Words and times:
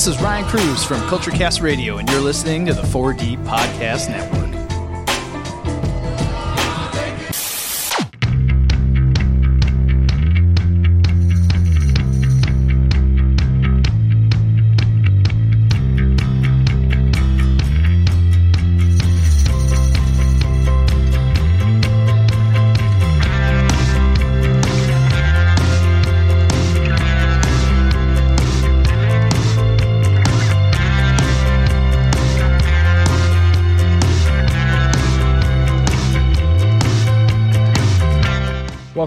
This 0.00 0.16
is 0.16 0.22
Ryan 0.22 0.46
Cruz 0.46 0.82
from 0.82 0.98
CultureCast 1.10 1.60
Radio, 1.60 1.98
and 1.98 2.08
you're 2.08 2.22
listening 2.22 2.64
to 2.64 2.72
the 2.72 2.80
4D 2.80 3.36
Podcast 3.44 4.08
Network. 4.08 4.39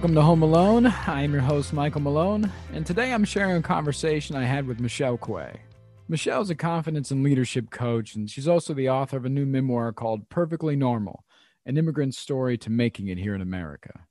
Welcome 0.03 0.15
to 0.15 0.21
Home 0.21 0.43
Alone. 0.43 0.87
I 1.07 1.21
am 1.21 1.31
your 1.31 1.43
host, 1.43 1.71
Michael 1.71 2.01
Malone, 2.01 2.51
and 2.73 2.85
today 2.85 3.13
I'm 3.13 3.23
sharing 3.23 3.55
a 3.55 3.61
conversation 3.61 4.35
I 4.35 4.43
had 4.43 4.67
with 4.67 4.81
Michelle 4.81 5.17
Kuei. 5.17 5.61
Michelle 6.09 6.41
is 6.41 6.49
a 6.49 6.55
confidence 6.55 7.09
and 7.09 7.23
leadership 7.23 7.69
coach, 7.69 8.13
and 8.13 8.29
she's 8.29 8.45
also 8.45 8.73
the 8.73 8.89
author 8.89 9.15
of 9.15 9.23
a 9.23 9.29
new 9.29 9.45
memoir 9.45 9.93
called 9.93 10.27
Perfectly 10.27 10.75
Normal 10.75 11.23
An 11.65 11.77
Immigrant's 11.77 12.17
Story 12.17 12.57
to 12.57 12.69
Making 12.69 13.07
It 13.07 13.17
Here 13.17 13.33
in 13.33 13.39
America. 13.39 14.01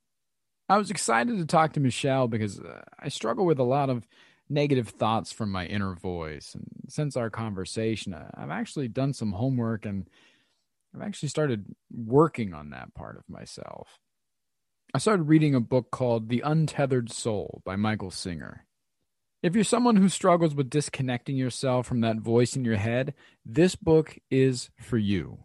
I 0.67 0.79
was 0.79 0.89
excited 0.89 1.37
to 1.37 1.45
talk 1.45 1.73
to 1.73 1.79
Michelle 1.79 2.27
because 2.27 2.59
uh, 2.59 2.81
I 2.97 3.09
struggle 3.09 3.45
with 3.45 3.59
a 3.59 3.63
lot 3.63 3.91
of 3.91 4.07
negative 4.49 4.89
thoughts 4.89 5.31
from 5.31 5.51
my 5.51 5.67
inner 5.67 5.93
voice. 5.93 6.55
And 6.55 6.65
since 6.89 7.15
our 7.15 7.29
conversation, 7.29 8.15
I've 8.33 8.49
actually 8.49 8.87
done 8.87 9.13
some 9.13 9.33
homework 9.33 9.85
and 9.85 10.09
I've 10.95 11.03
actually 11.03 11.29
started 11.29 11.67
working 11.91 12.55
on 12.55 12.71
that 12.71 12.95
part 12.95 13.15
of 13.15 13.29
myself. 13.29 13.99
I 14.95 14.99
started 14.99 15.23
reading 15.23 15.55
a 15.55 15.59
book 15.59 15.89
called 15.89 16.29
The 16.29 16.41
Untethered 16.41 17.11
Soul 17.11 17.63
by 17.65 17.75
Michael 17.75 18.11
Singer. 18.11 18.67
If 19.41 19.55
you're 19.55 19.63
someone 19.63 19.95
who 19.95 20.07
struggles 20.07 20.53
with 20.53 20.69
disconnecting 20.69 21.35
yourself 21.35 21.87
from 21.87 22.01
that 22.01 22.17
voice 22.17 22.55
in 22.55 22.63
your 22.63 22.75
head, 22.75 23.15
this 23.43 23.75
book 23.75 24.19
is 24.29 24.69
for 24.79 24.99
you. 24.99 25.39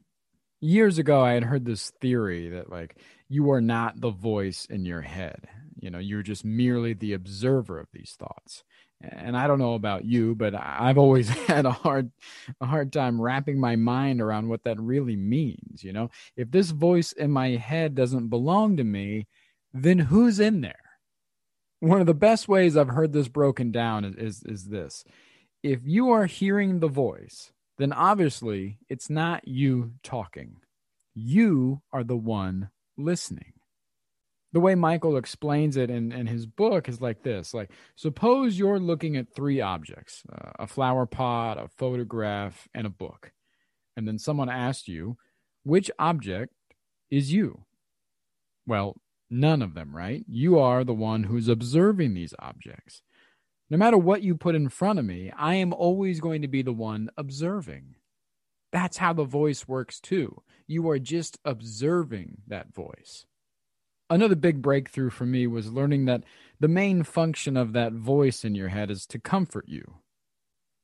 Years 0.61 0.99
ago, 0.99 1.23
I 1.23 1.33
had 1.33 1.45
heard 1.45 1.65
this 1.65 1.93
theory 1.99 2.51
that, 2.51 2.69
like, 2.69 2.99
you 3.27 3.51
are 3.51 3.63
not 3.63 4.03
the 4.03 4.11
voice 4.11 4.67
in 4.69 4.85
your 4.85 5.01
head. 5.01 5.49
You 5.81 5.89
know, 5.89 5.99
you're 5.99 6.23
just 6.23 6.45
merely 6.45 6.93
the 6.93 7.15
observer 7.15 7.79
of 7.79 7.87
these 7.91 8.17
thoughts. 8.19 8.65
And 9.01 9.35
I 9.35 9.47
don't 9.47 9.61
know 9.61 9.75
about 9.75 10.05
you, 10.05 10.35
but 10.35 10.55
I've 10.55 10.99
always 10.99 11.29
had 11.47 11.65
a 11.65 11.71
hard, 11.71 12.11
a 12.61 12.67
hard 12.67 12.93
time 12.93 13.19
wrapping 13.19 13.59
my 13.59 13.77
mind 13.77 14.21
around 14.21 14.49
what 14.49 14.65
that 14.65 14.79
really 14.79 15.17
means. 15.17 15.83
You 15.83 15.95
know, 15.95 16.11
if 16.37 16.51
this 16.51 16.71
voice 16.71 17.13
in 17.13 17.31
my 17.31 17.51
head 17.51 17.95
doesn't 17.95 18.29
belong 18.29 18.77
to 18.77 18.85
me, 18.85 19.27
then 19.73 19.99
who's 19.99 20.41
in 20.41 20.61
there? 20.61 20.75
One 21.81 22.01
of 22.01 22.07
the 22.07 22.15
best 22.15 22.49
ways 22.49 22.77
I've 22.77 22.89
heard 22.89 23.13
this 23.13 23.29
broken 23.29 23.71
down 23.71 24.05
is, 24.05 24.15
is, 24.17 24.43
is 24.45 24.65
this. 24.65 25.05
If 25.63 25.81
you 25.85 26.11
are 26.11 26.27
hearing 26.27 26.81
the 26.81 26.89
voice, 26.89 27.53
then 27.79 27.93
obviously 27.93 28.79
it's 28.89 29.09
not 29.09 29.47
you 29.47 29.93
talking. 30.03 30.57
You 31.15 31.83
are 31.93 32.05
the 32.05 32.17
one 32.17 32.71
listening. 32.97 33.53
The 34.53 34.61
way 34.61 34.75
Michael 34.75 35.19
explains 35.19 35.77
it 35.77 35.91
in, 35.91 36.11
in 36.11 36.27
his 36.27 36.47
book 36.47 36.89
is 36.89 37.01
like 37.01 37.23
this 37.23 37.53
like, 37.53 37.71
suppose 37.97 38.59
you're 38.59 38.81
looking 38.81 39.17
at 39.17 39.35
three 39.35 39.61
objects 39.61 40.23
uh, 40.33 40.53
a 40.59 40.67
flower 40.67 41.07
pot, 41.07 41.59
a 41.59 41.69
photograph, 41.69 42.67
and 42.75 42.87
a 42.87 42.91
book. 42.91 43.33
And 43.97 44.09
then 44.09 44.19
someone 44.19 44.49
asks 44.49 44.89
you, 44.89 45.17
which 45.65 45.91
object 45.99 46.55
is 47.11 47.33
you? 47.33 47.65
Well, 48.67 48.97
None 49.31 49.63
of 49.63 49.75
them, 49.75 49.95
right? 49.95 50.25
You 50.27 50.59
are 50.59 50.85
the 50.85 50.95
one 50.95 51.25
who's 51.25 51.49
observing 51.49 52.15
these 52.15 52.35
objects. 52.39 53.03
No 53.71 53.77
matter 53.77 53.99
what 53.99 54.23
you 54.23 54.35
put 54.35 54.55
in 54.55 54.71
front 54.71 54.99
of 54.99 55.05
me, 55.05 55.31
I 55.37 55.55
am 55.57 55.75
always 55.75 56.21
going 56.21 56.43
to 56.43 56.49
be 56.49 56.63
the 56.63 56.73
one 56.73 57.11
observing. 57.17 57.97
That's 58.73 58.97
how 58.97 59.13
the 59.13 59.25
voice 59.25 59.69
works 59.69 60.01
too. 60.01 60.43
You 60.67 60.89
are 60.89 60.99
just 60.99 61.39
observing 61.45 62.39
that 62.47 62.75
voice. 62.75 63.27
Another 64.11 64.37
big 64.37 64.63
breakthrough 64.63 65.11
for 65.11 65.27
me 65.27 65.47
was 65.47 65.73
learning 65.73 66.07
that 66.07 66.25
the 66.61 66.69
main 66.69 67.03
function 67.03 67.59
of 67.59 67.75
that 67.75 67.93
voice 67.93 68.45
in 68.45 68.55
your 68.55 68.69
head 68.69 68.91
is 68.91 69.07
to 69.07 69.19
comfort 69.19 69.67
you. 69.69 69.97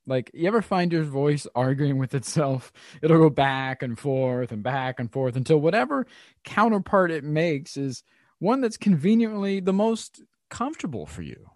Like, 0.06 0.30
you 0.34 0.46
ever 0.46 0.60
find 0.60 0.92
your 0.92 1.04
voice 1.04 1.46
arguing 1.54 1.96
with 1.96 2.14
itself? 2.14 2.70
It'll 3.00 3.18
go 3.18 3.30
back 3.30 3.82
and 3.82 3.98
forth 3.98 4.52
and 4.52 4.62
back 4.62 5.00
and 5.00 5.10
forth 5.10 5.36
until 5.36 5.58
whatever 5.58 6.06
counterpart 6.44 7.10
it 7.10 7.24
makes 7.24 7.78
is 7.78 8.02
one 8.44 8.60
that's 8.60 8.76
conveniently 8.76 9.58
the 9.58 9.72
most 9.72 10.22
comfortable 10.50 11.06
for 11.06 11.22
you. 11.22 11.50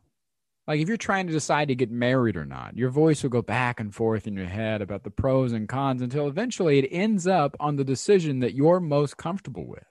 Like 0.66 0.80
if 0.80 0.88
you're 0.88 0.96
trying 0.96 1.26
to 1.26 1.32
decide 1.32 1.68
to 1.68 1.74
get 1.74 1.90
married 1.90 2.36
or 2.36 2.44
not, 2.44 2.76
your 2.76 2.90
voice 2.90 3.22
will 3.22 3.30
go 3.30 3.42
back 3.42 3.78
and 3.78 3.94
forth 3.94 4.26
in 4.26 4.34
your 4.34 4.46
head 4.46 4.82
about 4.82 5.04
the 5.04 5.10
pros 5.10 5.52
and 5.52 5.68
cons 5.68 6.02
until 6.02 6.28
eventually 6.28 6.78
it 6.78 6.88
ends 6.90 7.26
up 7.26 7.56
on 7.60 7.76
the 7.76 7.84
decision 7.84 8.40
that 8.40 8.54
you're 8.54 8.80
most 8.80 9.16
comfortable 9.16 9.66
with. 9.66 9.86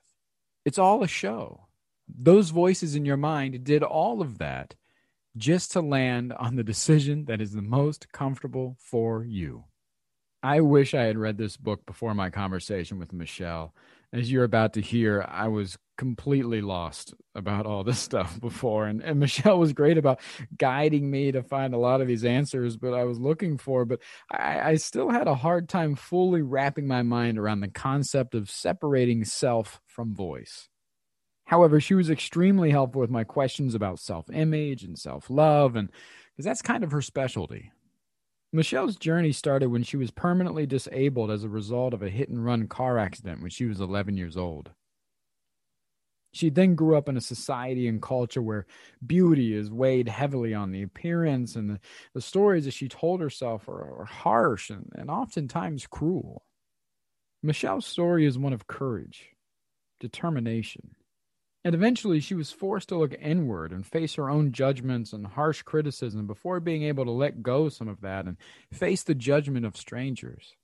It's 0.65 0.77
all 0.77 1.03
a 1.03 1.07
show. 1.07 1.67
Those 2.07 2.49
voices 2.49 2.95
in 2.95 3.05
your 3.05 3.17
mind 3.17 3.63
did 3.63 3.83
all 3.83 4.21
of 4.21 4.39
that 4.39 4.75
just 5.35 5.71
to 5.73 5.81
land 5.81 6.33
on 6.33 6.55
the 6.55 6.63
decision 6.63 7.25
that 7.25 7.41
is 7.41 7.53
the 7.53 7.61
most 7.61 8.11
comfortable 8.11 8.75
for 8.79 9.23
you. 9.23 9.65
I 10.43 10.61
wish 10.61 10.93
I 10.93 11.03
had 11.03 11.17
read 11.17 11.37
this 11.37 11.57
book 11.57 11.85
before 11.85 12.13
my 12.13 12.29
conversation 12.29 12.99
with 12.99 13.13
Michelle 13.13 13.73
as 14.13 14.31
you're 14.31 14.44
about 14.44 14.73
to 14.73 14.81
hear, 14.81 15.25
I 15.28 15.47
was 15.47 15.78
completely 15.97 16.62
lost 16.62 17.13
about 17.35 17.66
all 17.66 17.84
this 17.84 18.00
stuff 18.07 18.40
before. 18.40 18.85
And, 18.85 19.01
and 19.01 19.19
Michelle 19.19 19.59
was 19.59 19.73
great 19.73 19.97
about 19.97 20.19
guiding 20.57 21.09
me 21.09 21.31
to 21.31 21.44
find 21.44 21.73
a 21.73 21.79
lot 21.79 22.01
of 22.01 22.07
these 22.07 22.23
answers, 22.23 22.78
but 22.78 22.94
I 22.94 23.03
was 23.03 23.19
looking 23.19 23.57
for. 23.57 23.85
But 23.85 24.00
I, 24.31 24.72
I 24.72 24.75
still 24.75 25.09
had 25.09 25.28
a 25.28 25.35
hard 25.35 25.68
time 25.69 25.95
fully 25.95 26.41
wrapping 26.41 26.88
my 26.88 27.03
mind 27.03 27.38
around 27.38 27.62
the 27.62 27.68
concept 27.68 28.35
of 28.35 28.50
separating 28.50 29.25
self 29.25 29.81
from 29.85 30.13
voice. 30.13 30.69
However, 31.45 31.79
she 31.79 31.94
was 31.94 32.09
extremely 32.09 32.72
helpful 32.72 33.00
with 33.00 33.09
my 33.09 33.24
questions 33.24 33.74
about 33.74 34.00
self 34.00 34.29
image 34.29 34.84
and 34.84 34.97
self 34.97 35.29
love, 35.29 35.75
and 35.75 35.89
because 36.35 36.45
that's 36.45 36.62
kind 36.62 36.84
of 36.84 36.91
her 36.91 37.01
specialty. 37.01 37.72
Michelle's 38.53 38.95
journey 38.95 39.31
started 39.31 39.69
when 39.69 39.83
she 39.83 39.97
was 39.97 40.11
permanently 40.11 40.65
disabled 40.65 41.29
as 41.29 41.43
a 41.43 41.49
result 41.49 41.93
of 41.93 42.01
a 42.01 42.09
hit 42.09 42.29
and 42.29 42.43
run 42.43 42.67
car 42.67 42.97
accident 42.97 43.41
when 43.41 43.49
she 43.49 43.65
was 43.65 43.81
11 43.81 44.17
years 44.17 44.37
old. 44.37 44.71
She 46.33 46.49
then 46.49 46.75
grew 46.75 46.95
up 46.95 47.09
in 47.09 47.17
a 47.17 47.21
society 47.21 47.87
and 47.87 48.01
culture 48.01 48.41
where 48.41 48.67
beauty 49.05 49.53
is 49.53 49.71
weighed 49.71 50.07
heavily 50.07 50.53
on 50.53 50.71
the 50.71 50.83
appearance, 50.83 51.55
and 51.55 51.69
the, 51.69 51.79
the 52.13 52.21
stories 52.21 52.65
that 52.65 52.73
she 52.73 52.87
told 52.87 53.21
herself 53.21 53.67
are, 53.67 54.01
are 54.01 54.05
harsh 54.05 54.69
and, 54.69 54.91
and 54.95 55.09
oftentimes 55.09 55.87
cruel. 55.87 56.43
Michelle's 57.41 57.85
story 57.85 58.25
is 58.25 58.37
one 58.37 58.53
of 58.53 58.67
courage, 58.67 59.29
determination, 59.99 60.95
and 61.63 61.75
eventually, 61.75 62.19
she 62.19 62.35
was 62.35 62.51
forced 62.51 62.90
to 62.90 62.97
look 62.97 63.13
inward 63.19 63.72
and 63.72 63.85
face 63.85 64.16
her 64.16 64.29
own 64.29 64.51
judgments 64.51 65.12
and 65.12 65.28
harsh 65.28 65.63
criticism 65.63 66.28
before 66.28 66.59
being 66.59 66.84
able 66.84 67.06
to 67.06 67.12
let 67.12 67.44
go 67.44 67.68
some 67.69 67.88
of 67.88 68.01
that 68.01 68.25
and 68.25 68.38
face 68.72 69.03
the 69.03 69.16
judgment 69.16 69.66
of 69.66 69.75
strangers. 69.75 70.56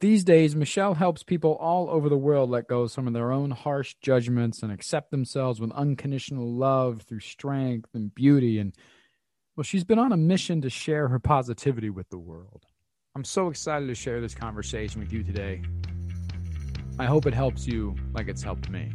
These 0.00 0.24
days, 0.24 0.56
Michelle 0.56 0.94
helps 0.94 1.22
people 1.22 1.52
all 1.60 1.88
over 1.88 2.08
the 2.08 2.16
world 2.16 2.50
let 2.50 2.66
go 2.66 2.88
some 2.88 3.06
of 3.06 3.12
their 3.12 3.30
own 3.30 3.52
harsh 3.52 3.94
judgments 4.02 4.62
and 4.62 4.72
accept 4.72 5.12
themselves 5.12 5.60
with 5.60 5.70
unconditional 5.72 6.52
love 6.52 7.02
through 7.02 7.20
strength 7.20 7.90
and 7.94 8.12
beauty. 8.12 8.58
And, 8.58 8.74
well, 9.54 9.62
she's 9.62 9.84
been 9.84 10.00
on 10.00 10.10
a 10.10 10.16
mission 10.16 10.60
to 10.62 10.70
share 10.70 11.06
her 11.06 11.20
positivity 11.20 11.88
with 11.88 12.08
the 12.10 12.18
world. 12.18 12.64
I'm 13.14 13.24
so 13.24 13.48
excited 13.48 13.86
to 13.86 13.94
share 13.94 14.20
this 14.20 14.34
conversation 14.34 15.00
with 15.00 15.12
you 15.12 15.22
today. 15.22 15.62
I 16.98 17.04
hope 17.04 17.26
it 17.26 17.34
helps 17.34 17.66
you 17.66 17.94
like 18.12 18.28
it's 18.28 18.42
helped 18.42 18.70
me. 18.70 18.90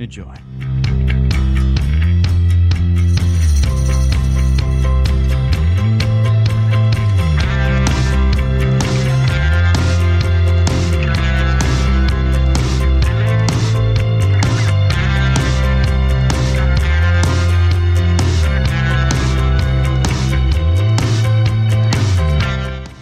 Enjoy. 0.00 1.29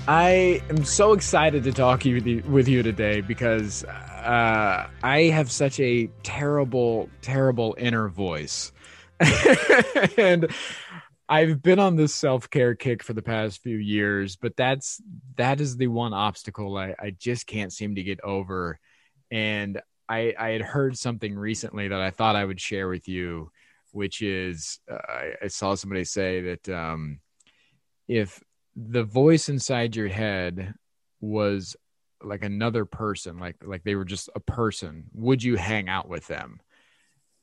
I 0.09 0.63
am 0.71 0.87
so 0.87 1.13
excited 1.13 1.65
to 1.65 1.73
talk 1.73 2.05
with 2.05 2.67
you 2.67 2.83
today 2.83 3.21
because 3.21 3.85
uh, 3.85 4.89
I 5.03 5.21
have 5.25 5.51
such 5.51 5.79
a 5.81 6.07
terrible, 6.23 7.11
terrible 7.21 7.77
inner 7.77 8.09
voice. 8.09 8.73
and 10.17 10.51
I've 11.29 11.61
been 11.61 11.79
on 11.79 11.97
this 11.97 12.15
self 12.15 12.49
care 12.49 12.75
kick 12.75 13.03
for 13.03 13.13
the 13.13 13.21
past 13.21 13.61
few 13.61 13.77
years, 13.77 14.37
but 14.37 14.57
that's 14.57 14.99
that 15.37 15.61
is 15.61 15.77
the 15.77 15.89
one 15.89 16.15
obstacle 16.15 16.79
I, 16.79 16.95
I 16.99 17.11
just 17.11 17.47
can't 17.47 17.71
seem 17.71 17.97
to 17.97 18.03
get 18.03 18.23
over. 18.23 18.81
And 19.31 19.83
I, 20.09 20.35
I 20.39 20.53
had 20.53 20.63
heard 20.63 20.97
something 20.97 21.37
recently 21.37 21.89
that 21.89 22.01
I 22.01 22.13
thought 22.13 22.35
I 22.35 22.47
would 22.47 22.63
share 22.63 22.89
with 22.89 23.09
you, 23.09 23.51
which 23.91 24.23
is 24.23 24.79
uh, 24.91 24.97
I, 25.07 25.33
I, 25.43 25.49
saw 25.49 25.75
somebody 25.75 26.05
say 26.05 26.41
that 26.41 26.69
um, 26.71 27.21
if 28.09 28.43
the 28.87 29.03
voice 29.03 29.49
inside 29.49 29.97
your 29.97 30.09
head 30.09 30.75
was 31.21 31.77
like 32.23 32.45
another 32.45 32.85
person, 32.85 33.39
like 33.39 33.57
like 33.65 33.83
they 33.85 33.97
were 33.97 34.05
just 34.05 34.29
a 34.35 34.41
person, 34.41 35.05
would 35.15 35.43
you 35.43 35.57
hang 35.57 35.89
out 35.89 36.09
with 36.09 36.27
them? 36.27 36.61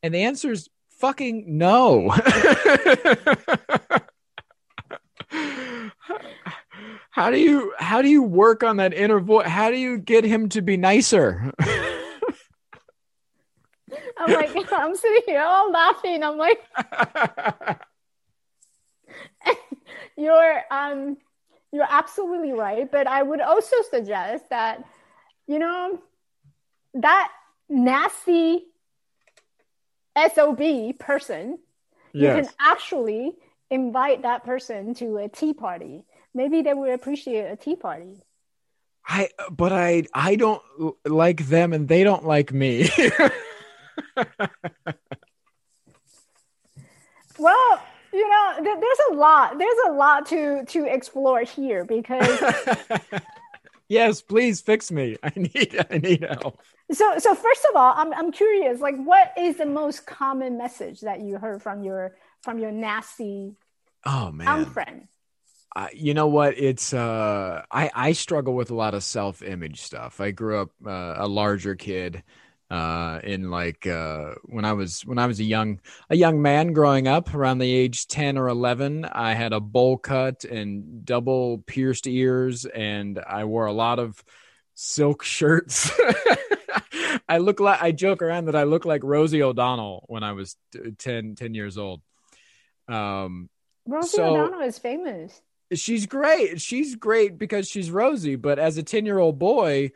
And 0.02 0.14
the 0.14 0.24
answer 0.24 0.52
is 0.52 0.70
fucking 1.00 1.58
no. 1.58 2.10
how 7.12 7.32
do 7.32 7.38
you 7.38 7.74
how 7.78 8.02
do 8.02 8.10
you 8.10 8.24
work 8.24 8.64
on 8.64 8.78
that 8.78 8.94
inner 8.94 9.20
voice? 9.20 9.48
How 9.48 9.72
do 9.72 9.78
you 9.78 9.98
get 9.98 10.24
him 10.24 10.50
to 10.50 10.62
be 10.62 10.78
nicer? 10.78 11.52
I'm 14.18 14.34
like, 14.34 14.56
I'm 14.72 14.96
sitting 14.96 15.22
here 15.26 15.42
all 15.42 15.72
laughing. 15.72 16.24
I'm 16.24 16.38
like, 16.38 16.60
you're 20.18 20.62
um, 20.72 21.18
you're 21.76 21.88
absolutely 21.90 22.54
right. 22.54 22.90
But 22.90 23.06
I 23.06 23.22
would 23.22 23.42
also 23.42 23.76
suggest 23.92 24.50
that, 24.50 24.82
you 25.46 25.60
know, 25.60 26.00
that 26.94 27.32
nasty 27.68 28.64
sob 30.34 30.58
person, 31.00 31.60
yes. 32.14 32.38
you 32.38 32.44
can 32.44 32.48
actually 32.60 33.34
invite 33.70 34.22
that 34.22 34.46
person 34.46 34.94
to 34.96 35.18
a 35.18 35.28
tea 35.28 35.54
party. 35.54 36.06
Maybe 36.34 36.62
they 36.62 36.74
would 36.74 36.92
appreciate 36.92 37.52
a 37.52 37.58
tea 37.58 37.76
party. 37.76 38.22
I, 39.08 39.30
but 39.52 39.74
I, 39.74 40.06
I 40.14 40.36
don't 40.36 40.62
like 41.06 41.46
them, 41.48 41.74
and 41.74 41.88
they 41.88 42.04
don't 42.04 42.26
like 42.26 42.52
me. 42.52 42.90
well, 47.38 47.84
you 48.16 48.30
know, 48.30 48.54
th- 48.64 48.78
there's 48.80 49.00
a 49.12 49.14
lot. 49.16 49.58
There's 49.58 49.78
a 49.88 49.92
lot 49.92 50.26
to 50.28 50.66
to 50.66 50.86
explore 50.86 51.42
here 51.42 51.84
because. 51.84 52.42
yes, 53.90 54.22
please 54.22 54.62
fix 54.62 54.92
me. 54.92 55.18
I 55.24 55.32
need 55.36 55.86
I 55.90 55.98
need 55.98 56.22
help. 56.24 56.60
So 56.92 57.18
so 57.18 57.36
first 57.36 57.66
of 57.70 57.76
all, 57.76 57.94
I'm 57.96 58.14
I'm 58.14 58.32
curious. 58.32 58.80
Like, 58.80 58.96
what 58.98 59.34
is 59.38 59.58
the 59.58 59.66
most 59.66 60.06
common 60.06 60.58
message 60.58 61.02
that 61.02 61.22
you 61.22 61.38
heard 61.38 61.62
from 61.62 61.84
your 61.84 62.16
from 62.42 62.60
your 62.60 62.72
nasty 62.72 63.56
oh 64.06 64.32
man 64.32 64.66
friend? 64.66 65.08
Uh, 65.76 65.88
you 65.94 66.14
know 66.14 66.28
what? 66.28 66.58
It's 66.58 66.94
uh, 66.94 67.64
I 67.70 67.92
I 67.94 68.12
struggle 68.14 68.56
with 68.56 68.72
a 68.72 68.76
lot 68.76 68.94
of 68.94 69.04
self 69.04 69.42
image 69.42 69.82
stuff. 69.82 70.22
I 70.22 70.32
grew 70.32 70.62
up 70.62 70.70
uh, 70.86 71.16
a 71.18 71.28
larger 71.28 71.76
kid 71.76 72.24
uh, 72.70 73.20
in 73.24 73.52
like 73.52 73.86
uh, 73.86 74.34
when 74.44 74.66
I 74.66 74.74
was 74.74 75.02
when 75.06 75.20
I 75.20 75.28
was 75.28 75.40
a 75.40 75.44
young 75.44 75.80
a 76.10 76.16
young 76.16 76.42
man 76.42 76.74
growing 76.74 77.08
up 77.08 77.34
around 77.34 77.60
the 77.60 77.72
age 77.72 78.08
10 78.08 78.38
or 78.38 78.48
11 78.48 79.06
I 79.06 79.34
had 79.34 79.54
a 79.54 79.60
bowl 79.60 79.98
cut 79.98 80.44
and 80.46 81.06
double 81.06 81.60
pierced 81.60 82.08
ears 82.08 82.66
and 82.66 83.20
I 83.20 83.46
wore 83.46 83.68
a 83.68 83.74
lot 83.74 84.00
of 84.00 84.24
silk 84.74 85.24
shirts. 85.24 85.92
I 87.30 87.38
look 87.40 87.60
like 87.60 87.82
I 87.82 87.92
joke 87.92 88.22
around 88.22 88.46
that 88.46 88.56
I 88.56 88.64
look 88.64 88.86
like 88.86 89.04
Rosie 89.04 89.42
O'Donnell 89.42 90.06
when 90.08 90.24
I 90.24 90.34
was 90.34 90.56
10 90.98 91.36
10 91.36 91.54
years 91.54 91.78
old. 91.78 92.02
Um 92.88 93.50
Rosie 93.88 94.18
so, 94.18 94.36
O'Donnell 94.36 94.62
is 94.62 94.80
famous. 94.80 95.40
She's 95.74 96.06
great. 96.06 96.62
She's 96.62 96.96
great 96.96 97.38
because 97.38 97.70
she's 97.70 97.92
Rosie 97.92 98.36
but 98.36 98.58
as 98.58 98.78
a 98.78 98.84
10 98.84 99.06
year 99.06 99.20
old 99.20 99.38
boy 99.38 99.92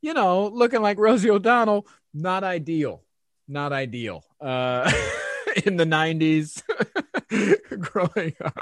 you 0.00 0.14
know, 0.14 0.48
looking 0.48 0.82
like 0.82 0.98
Rosie 0.98 1.30
O'Donnell, 1.30 1.86
not 2.14 2.44
ideal. 2.44 3.02
Not 3.48 3.72
ideal. 3.72 4.24
Uh, 4.40 4.90
in 5.64 5.76
the 5.76 5.84
90s, 5.84 6.62
growing 7.80 8.34
up. 8.44 8.58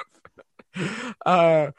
Uh, 1.25 1.71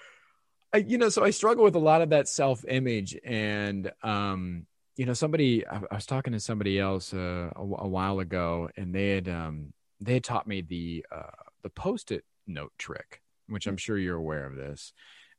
I, 0.74 0.78
you 0.78 0.98
know, 0.98 1.10
so 1.10 1.24
I 1.24 1.30
struggle 1.30 1.63
with 1.63 1.75
a 1.75 1.80
lot 1.80 2.02
of 2.02 2.10
that 2.10 2.28
self 2.28 2.66
image. 2.68 3.18
And, 3.24 3.92
um, 4.04 4.66
you 4.98 5.06
know, 5.06 5.13
somebody, 5.13 5.66
I, 5.68 5.81
I 5.92 5.96
was 5.96 6.06
talking 6.06 6.34
to 6.34 6.40
somebody 6.40 6.80
else 6.80 7.13
uh, 7.13 7.52
a, 7.56 7.62
a, 7.62 7.88
while 7.88 8.19
ago, 8.19 8.69
and 8.75 8.94
they 8.94 9.12
had, 9.12 9.30
um, 9.30 9.74
they 10.00 10.16
had 10.16 10.24
taught 10.24 10.48
me 10.48 10.62
the, 10.62 11.06
uh, 11.12 11.31
the 11.63 11.69
post 11.69 12.12
it 12.12 12.24
note 12.48 12.74
trick, 12.78 13.22
which 13.48 13.68
I'm 13.68 13.78
sure 13.78 13.98
you're 13.98 14.18
aware 14.18 14.46
of 14.46 14.56
this 14.56 14.94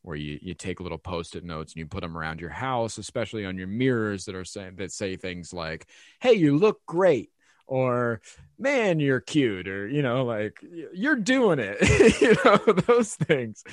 where 0.06 0.17
you, 0.17 0.38
you 0.41 0.55
take 0.55 0.79
little 0.81 0.99
post-it 0.99 1.44
notes 1.44 1.73
and 1.73 1.81
you 1.81 1.87
put 1.87 2.00
them 2.00 2.17
around 2.17 2.41
your 2.41 2.50
house, 2.50 2.97
especially 2.97 3.44
on 3.44 3.58
your 3.58 3.67
mirrors 3.67 4.25
that 4.26 4.37
are 4.37 4.44
saying 4.44 4.76
that 4.76 4.93
say 4.93 5.17
things 5.17 5.53
like, 5.53 5.87
"Hey, 6.20 6.35
you 6.35 6.56
look 6.56 6.81
great," 6.87 7.31
or 7.67 8.20
"Man, 8.58 9.00
you're 9.00 9.20
cute," 9.20 9.67
or 9.69 9.88
you 9.88 10.03
know, 10.03 10.25
like 10.25 10.61
"You're 10.94 11.17
doing 11.17 11.58
it," 11.58 11.81
you 12.20 12.37
know, 12.44 12.56
those 12.87 13.14
things. 13.17 13.64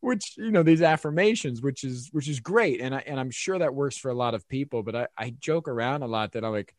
Which 0.00 0.36
you 0.36 0.52
know 0.52 0.62
these 0.62 0.82
affirmations, 0.82 1.62
which 1.62 1.82
is 1.82 2.10
which 2.12 2.28
is 2.28 2.38
great, 2.38 2.80
and 2.80 2.94
I 2.94 2.98
and 3.06 3.18
I'm 3.18 3.30
sure 3.30 3.58
that 3.58 3.74
works 3.74 3.96
for 3.96 4.10
a 4.10 4.14
lot 4.14 4.34
of 4.34 4.48
people. 4.48 4.82
But 4.84 4.94
I 4.94 5.06
I 5.18 5.34
joke 5.40 5.66
around 5.68 6.02
a 6.02 6.06
lot 6.06 6.32
that 6.32 6.44
I'm 6.44 6.52
like, 6.52 6.74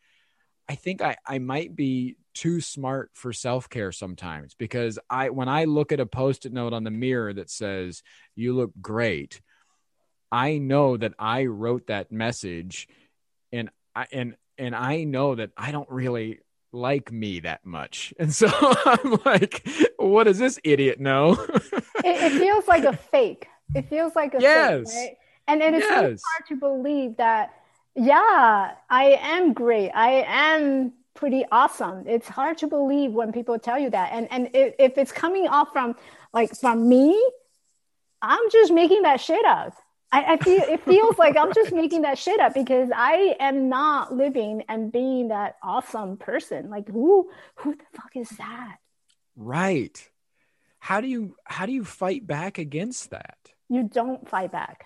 I 0.70 0.76
think 0.76 1.02
I 1.02 1.18
I 1.26 1.40
might 1.40 1.76
be 1.76 2.18
too 2.34 2.62
smart 2.62 3.10
for 3.14 3.34
self-care 3.34 3.92
sometimes 3.92 4.54
because 4.54 5.00
I 5.10 5.30
when 5.30 5.50
I 5.50 5.64
look 5.64 5.92
at 5.92 6.00
a 6.00 6.06
post-it 6.06 6.54
note 6.54 6.74
on 6.74 6.84
the 6.84 6.92
mirror 6.92 7.34
that 7.34 7.50
says 7.50 8.04
you 8.36 8.54
look 8.54 8.72
great, 8.82 9.42
I 10.32 10.58
know 10.58 10.98
that 10.98 11.14
I 11.18 11.46
wrote 11.46 11.88
that 11.88 12.12
message 12.12 12.88
and 13.52 13.70
I 13.96 14.08
and 14.12 14.36
and 14.58 14.76
I 14.76 15.04
know 15.04 15.36
that 15.36 15.52
I 15.58 15.72
don't 15.72 15.90
really 15.90 16.40
like 16.72 17.12
me 17.12 17.40
that 17.42 17.66
much. 17.66 18.14
And 18.20 18.34
so 18.34 18.48
I'm 18.86 19.18
like, 19.26 19.68
what 19.98 20.26
does 20.26 20.38
this 20.38 20.60
idiot 20.64 21.00
know? 21.00 21.34
it, 21.52 21.84
it, 22.06 22.40
feels 22.40 22.68
like 22.68 22.84
a 22.84 22.96
fake. 22.96 23.48
It 23.76 23.90
feels 23.90 24.16
like 24.16 24.34
a 24.34 24.42
yes. 24.42 24.94
fake, 24.94 25.02
right? 25.02 25.18
And, 25.48 25.64
and 25.64 25.76
it's 25.76 25.86
yes. 25.86 26.22
so 26.22 26.28
hard 26.34 26.48
to 26.50 26.56
believe 26.56 27.18
that, 27.18 27.54
yeah, 27.98 28.74
I 28.90 29.18
am 29.22 29.54
great. 29.54 29.90
I 29.90 30.24
am 30.28 30.94
pretty 31.16 31.46
awesome. 31.52 32.08
It's 32.08 32.28
hard 32.28 32.60
to 32.60 32.68
believe 32.68 33.12
when 33.12 33.32
people 33.32 33.58
tell 33.58 33.80
you 33.80 33.90
that. 33.90 34.12
And 34.14 34.28
and 34.32 34.50
if, 34.54 34.76
if 34.78 34.98
it's 34.98 35.12
coming 35.12 35.48
off 35.48 35.74
from 35.74 35.96
like 36.32 36.56
from 36.56 36.88
me, 36.88 37.20
I'm 38.22 38.52
just 38.52 38.72
making 38.72 39.02
that 39.02 39.20
shit 39.20 39.44
up. 39.46 39.74
I, 40.12 40.34
I 40.34 40.38
feel 40.38 40.62
it 40.62 40.86
feels 40.86 41.18
like 41.18 41.36
I'm 41.36 41.54
just 41.54 41.74
making 41.74 42.04
that 42.04 42.20
shit 42.20 42.40
up 42.40 42.54
because 42.54 42.90
I 42.96 43.36
am 43.40 43.68
not 43.68 44.14
living 44.14 44.64
and 44.70 44.92
being 44.92 45.30
that 45.30 45.58
awesome 45.64 46.18
person. 46.18 46.70
Like 46.70 46.88
who 46.88 47.30
who 47.56 47.76
the 47.76 47.84
fuck 47.94 48.16
is 48.16 48.30
that? 48.38 48.78
Right. 49.36 50.10
How 50.80 51.02
do 51.02 51.08
you 51.08 51.36
how 51.46 51.66
do 51.66 51.72
you 51.72 51.84
fight 51.84 52.28
back 52.28 52.60
against 52.60 53.10
that? 53.10 53.38
You 53.70 53.84
don't 53.84 54.30
fight 54.30 54.52
back. 54.52 54.86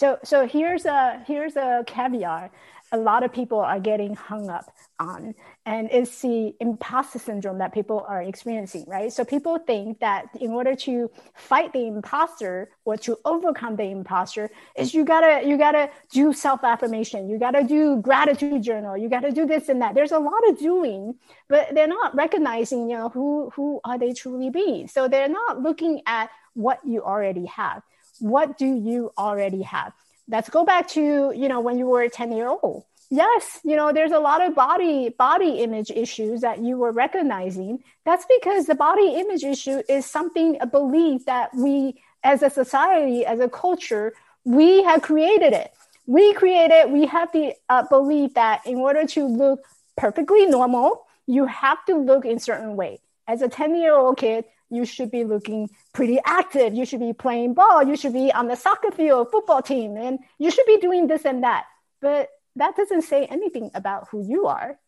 So 0.00 0.18
so 0.24 0.46
here's 0.46 0.86
a 0.86 1.22
here's 1.26 1.56
a 1.56 1.84
caveat 1.86 2.50
a 2.90 2.96
lot 2.96 3.22
of 3.22 3.32
people 3.34 3.60
are 3.60 3.78
getting 3.78 4.14
hung 4.14 4.48
up 4.48 4.64
on 4.98 5.34
and 5.66 5.90
it's 5.92 6.22
the 6.22 6.54
imposter 6.58 7.18
syndrome 7.18 7.58
that 7.58 7.74
people 7.74 8.06
are 8.08 8.22
experiencing 8.22 8.84
right? 8.88 9.12
So 9.12 9.26
people 9.26 9.58
think 9.58 10.00
that 10.00 10.24
in 10.40 10.52
order 10.52 10.74
to 10.86 11.10
fight 11.34 11.74
the 11.74 11.86
imposter 11.86 12.70
or 12.86 12.96
to 12.96 13.18
overcome 13.26 13.76
the 13.76 13.84
imposter 13.84 14.50
is 14.74 14.94
you 14.94 15.04
gotta 15.04 15.46
you 15.46 15.58
gotta 15.58 15.90
do 16.10 16.32
self-affirmation 16.32 17.28
you 17.28 17.38
gotta 17.38 17.62
do 17.62 18.00
gratitude 18.00 18.62
journal 18.62 18.96
you 18.96 19.10
gotta 19.10 19.30
do 19.30 19.44
this 19.44 19.68
and 19.68 19.82
that. 19.82 19.94
There's 19.94 20.12
a 20.12 20.18
lot 20.18 20.48
of 20.48 20.58
doing 20.58 21.16
but 21.48 21.74
they're 21.74 21.86
not 21.86 22.14
recognizing 22.14 22.88
you 22.88 22.96
know 22.96 23.10
who 23.10 23.50
who 23.54 23.82
are 23.84 23.98
they 23.98 24.14
truly 24.14 24.48
being. 24.48 24.88
So 24.88 25.08
they're 25.08 25.28
not 25.28 25.60
looking 25.60 26.00
at 26.06 26.30
what 26.54 26.80
you 26.86 27.02
already 27.02 27.44
have 27.44 27.82
what 28.20 28.58
do 28.58 28.66
you 28.66 29.12
already 29.18 29.62
have? 29.62 29.92
Let's 30.28 30.48
go 30.48 30.64
back 30.64 30.88
to 30.90 31.32
you 31.34 31.48
know 31.48 31.60
when 31.60 31.78
you 31.78 31.86
were 31.86 32.02
a 32.02 32.10
10 32.10 32.32
year 32.32 32.48
old. 32.48 32.84
Yes 33.10 33.60
you 33.64 33.74
know 33.74 33.92
there's 33.92 34.12
a 34.12 34.20
lot 34.20 34.40
of 34.46 34.54
body 34.54 35.08
body 35.08 35.58
image 35.60 35.90
issues 35.90 36.42
that 36.42 36.60
you 36.60 36.76
were 36.76 36.92
recognizing. 36.92 37.82
That's 38.04 38.24
because 38.26 38.66
the 38.66 38.74
body 38.74 39.14
image 39.16 39.42
issue 39.42 39.82
is 39.88 40.06
something 40.06 40.58
a 40.60 40.66
belief 40.66 41.24
that 41.26 41.54
we 41.54 42.00
as 42.22 42.42
a 42.42 42.50
society 42.50 43.26
as 43.26 43.40
a 43.40 43.48
culture 43.48 44.12
we 44.44 44.82
have 44.84 45.02
created 45.02 45.52
it. 45.52 45.72
We 46.06 46.32
created 46.34 46.92
we 46.92 47.06
have 47.06 47.32
the 47.32 47.54
uh, 47.68 47.82
belief 47.88 48.34
that 48.34 48.66
in 48.66 48.76
order 48.76 49.06
to 49.06 49.24
look 49.26 49.64
perfectly 49.96 50.46
normal 50.46 51.06
you 51.26 51.46
have 51.46 51.84
to 51.86 51.96
look 51.96 52.24
in 52.24 52.38
certain 52.38 52.76
way. 52.76 53.00
As 53.26 53.42
a 53.42 53.48
10 53.48 53.74
year 53.76 53.94
old 53.94 54.18
kid 54.18 54.44
you 54.70 54.84
should 54.84 55.10
be 55.10 55.24
looking 55.24 55.68
pretty 55.92 56.18
active. 56.24 56.74
You 56.74 56.84
should 56.86 57.00
be 57.00 57.12
playing 57.12 57.54
ball. 57.54 57.82
You 57.82 57.96
should 57.96 58.12
be 58.12 58.32
on 58.32 58.46
the 58.46 58.56
soccer 58.56 58.90
field, 58.90 59.30
football 59.30 59.62
team, 59.62 59.96
and 59.96 60.20
you 60.38 60.50
should 60.50 60.66
be 60.66 60.78
doing 60.78 61.08
this 61.08 61.24
and 61.24 61.42
that. 61.42 61.64
But 62.00 62.28
that 62.56 62.76
doesn't 62.76 63.02
say 63.02 63.26
anything 63.26 63.70
about 63.74 64.08
who 64.10 64.26
you 64.26 64.46
are. 64.46 64.78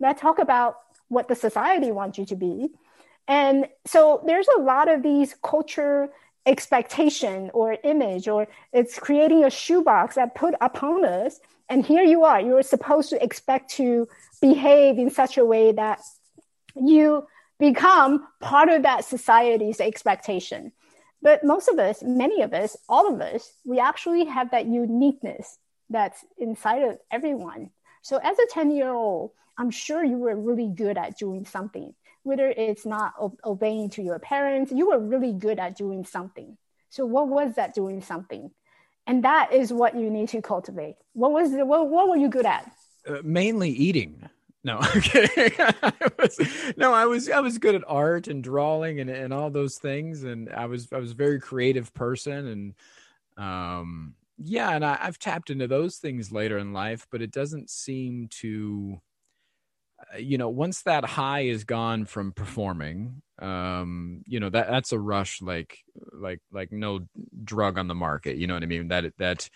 That 0.00 0.18
talk 0.18 0.38
about 0.38 0.76
what 1.08 1.28
the 1.28 1.34
society 1.34 1.90
wants 1.90 2.18
you 2.18 2.26
to 2.26 2.36
be. 2.36 2.68
And 3.26 3.68
so 3.86 4.22
there's 4.26 4.48
a 4.56 4.60
lot 4.60 4.88
of 4.88 5.02
these 5.02 5.34
culture 5.42 6.10
expectation 6.44 7.50
or 7.54 7.76
image, 7.82 8.28
or 8.28 8.46
it's 8.72 8.98
creating 8.98 9.44
a 9.44 9.50
shoebox 9.50 10.14
that 10.14 10.34
put 10.34 10.54
upon 10.60 11.04
us. 11.04 11.40
And 11.68 11.84
here 11.84 12.04
you 12.04 12.24
are, 12.24 12.40
you're 12.40 12.62
supposed 12.62 13.10
to 13.10 13.22
expect 13.22 13.70
to 13.72 14.06
behave 14.40 14.98
in 14.98 15.10
such 15.10 15.38
a 15.38 15.44
way 15.44 15.72
that 15.72 16.00
you 16.76 17.26
become 17.58 18.26
part 18.40 18.68
of 18.68 18.82
that 18.82 19.04
society's 19.04 19.80
expectation. 19.80 20.72
But 21.22 21.44
most 21.44 21.68
of 21.68 21.78
us, 21.78 22.02
many 22.02 22.42
of 22.42 22.52
us, 22.52 22.76
all 22.88 23.12
of 23.12 23.20
us, 23.20 23.52
we 23.64 23.80
actually 23.80 24.26
have 24.26 24.50
that 24.50 24.66
uniqueness 24.66 25.58
that's 25.88 26.24
inside 26.38 26.82
of 26.82 26.98
everyone. 27.10 27.70
So 28.02 28.18
as 28.22 28.38
a 28.38 28.46
10 28.50 28.70
year 28.70 28.90
old, 28.90 29.32
I'm 29.58 29.70
sure 29.70 30.04
you 30.04 30.18
were 30.18 30.36
really 30.36 30.68
good 30.68 30.98
at 30.98 31.18
doing 31.18 31.46
something 31.46 31.94
whether 32.26 32.48
it's 32.48 32.84
not 32.84 33.14
obeying 33.44 33.88
to 33.88 34.02
your 34.02 34.18
parents, 34.18 34.72
you 34.72 34.88
were 34.88 34.98
really 34.98 35.32
good 35.32 35.60
at 35.60 35.76
doing 35.76 36.04
something. 36.04 36.58
So 36.90 37.06
what 37.06 37.28
was 37.28 37.54
that 37.54 37.72
doing 37.72 38.02
something? 38.02 38.50
And 39.06 39.22
that 39.22 39.52
is 39.52 39.72
what 39.72 39.94
you 39.94 40.10
need 40.10 40.30
to 40.30 40.42
cultivate. 40.42 40.96
What 41.12 41.30
was 41.30 41.52
the, 41.52 41.64
what, 41.64 41.88
what 41.88 42.08
were 42.08 42.16
you 42.16 42.28
good 42.28 42.44
at? 42.44 42.68
Uh, 43.08 43.18
mainly 43.22 43.70
eating. 43.70 44.28
No. 44.66 44.78
I 44.82 45.92
was, 46.18 46.40
no, 46.76 46.92
I 46.92 47.06
was 47.06 47.30
I 47.30 47.38
was 47.38 47.56
good 47.58 47.76
at 47.76 47.84
art 47.86 48.26
and 48.26 48.42
drawing 48.42 48.98
and, 48.98 49.08
and 49.08 49.32
all 49.32 49.48
those 49.48 49.78
things, 49.78 50.24
and 50.24 50.50
I 50.50 50.66
was 50.66 50.92
I 50.92 50.98
was 50.98 51.12
a 51.12 51.14
very 51.14 51.38
creative 51.38 51.94
person, 51.94 52.46
and 52.48 52.74
um, 53.38 54.14
yeah, 54.38 54.70
and 54.74 54.84
I, 54.84 54.98
I've 55.00 55.20
tapped 55.20 55.50
into 55.50 55.68
those 55.68 55.98
things 55.98 56.32
later 56.32 56.58
in 56.58 56.72
life, 56.72 57.06
but 57.12 57.22
it 57.22 57.30
doesn't 57.30 57.70
seem 57.70 58.26
to 58.40 59.00
uh, 60.12 60.18
you 60.18 60.36
know 60.36 60.48
once 60.48 60.82
that 60.82 61.04
high 61.04 61.42
is 61.42 61.62
gone 61.62 62.04
from 62.04 62.32
performing 62.32 63.22
um 63.40 64.22
you 64.26 64.40
know 64.40 64.50
that 64.50 64.68
that's 64.68 64.92
a 64.92 64.98
rush 64.98 65.40
like 65.40 65.78
like 66.12 66.40
like 66.52 66.72
no 66.72 67.00
drug 67.44 67.78
on 67.78 67.86
the 67.86 67.94
market 67.94 68.36
you 68.36 68.46
know 68.46 68.54
what 68.54 68.62
i 68.62 68.66
mean 68.66 68.88
that 68.88 69.04
that 69.18 69.48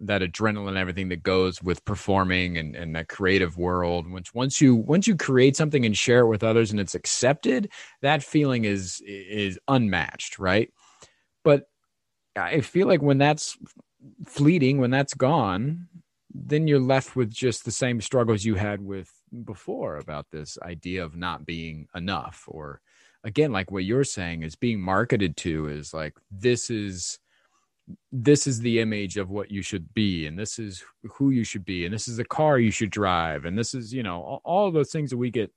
that 0.00 0.22
adrenaline 0.22 0.76
everything 0.76 1.08
that 1.08 1.22
goes 1.22 1.62
with 1.62 1.84
performing 1.84 2.56
and, 2.56 2.76
and 2.76 2.94
that 2.94 3.08
creative 3.08 3.56
world 3.56 4.10
once 4.10 4.32
once 4.32 4.60
you 4.60 4.76
once 4.76 5.06
you 5.08 5.16
create 5.16 5.56
something 5.56 5.84
and 5.84 5.96
share 5.96 6.20
it 6.20 6.28
with 6.28 6.44
others 6.44 6.70
and 6.70 6.78
it's 6.78 6.94
accepted 6.94 7.70
that 8.00 8.22
feeling 8.22 8.64
is 8.64 9.02
is 9.06 9.58
unmatched 9.68 10.38
right? 10.38 10.72
But 11.44 11.64
i 12.38 12.60
feel 12.60 12.86
like 12.86 13.02
when 13.02 13.18
that's 13.18 13.58
fleeting 14.26 14.78
when 14.78 14.90
that's 14.90 15.14
gone 15.14 15.88
then 16.32 16.68
you're 16.68 16.80
left 16.80 17.16
with 17.16 17.30
just 17.30 17.64
the 17.64 17.70
same 17.70 18.00
struggles 18.00 18.44
you 18.44 18.54
had 18.54 18.80
with 18.80 19.10
before 19.44 19.96
about 19.96 20.26
this 20.30 20.56
idea 20.62 21.04
of 21.04 21.16
not 21.16 21.44
being 21.44 21.88
enough 21.94 22.44
or 22.46 22.80
again 23.24 23.52
like 23.52 23.70
what 23.70 23.84
you're 23.84 24.04
saying 24.04 24.42
is 24.42 24.56
being 24.56 24.80
marketed 24.80 25.36
to 25.36 25.68
is 25.68 25.92
like 25.92 26.14
this 26.30 26.70
is 26.70 27.18
this 28.12 28.46
is 28.46 28.60
the 28.60 28.80
image 28.80 29.16
of 29.16 29.30
what 29.30 29.50
you 29.50 29.62
should 29.62 29.92
be 29.94 30.26
and 30.26 30.38
this 30.38 30.58
is 30.58 30.82
who 31.02 31.30
you 31.30 31.44
should 31.44 31.64
be 31.64 31.84
and 31.84 31.94
this 31.94 32.08
is 32.08 32.16
the 32.16 32.24
car 32.24 32.58
you 32.58 32.70
should 32.70 32.90
drive 32.90 33.44
and 33.44 33.58
this 33.58 33.74
is 33.74 33.92
you 33.92 34.02
know 34.02 34.40
all, 34.44 34.70
those 34.70 34.90
things 34.90 35.10
that 35.10 35.16
we 35.16 35.30
get 35.30 35.52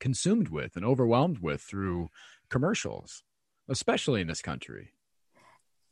consumed 0.00 0.48
with 0.48 0.76
and 0.76 0.84
overwhelmed 0.84 1.38
with 1.38 1.60
through 1.60 2.08
commercials 2.50 3.22
especially 3.68 4.20
in 4.20 4.26
this 4.26 4.42
country 4.42 4.93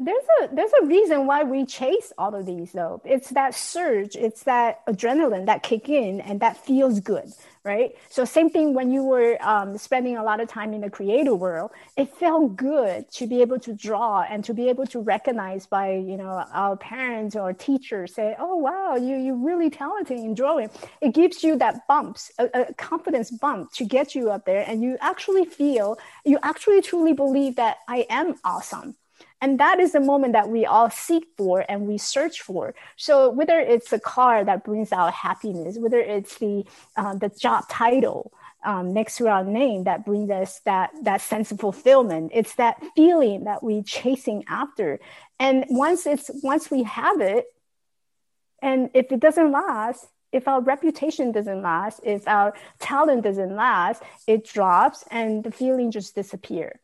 there's 0.04 0.24
a 0.42 0.54
there's 0.54 0.72
a 0.82 0.86
reason 0.86 1.26
why 1.26 1.42
we 1.42 1.64
chase 1.64 2.12
all 2.18 2.34
of 2.34 2.46
these 2.46 2.72
though. 2.72 3.00
It's 3.04 3.30
that 3.30 3.54
surge 3.54 4.16
it's 4.16 4.44
that 4.44 4.84
adrenaline 4.86 5.46
that 5.46 5.62
kick 5.62 5.88
in 5.88 6.20
and 6.20 6.40
that 6.40 6.64
feels 6.64 7.00
good 7.00 7.32
right? 7.64 7.94
So 8.10 8.24
same 8.24 8.50
thing 8.50 8.74
when 8.74 8.90
you 8.90 9.04
were 9.04 9.38
um, 9.40 9.78
spending 9.78 10.16
a 10.16 10.24
lot 10.24 10.40
of 10.40 10.48
time 10.48 10.74
in 10.74 10.80
the 10.80 10.90
creative 10.90 11.38
world 11.38 11.70
it 11.96 12.12
felt 12.16 12.56
good 12.56 13.08
to 13.12 13.26
be 13.26 13.40
able 13.40 13.60
to 13.60 13.72
draw 13.72 14.22
and 14.22 14.44
to 14.44 14.52
be 14.52 14.68
able 14.68 14.86
to 14.86 15.00
recognize 15.00 15.66
by 15.66 15.92
you 15.92 16.16
know 16.16 16.44
our 16.52 16.76
parents 16.76 17.36
or 17.36 17.52
teachers 17.52 18.14
say 18.14 18.34
oh 18.38 18.56
wow 18.56 18.96
you 18.96 19.16
you're 19.16 19.36
really 19.36 19.70
talented 19.70 20.18
in 20.18 20.34
drawing. 20.34 20.70
It 21.00 21.14
gives 21.14 21.44
you 21.44 21.56
that 21.58 21.86
bumps 21.86 22.32
a, 22.38 22.48
a 22.54 22.74
confidence 22.74 23.30
bump 23.30 23.72
to 23.74 23.84
get 23.84 24.14
you 24.14 24.30
up 24.30 24.44
there 24.44 24.64
and 24.66 24.82
you 24.82 24.96
actually 25.00 25.44
feel 25.44 25.98
you 26.24 26.38
actually 26.42 26.80
truly 26.82 27.12
believe 27.12 27.56
that 27.56 27.78
i 27.88 28.06
am 28.08 28.34
awesome 28.44 28.96
and 29.42 29.58
that 29.58 29.80
is 29.80 29.90
the 29.90 30.00
moment 30.00 30.34
that 30.34 30.48
we 30.48 30.64
all 30.64 30.88
seek 30.88 31.24
for 31.36 31.66
and 31.68 31.88
we 31.88 31.98
search 31.98 32.40
for. 32.40 32.76
So 32.96 33.28
whether 33.28 33.58
it's 33.58 33.92
a 33.92 33.98
car 33.98 34.44
that 34.44 34.62
brings 34.62 34.92
out 34.92 35.12
happiness, 35.12 35.76
whether 35.76 35.98
it's 35.98 36.38
the 36.38 36.64
uh, 36.96 37.16
the 37.16 37.28
job 37.28 37.68
title 37.68 38.32
um, 38.64 38.94
next 38.94 39.16
to 39.16 39.26
our 39.26 39.42
name 39.42 39.82
that 39.84 40.06
brings 40.06 40.30
us 40.30 40.60
that 40.60 40.90
that 41.02 41.20
sense 41.20 41.50
of 41.50 41.58
fulfillment, 41.58 42.30
it's 42.32 42.54
that 42.54 42.80
feeling 42.94 43.44
that 43.44 43.64
we're 43.64 43.82
chasing 43.82 44.44
after. 44.48 45.00
And 45.40 45.64
once 45.68 46.06
it's 46.06 46.30
once 46.44 46.70
we 46.70 46.84
have 46.84 47.20
it, 47.20 47.46
and 48.62 48.90
if 48.94 49.10
it 49.10 49.18
doesn't 49.18 49.50
last, 49.50 50.06
if 50.30 50.46
our 50.46 50.60
reputation 50.60 51.32
doesn't 51.32 51.62
last, 51.62 51.98
if 52.04 52.28
our 52.28 52.54
talent 52.78 53.24
doesn't 53.24 53.56
last, 53.56 54.04
it 54.28 54.44
drops 54.46 55.04
and 55.10 55.42
the 55.42 55.50
feeling 55.50 55.90
just 55.90 56.14
disappears. 56.14 56.78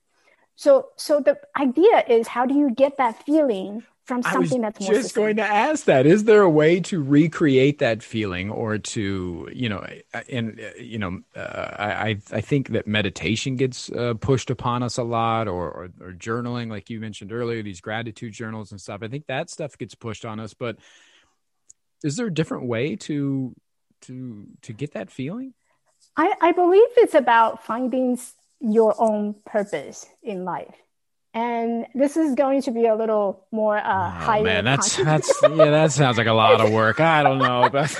So, 0.58 0.88
so 0.96 1.20
the 1.20 1.38
idea 1.56 2.02
is 2.08 2.26
how 2.26 2.44
do 2.44 2.52
you 2.52 2.72
get 2.72 2.96
that 2.96 3.24
feeling 3.24 3.84
from 4.06 4.24
something 4.24 4.60
that's 4.60 4.80
more 4.80 4.92
just 4.92 5.14
going 5.14 5.36
to 5.36 5.44
ask 5.44 5.84
that. 5.84 6.04
Is 6.04 6.24
there 6.24 6.42
a 6.42 6.50
way 6.50 6.80
to 6.80 7.00
recreate 7.00 7.78
that 7.78 8.02
feeling 8.02 8.50
or 8.50 8.76
to 8.76 9.48
you 9.52 9.68
know 9.68 9.86
and 10.28 10.60
you 10.80 10.98
know 10.98 11.20
uh, 11.36 11.76
i 11.78 12.18
i 12.32 12.40
think 12.40 12.70
that 12.70 12.88
meditation 12.88 13.54
gets 13.54 13.88
uh, 13.92 14.14
pushed 14.14 14.50
upon 14.50 14.82
us 14.82 14.96
a 14.96 15.04
lot 15.04 15.46
or, 15.46 15.70
or, 15.70 15.90
or 16.00 16.12
journaling 16.12 16.70
like 16.70 16.90
you 16.90 16.98
mentioned 16.98 17.30
earlier 17.30 17.62
these 17.62 17.80
gratitude 17.80 18.32
journals 18.32 18.72
and 18.72 18.80
stuff. 18.80 19.00
I 19.02 19.06
think 19.08 19.26
that 19.26 19.50
stuff 19.50 19.78
gets 19.78 19.94
pushed 19.94 20.24
on 20.24 20.40
us 20.40 20.54
but 20.54 20.76
is 22.02 22.16
there 22.16 22.26
a 22.26 22.34
different 22.34 22.64
way 22.66 22.96
to 22.96 23.54
to 24.00 24.48
to 24.62 24.72
get 24.72 24.94
that 24.94 25.08
feeling? 25.08 25.54
I 26.16 26.34
i 26.40 26.50
believe 26.50 26.88
it's 26.96 27.14
about 27.14 27.64
finding 27.64 28.18
your 28.60 28.94
own 29.00 29.34
purpose 29.44 30.06
in 30.22 30.44
life. 30.44 30.74
And 31.34 31.86
this 31.94 32.16
is 32.16 32.34
going 32.34 32.62
to 32.62 32.70
be 32.70 32.86
a 32.86 32.94
little 32.94 33.46
more 33.52 33.76
uh 33.76 33.82
oh, 33.84 34.10
higher 34.10 34.42
man 34.42 34.64
that's 34.64 34.96
that's 34.96 35.32
yeah 35.42 35.70
that 35.70 35.92
sounds 35.92 36.18
like 36.18 36.26
a 36.26 36.32
lot 36.32 36.60
of 36.60 36.72
work. 36.72 37.00
I 37.00 37.22
don't 37.22 37.38
know 37.38 37.68
but 37.70 37.86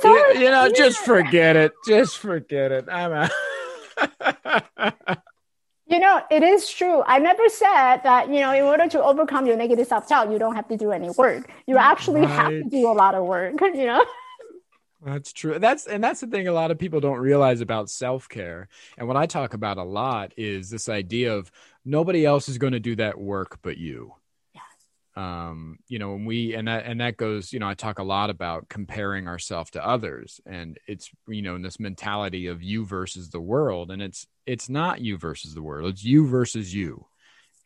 so, 0.00 0.08
you, 0.08 0.32
you, 0.34 0.50
know 0.50 0.64
yeah. 0.64 0.72
just 0.74 0.98
forget 0.98 1.56
it. 1.56 1.72
Just 1.86 2.18
forget 2.18 2.72
it. 2.72 2.88
I'm 2.90 3.12
out. 3.12 3.30
You 5.86 6.00
know 6.00 6.22
it 6.30 6.42
is 6.42 6.68
true. 6.68 7.02
I 7.06 7.18
never 7.18 7.48
said 7.48 7.98
that 7.98 8.28
you 8.28 8.40
know 8.40 8.52
in 8.52 8.64
order 8.64 8.88
to 8.88 9.04
overcome 9.04 9.46
your 9.46 9.56
negative 9.56 9.86
self-doubt 9.86 10.32
you 10.32 10.38
don't 10.38 10.56
have 10.56 10.66
to 10.68 10.76
do 10.76 10.90
any 10.90 11.10
work. 11.10 11.50
You 11.66 11.76
actually 11.76 12.22
right. 12.22 12.30
have 12.30 12.50
to 12.50 12.64
do 12.64 12.90
a 12.90 12.94
lot 12.94 13.14
of 13.14 13.26
work 13.26 13.60
you 13.60 13.86
know 13.86 14.04
that's 15.04 15.32
true. 15.32 15.58
That's 15.58 15.86
and 15.86 16.02
that's 16.02 16.20
the 16.20 16.26
thing 16.26 16.48
a 16.48 16.52
lot 16.52 16.70
of 16.70 16.78
people 16.78 17.00
don't 17.00 17.18
realize 17.18 17.60
about 17.60 17.90
self-care. 17.90 18.68
And 18.96 19.06
what 19.06 19.16
I 19.16 19.26
talk 19.26 19.52
about 19.52 19.76
a 19.76 19.82
lot 19.82 20.32
is 20.36 20.70
this 20.70 20.88
idea 20.88 21.34
of 21.34 21.50
nobody 21.84 22.24
else 22.24 22.48
is 22.48 22.58
going 22.58 22.72
to 22.72 22.80
do 22.80 22.96
that 22.96 23.18
work 23.18 23.58
but 23.62 23.76
you. 23.76 24.14
Yeah. 24.54 24.60
Um, 25.16 25.78
you 25.88 25.98
know, 25.98 26.12
when 26.12 26.24
we 26.24 26.54
and 26.54 26.68
that 26.68 26.86
and 26.86 27.00
that 27.00 27.18
goes, 27.18 27.52
you 27.52 27.58
know, 27.58 27.68
I 27.68 27.74
talk 27.74 27.98
a 27.98 28.04
lot 28.04 28.30
about 28.30 28.68
comparing 28.68 29.28
ourselves 29.28 29.70
to 29.72 29.86
others 29.86 30.40
and 30.46 30.78
it's 30.86 31.10
you 31.28 31.42
know, 31.42 31.56
in 31.56 31.62
this 31.62 31.78
mentality 31.78 32.46
of 32.46 32.62
you 32.62 32.86
versus 32.86 33.28
the 33.28 33.40
world 33.40 33.90
and 33.90 34.00
it's 34.00 34.26
it's 34.46 34.68
not 34.70 35.00
you 35.02 35.18
versus 35.18 35.54
the 35.54 35.62
world. 35.62 35.92
It's 35.92 36.04
you 36.04 36.26
versus 36.26 36.72
you. 36.74 37.06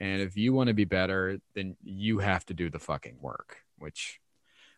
And 0.01 0.23
if 0.23 0.37
you 0.37 0.53
want 0.53 0.69
to 0.69 0.75
be 0.75 0.85
better, 0.85 1.39
then 1.55 1.77
you 1.83 2.19
have 2.19 2.45
to 2.47 2.55
do 2.55 2.71
the 2.71 2.79
fucking 2.79 3.19
work, 3.21 3.59
which 3.79 4.21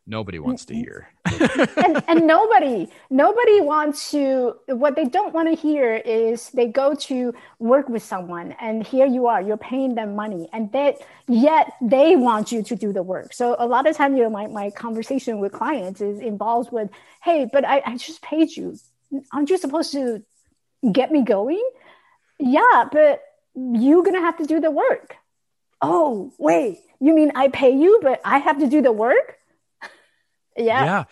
nobody 0.07 0.39
wants 0.39 0.65
to 0.67 0.75
hear. 0.75 1.09
and, 1.27 2.05
and, 2.09 2.27
nobody 2.27 2.89
nobody 3.11 3.61
wants 3.61 4.11
to 4.11 4.57
what 4.67 4.97
they 4.97 5.05
don't 5.05 5.33
want 5.33 5.49
to 5.49 5.55
hear 5.55 5.97
is 5.97 6.51
they 6.51 6.67
go 6.67 6.95
to 6.95 7.33
work 7.59 7.89
with 7.89 8.03
someone 8.03 8.55
and 8.61 8.87
here 8.87 9.07
you 9.07 9.27
are 9.27 9.41
you're 9.41 9.57
paying 9.57 9.95
them 9.95 10.15
money 10.15 10.49
and 10.53 10.73
that 10.73 10.99
yet 11.29 11.73
they 11.81 12.17
want 12.17 12.51
you 12.53 12.63
to 12.63 12.77
do 12.77 12.93
the 12.93 13.03
work. 13.03 13.33
So 13.33 13.57
a 13.59 13.67
lot 13.67 13.87
of 13.87 13.97
time 13.97 14.17
you 14.17 14.23
know 14.23 14.31
my, 14.31 14.47
my 14.47 14.71
conversation 14.71 15.41
with 15.41 15.53
clients 15.53 16.01
is 16.01 16.21
involved 16.21 16.73
with 16.73 16.91
hey 17.23 17.49
but 17.51 17.65
I, 17.65 17.83
I 17.85 17.97
just 17.97 18.23
paid 18.23 18.51
you. 18.57 18.77
Aren't 19.33 19.51
you 19.51 19.59
supposed 19.59 19.93
to 19.93 20.23
get 20.91 21.11
me 21.11 21.23
going? 21.23 21.63
Yeah 22.39 22.85
but 22.93 23.23
you're 23.55 24.03
gonna 24.03 24.21
have 24.21 24.39
to 24.39 24.45
do 24.45 24.61
the 24.61 24.71
work. 24.71 25.17
Oh 25.83 26.33
wait 26.39 26.81
you 27.01 27.15
mean 27.15 27.33
i 27.35 27.49
pay 27.49 27.71
you 27.71 27.99
but 28.03 28.21
i 28.25 28.39
have 28.39 28.59
to 28.59 28.69
do 28.69 28.81
the 28.81 28.93
work 28.93 29.40
yeah. 30.57 30.85
Yeah. 30.85 31.05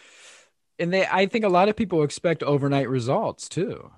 And 0.78 0.92
they 0.92 1.06
I 1.06 1.26
think 1.26 1.44
a 1.44 1.48
lot 1.48 1.68
of 1.68 1.76
people 1.76 2.02
expect 2.02 2.42
overnight 2.42 2.88
results 2.88 3.48
too. 3.48 3.90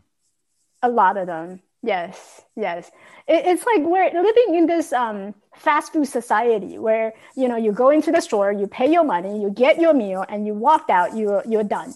A 0.83 0.89
lot 0.89 1.17
of 1.17 1.27
them. 1.27 1.61
Yes, 1.83 2.43
yes. 2.57 2.91
It, 3.27 3.47
it's 3.47 3.65
like 3.65 3.81
we're 3.81 4.11
living 4.23 4.55
in 4.55 4.67
this 4.67 4.93
um, 4.93 5.35
fast 5.55 5.93
food 5.93 6.07
society 6.07 6.79
where 6.79 7.15
you 7.37 7.49
know 7.49 7.57
you 7.57 7.73
go 7.73 7.89
into 7.91 8.13
the 8.13 8.21
store, 8.21 8.53
you 8.53 8.67
pay 8.67 8.91
your 8.91 9.05
money, 9.05 9.41
you 9.41 9.51
get 9.51 9.81
your 9.81 9.95
meal, 9.95 10.25
and 10.29 10.47
you 10.47 10.55
walk 10.55 10.91
out. 10.91 11.17
You're 11.17 11.43
you're 11.49 11.65
done, 11.65 11.95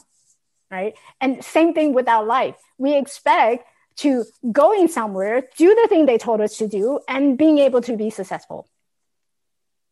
right? 0.70 0.94
And 1.20 1.44
same 1.44 1.74
thing 1.74 1.92
with 1.92 2.08
our 2.08 2.24
life. 2.24 2.56
We 2.78 2.96
expect 2.96 3.66
to 3.96 4.24
going 4.50 4.88
somewhere, 4.88 5.44
do 5.56 5.74
the 5.74 5.86
thing 5.88 6.06
they 6.06 6.18
told 6.18 6.40
us 6.40 6.56
to 6.58 6.68
do, 6.68 7.00
and 7.06 7.38
being 7.38 7.58
able 7.58 7.80
to 7.82 7.96
be 7.96 8.10
successful. 8.10 8.68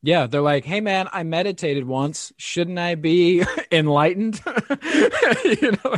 Yeah, 0.02 0.26
they're 0.26 0.40
like, 0.40 0.64
"Hey, 0.64 0.80
man, 0.80 1.08
I 1.12 1.22
meditated 1.22 1.86
once. 1.86 2.32
Shouldn't 2.36 2.78
I 2.78 2.96
be 2.96 3.44
enlightened?" 3.72 4.40
you 5.44 5.72
know, 5.84 5.96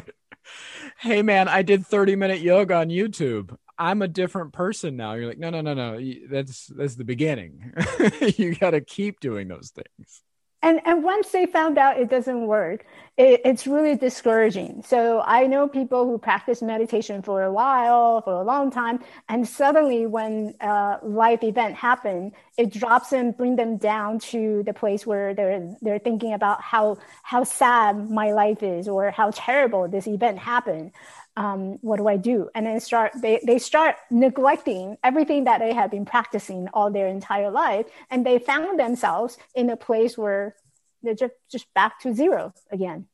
hey, 0.98 1.22
man, 1.22 1.48
I 1.48 1.62
did 1.62 1.86
thirty 1.86 2.16
minute 2.16 2.40
yoga 2.40 2.76
on 2.76 2.88
YouTube. 2.88 3.56
I'm 3.78 4.02
a 4.02 4.08
different 4.08 4.52
person 4.52 4.96
now. 4.96 5.14
You're 5.14 5.26
like, 5.26 5.38
no, 5.38 5.50
no, 5.50 5.60
no, 5.60 5.74
no. 5.74 6.00
That's 6.30 6.66
that's 6.68 6.94
the 6.94 7.04
beginning. 7.04 7.72
you 8.36 8.54
got 8.54 8.70
to 8.70 8.80
keep 8.80 9.20
doing 9.20 9.48
those 9.48 9.70
things 9.70 10.22
and 10.64 10.80
and 10.86 11.04
once 11.04 11.28
they 11.30 11.46
found 11.46 11.78
out 11.78 11.98
it 12.00 12.08
doesn't 12.08 12.46
work 12.46 12.84
it, 13.16 13.42
it's 13.44 13.64
really 13.68 13.94
discouraging. 13.96 14.82
So 14.84 15.22
i 15.24 15.46
know 15.46 15.68
people 15.68 16.04
who 16.06 16.18
practice 16.18 16.62
meditation 16.62 17.22
for 17.22 17.42
a 17.44 17.52
while 17.52 18.22
for 18.22 18.32
a 18.32 18.42
long 18.42 18.70
time 18.70 18.98
and 19.28 19.46
suddenly 19.46 20.06
when 20.06 20.54
a 20.60 20.98
life 21.02 21.42
event 21.44 21.76
happen 21.76 22.32
it 22.56 22.72
drops 22.72 23.10
them 23.10 23.32
bring 23.32 23.56
them 23.56 23.76
down 23.76 24.18
to 24.18 24.62
the 24.64 24.72
place 24.72 25.06
where 25.06 25.34
they're 25.34 25.76
they're 25.82 25.98
thinking 25.98 26.32
about 26.32 26.60
how 26.60 26.96
how 27.22 27.44
sad 27.44 28.10
my 28.10 28.32
life 28.32 28.62
is 28.62 28.88
or 28.88 29.10
how 29.10 29.30
terrible 29.34 29.86
this 29.86 30.06
event 30.08 30.38
happened 30.38 30.90
um, 31.36 31.78
what 31.80 31.96
do 31.96 32.06
I 32.08 32.16
do? 32.16 32.48
And 32.54 32.66
then 32.66 32.80
start 32.80 33.12
they, 33.20 33.40
they 33.44 33.58
start 33.58 33.96
neglecting 34.10 34.96
everything 35.02 35.44
that 35.44 35.58
they 35.58 35.72
have 35.72 35.90
been 35.90 36.04
practicing 36.04 36.68
all 36.72 36.90
their 36.90 37.08
entire 37.08 37.50
life, 37.50 37.86
and 38.10 38.24
they 38.24 38.38
found 38.38 38.78
themselves 38.78 39.36
in 39.54 39.70
a 39.70 39.76
place 39.76 40.16
where 40.16 40.54
they're 41.02 41.14
just 41.14 41.34
just 41.50 41.72
back 41.74 42.00
to 42.00 42.14
zero 42.14 42.52
again. 42.70 43.06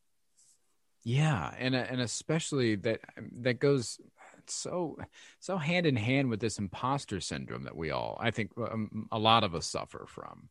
Yeah, 1.02 1.54
and 1.58 1.74
and 1.74 2.00
especially 2.00 2.76
that 2.76 3.00
that 3.38 3.58
goes 3.58 3.98
so 4.46 4.98
so 5.38 5.56
hand 5.56 5.86
in 5.86 5.96
hand 5.96 6.28
with 6.28 6.40
this 6.40 6.58
imposter 6.58 7.20
syndrome 7.20 7.64
that 7.64 7.76
we 7.76 7.90
all 7.90 8.18
I 8.20 8.30
think 8.32 8.52
um, 8.58 9.08
a 9.10 9.18
lot 9.18 9.44
of 9.44 9.54
us 9.54 9.66
suffer 9.66 10.06
from. 10.08 10.48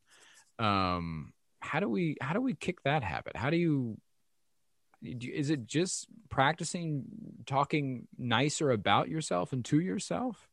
Um, 0.57 1.33
how 1.59 1.79
do 1.79 1.89
we 1.89 2.17
how 2.19 2.33
do 2.33 2.41
we 2.41 2.55
kick 2.55 2.81
that 2.83 3.03
habit? 3.03 3.35
How 3.35 3.49
do 3.49 3.57
you 3.57 3.97
is 5.01 5.49
it 5.49 5.65
just 5.65 6.07
practicing 6.29 7.03
talking 7.45 8.07
nicer 8.17 8.71
about 8.71 9.09
yourself 9.09 9.53
and 9.53 9.63
to 9.65 9.79
yourself? 9.79 10.47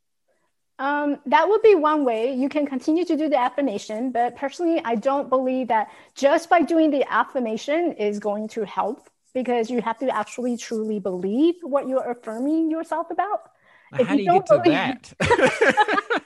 Um, 0.79 1.19
that 1.27 1.49
would 1.49 1.63
be 1.63 1.75
one 1.75 2.05
way. 2.05 2.35
You 2.35 2.49
can 2.49 2.67
continue 2.67 3.05
to 3.07 3.17
do 3.17 3.29
the 3.29 3.39
affirmation, 3.39 4.11
but 4.11 4.37
personally, 4.37 4.81
I 4.85 4.95
don't 4.95 5.29
believe 5.29 5.69
that 5.69 5.89
just 6.15 6.51
by 6.51 6.61
doing 6.63 6.91
the 6.91 7.11
affirmation 7.11 7.93
is 7.93 8.19
going 8.19 8.49
to 8.49 8.65
help 8.65 9.09
because 9.33 9.71
you 9.71 9.81
have 9.81 9.99
to 9.99 10.15
actually 10.15 10.57
truly 10.57 10.99
believe 10.99 11.55
what 11.63 11.89
you're 11.89 12.11
affirming 12.11 12.71
yourself 12.71 13.11
about. 13.11 13.51
How 13.93 14.03
if 14.03 14.11
you, 14.11 14.17
do 14.17 14.23
you 14.23 14.29
don't 14.29 14.47
get 14.65 15.03
to 15.03 15.17
believe, 15.19 15.41
that? 15.41 16.23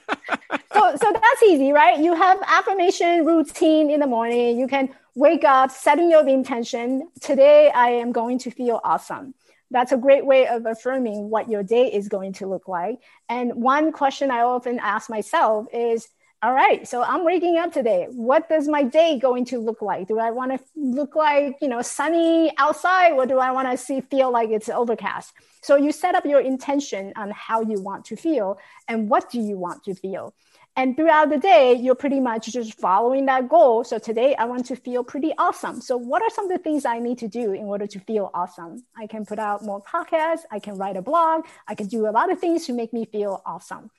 so, 0.73 0.95
so 0.95 1.11
that's 1.11 1.43
easy, 1.43 1.71
right? 1.71 1.99
You 1.99 2.15
have 2.15 2.41
affirmation 2.45 3.25
routine 3.25 3.89
in 3.89 3.99
the 3.99 4.07
morning. 4.07 4.59
You 4.59 4.67
can 4.67 4.89
wake 5.15 5.43
up, 5.43 5.71
setting 5.71 6.09
your 6.09 6.27
intention. 6.27 7.09
Today, 7.19 7.71
I 7.73 7.89
am 7.89 8.11
going 8.11 8.39
to 8.39 8.51
feel 8.51 8.79
awesome. 8.83 9.33
That's 9.69 9.91
a 9.91 9.97
great 9.97 10.25
way 10.25 10.47
of 10.47 10.65
affirming 10.65 11.29
what 11.29 11.49
your 11.49 11.63
day 11.63 11.91
is 11.91 12.09
going 12.09 12.33
to 12.33 12.47
look 12.47 12.67
like. 12.67 12.99
And 13.29 13.55
one 13.55 13.91
question 13.91 14.29
I 14.29 14.41
often 14.41 14.79
ask 14.79 15.09
myself 15.09 15.67
is, 15.73 16.07
all 16.43 16.53
right, 16.53 16.87
so 16.87 17.03
I'm 17.03 17.23
waking 17.23 17.57
up 17.57 17.71
today. 17.71 18.07
What 18.09 18.49
does 18.49 18.67
my 18.67 18.81
day 18.83 19.19
going 19.19 19.45
to 19.45 19.59
look 19.59 19.81
like? 19.81 20.07
Do 20.07 20.17
I 20.17 20.31
want 20.31 20.51
to 20.51 20.59
look 20.75 21.15
like, 21.15 21.57
you 21.61 21.67
know, 21.67 21.83
sunny 21.83 22.51
outside 22.57 23.11
or 23.11 23.27
do 23.27 23.37
I 23.37 23.51
want 23.51 23.69
to 23.69 23.77
see 23.77 24.01
feel 24.01 24.31
like 24.31 24.49
it's 24.49 24.67
overcast? 24.67 25.33
So 25.61 25.75
you 25.75 25.91
set 25.91 26.15
up 26.15 26.25
your 26.25 26.41
intention 26.41 27.13
on 27.15 27.29
how 27.29 27.61
you 27.61 27.79
want 27.79 28.05
to 28.05 28.15
feel 28.15 28.57
and 28.87 29.07
what 29.07 29.29
do 29.29 29.39
you 29.39 29.55
want 29.55 29.83
to 29.83 29.93
feel? 29.93 30.33
And 30.77 30.95
throughout 30.95 31.29
the 31.29 31.37
day, 31.37 31.73
you're 31.73 31.95
pretty 31.95 32.21
much 32.21 32.47
just 32.47 32.79
following 32.79 33.25
that 33.25 33.49
goal. 33.49 33.83
So 33.83 33.99
today 33.99 34.35
I 34.35 34.45
want 34.45 34.65
to 34.67 34.75
feel 34.75 35.03
pretty 35.03 35.33
awesome. 35.37 35.81
So 35.81 35.97
what 35.97 36.21
are 36.21 36.29
some 36.29 36.45
of 36.45 36.51
the 36.51 36.63
things 36.63 36.85
I 36.85 36.99
need 36.99 37.17
to 37.19 37.27
do 37.27 37.51
in 37.51 37.65
order 37.65 37.87
to 37.87 37.99
feel 37.99 38.31
awesome? 38.33 38.85
I 38.95 39.07
can 39.07 39.25
put 39.25 39.37
out 39.37 39.63
more 39.63 39.81
podcasts. 39.81 40.43
I 40.49 40.59
can 40.59 40.77
write 40.77 40.95
a 40.95 41.01
blog. 41.01 41.45
I 41.67 41.75
can 41.75 41.87
do 41.87 42.07
a 42.07 42.11
lot 42.11 42.31
of 42.31 42.39
things 42.39 42.65
to 42.67 42.73
make 42.73 42.93
me 42.93 43.05
feel 43.05 43.41
awesome. 43.45 43.91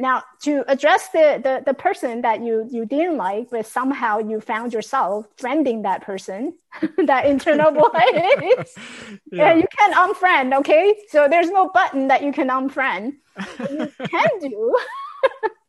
Now, 0.00 0.22
to 0.42 0.62
address 0.68 1.08
the, 1.08 1.40
the, 1.42 1.64
the 1.66 1.74
person 1.74 2.22
that 2.22 2.40
you, 2.44 2.68
you 2.70 2.86
didn't 2.86 3.16
like, 3.16 3.50
but 3.50 3.66
somehow 3.66 4.18
you 4.18 4.40
found 4.40 4.72
yourself 4.72 5.26
friending 5.36 5.82
that 5.82 6.02
person, 6.02 6.56
that 6.96 7.26
internal 7.26 7.72
voice, 7.92 8.76
yeah. 9.32 9.54
you 9.54 9.66
can 9.76 9.92
unfriend, 9.94 10.56
okay? 10.58 10.94
So 11.08 11.26
there's 11.28 11.50
no 11.50 11.68
button 11.70 12.06
that 12.08 12.22
you 12.22 12.32
can 12.32 12.48
unfriend. 12.48 13.14
You 13.68 13.90
can 14.06 14.28
do 14.40 14.78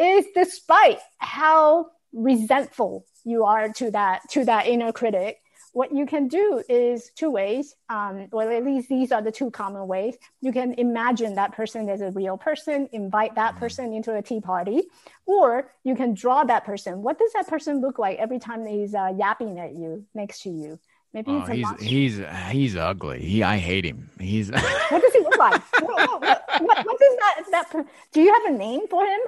is 0.00 0.26
despite 0.34 0.98
how 1.18 1.90
resentful 2.12 3.04
you 3.24 3.44
are 3.44 3.68
to 3.68 3.90
that 3.90 4.22
to 4.30 4.44
that 4.44 4.66
inner 4.66 4.92
critic 4.92 5.40
what 5.72 5.94
you 5.94 6.04
can 6.04 6.26
do 6.26 6.62
is 6.68 7.10
two 7.14 7.30
ways 7.30 7.76
um, 7.88 8.28
or 8.32 8.50
at 8.50 8.64
least 8.64 8.88
these 8.88 9.12
are 9.12 9.22
the 9.22 9.30
two 9.30 9.50
common 9.50 9.86
ways. 9.86 10.16
You 10.40 10.52
can 10.52 10.74
imagine 10.74 11.36
that 11.36 11.52
person 11.52 11.88
as 11.88 12.00
a 12.00 12.10
real 12.10 12.36
person 12.36 12.88
invite 12.92 13.36
that 13.36 13.52
mm-hmm. 13.52 13.60
person 13.60 13.92
into 13.92 14.14
a 14.14 14.22
tea 14.22 14.40
party 14.40 14.82
or 15.26 15.70
you 15.84 15.94
can 15.94 16.14
draw 16.14 16.44
that 16.44 16.64
person. 16.64 17.02
What 17.02 17.18
does 17.18 17.32
that 17.34 17.46
person 17.46 17.80
look 17.80 17.98
like 17.98 18.18
every 18.18 18.38
time 18.38 18.66
he's 18.66 18.94
uh, 18.94 19.12
yapping 19.16 19.58
at 19.60 19.74
you 19.74 20.04
next 20.14 20.42
to 20.42 20.50
you? 20.50 20.78
Maybe 21.12 21.32
oh, 21.32 21.40
he's 21.40 21.68
he's 21.80 22.20
he's 22.50 22.76
ugly. 22.76 23.20
He 23.20 23.42
i 23.42 23.56
hate 23.56 23.84
him. 23.84 24.10
He's 24.20 24.50
what 24.50 25.02
does 25.02 25.12
he 25.12 25.20
look 25.20 25.38
like? 25.38 25.60
What, 25.80 26.20
what, 26.20 26.44
what, 26.60 26.86
what 26.86 26.98
does 26.98 27.16
that 27.16 27.44
that 27.50 27.86
do 28.12 28.20
you 28.20 28.32
have 28.32 28.54
a 28.54 28.56
name 28.56 28.86
for 28.88 29.04
him 29.04 29.20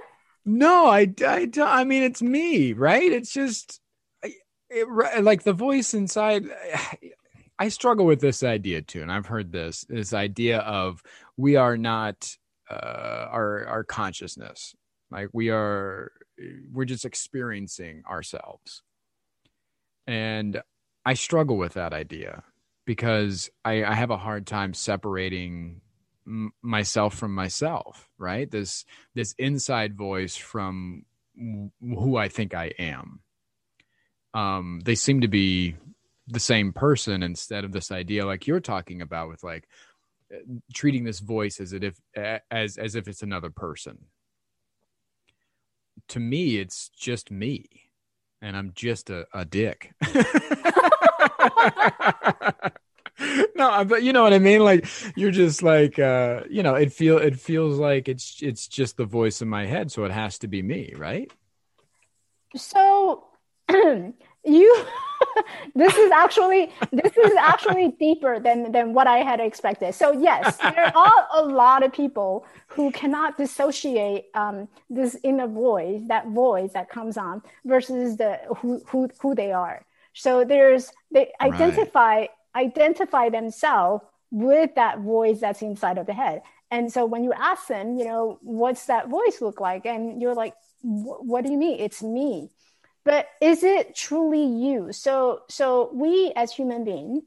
no, 0.44 0.87
I, 0.87 1.12
I, 1.26 1.46
don't. 1.46 1.68
I 1.68 1.85
mean, 1.85 2.02
it's 2.02 2.22
me, 2.22 2.72
right? 2.72 3.12
It's 3.12 3.33
just 3.33 3.81
it, 4.70 5.22
like 5.22 5.42
the 5.42 5.52
voice 5.52 5.94
inside. 5.94 6.44
I 7.59 7.68
struggle 7.68 8.07
with 8.07 8.20
this 8.20 8.42
idea 8.42 8.83
too, 8.83 9.02
and 9.02 9.12
I've 9.12 9.26
heard 9.26 9.52
this 9.52 9.85
this 9.88 10.12
idea 10.12 10.59
of 10.61 11.02
we 11.37 11.57
are 11.57 11.76
not 11.76 12.37
uh, 12.70 13.28
our 13.31 13.66
our 13.66 13.85
consciousness, 13.85 14.74
like 15.11 15.28
we 15.33 15.50
are 15.50 16.12
we're 16.72 16.87
just 16.87 17.05
experiencing 17.05 18.02
ourselves, 18.11 18.83
and 20.07 20.61
I 21.05 21.14
struggle 21.14 21.57
with 21.57 21.74
that 21.74 21.92
idea 21.92 22.42
because 22.85 23.50
I, 23.64 23.85
I 23.85 23.94
have 23.94 24.11
a 24.11 24.16
hard 24.16 24.46
time 24.46 24.74
separating 24.74 25.83
m- 26.26 26.52
myself 26.62 27.14
from 27.14 27.35
myself 27.35 28.08
right? 28.18 28.50
This 28.50 28.85
this 29.14 29.35
inside 29.38 29.96
voice 29.96 30.37
from 30.37 31.04
w- 31.37 31.70
who 31.80 32.16
i 32.16 32.28
think 32.28 32.54
i 32.54 32.66
am. 32.78 33.20
Um 34.35 34.80
they 34.85 34.94
seem 34.94 35.20
to 35.22 35.28
be 35.28 35.76
the 36.28 36.40
same 36.40 36.72
person 36.72 37.22
instead 37.22 37.64
of 37.64 37.72
this 37.72 37.90
idea 37.90 38.26
like 38.26 38.46
you're 38.46 38.61
talking 38.61 39.02
about 39.02 39.28
with 39.28 39.42
like 39.42 39.66
uh, 40.32 40.37
treating 40.74 41.04
this 41.04 41.20
voice 41.20 41.61
as 41.61 41.72
if 41.72 41.96
as 42.50 42.76
as 42.78 42.94
if 42.94 43.08
it's 43.08 43.22
another 43.22 43.50
person. 43.50 44.06
To 46.08 46.20
me 46.20 46.58
it's 46.58 46.88
just 46.90 47.30
me 47.30 47.66
and 48.42 48.56
i'm 48.56 48.72
just 48.74 49.08
a, 49.08 49.24
a 49.32 49.44
dick 49.44 49.92
no, 53.56 53.85
but 53.85 54.02
you 54.02 54.12
know 54.12 54.22
what 54.22 54.32
I 54.32 54.38
mean. 54.38 54.61
Like 54.61 54.87
you're 55.16 55.30
just 55.30 55.62
like, 55.62 55.98
uh, 55.98 56.42
you 56.48 56.62
know, 56.62 56.74
it 56.74 56.92
feel 56.92 57.18
it 57.18 57.38
feels 57.38 57.78
like 57.78 58.08
it's 58.08 58.38
it's 58.42 58.66
just 58.66 58.96
the 58.96 59.04
voice 59.04 59.42
in 59.42 59.48
my 59.48 59.66
head, 59.66 59.90
so 59.90 60.04
it 60.04 60.12
has 60.12 60.38
to 60.38 60.48
be 60.48 60.62
me, 60.62 60.94
right? 60.96 61.30
So 62.56 63.24
you, 63.72 64.87
this 65.74 65.96
is 65.96 66.11
actually 66.11 66.72
this 66.92 67.16
is 67.16 67.32
actually 67.38 67.88
deeper 67.98 68.40
than 68.40 68.72
than 68.72 68.92
what 68.92 69.06
I 69.06 69.18
had 69.18 69.40
expected. 69.40 69.94
So 69.94 70.12
yes, 70.12 70.56
there 70.56 70.92
are 70.96 71.28
a 71.35 71.42
lot 71.42 71.82
of 71.82 71.92
people 71.92 72.46
who 72.68 72.90
cannot 72.90 73.38
dissociate 73.38 74.26
um, 74.35 74.68
this 74.90 75.16
inner 75.22 75.46
voice, 75.46 76.02
that 76.08 76.28
voice 76.28 76.72
that 76.72 76.88
comes 76.88 77.16
on, 77.16 77.42
versus 77.64 78.16
the 78.16 78.40
who 78.56 78.82
who 78.87 79.08
who 79.20 79.35
they 79.35 79.52
are. 79.52 79.85
So 80.14 80.44
there's 80.44 80.92
they 81.11 81.32
identify 81.40 82.20
right 82.20 82.30
identify 82.54 83.28
themselves 83.28 84.04
with 84.30 84.74
that 84.76 85.00
voice 85.00 85.40
that's 85.40 85.62
inside 85.62 85.98
of 85.98 86.06
the 86.06 86.14
head. 86.14 86.42
And 86.70 86.90
so 86.90 87.04
when 87.04 87.22
you 87.22 87.32
ask 87.32 87.66
them, 87.66 87.98
you 87.98 88.04
know, 88.04 88.38
what's 88.40 88.86
that 88.86 89.08
voice 89.08 89.40
look 89.40 89.60
like? 89.60 89.84
And 89.84 90.22
you're 90.22 90.34
like, 90.34 90.54
what 90.80 91.44
do 91.44 91.50
you 91.50 91.58
mean? 91.58 91.78
It's 91.78 92.02
me. 92.02 92.50
But 93.04 93.26
is 93.40 93.62
it 93.62 93.94
truly 93.94 94.44
you? 94.44 94.92
So, 94.92 95.42
so 95.48 95.90
we 95.92 96.32
as 96.34 96.52
human 96.52 96.84
beings, 96.84 97.24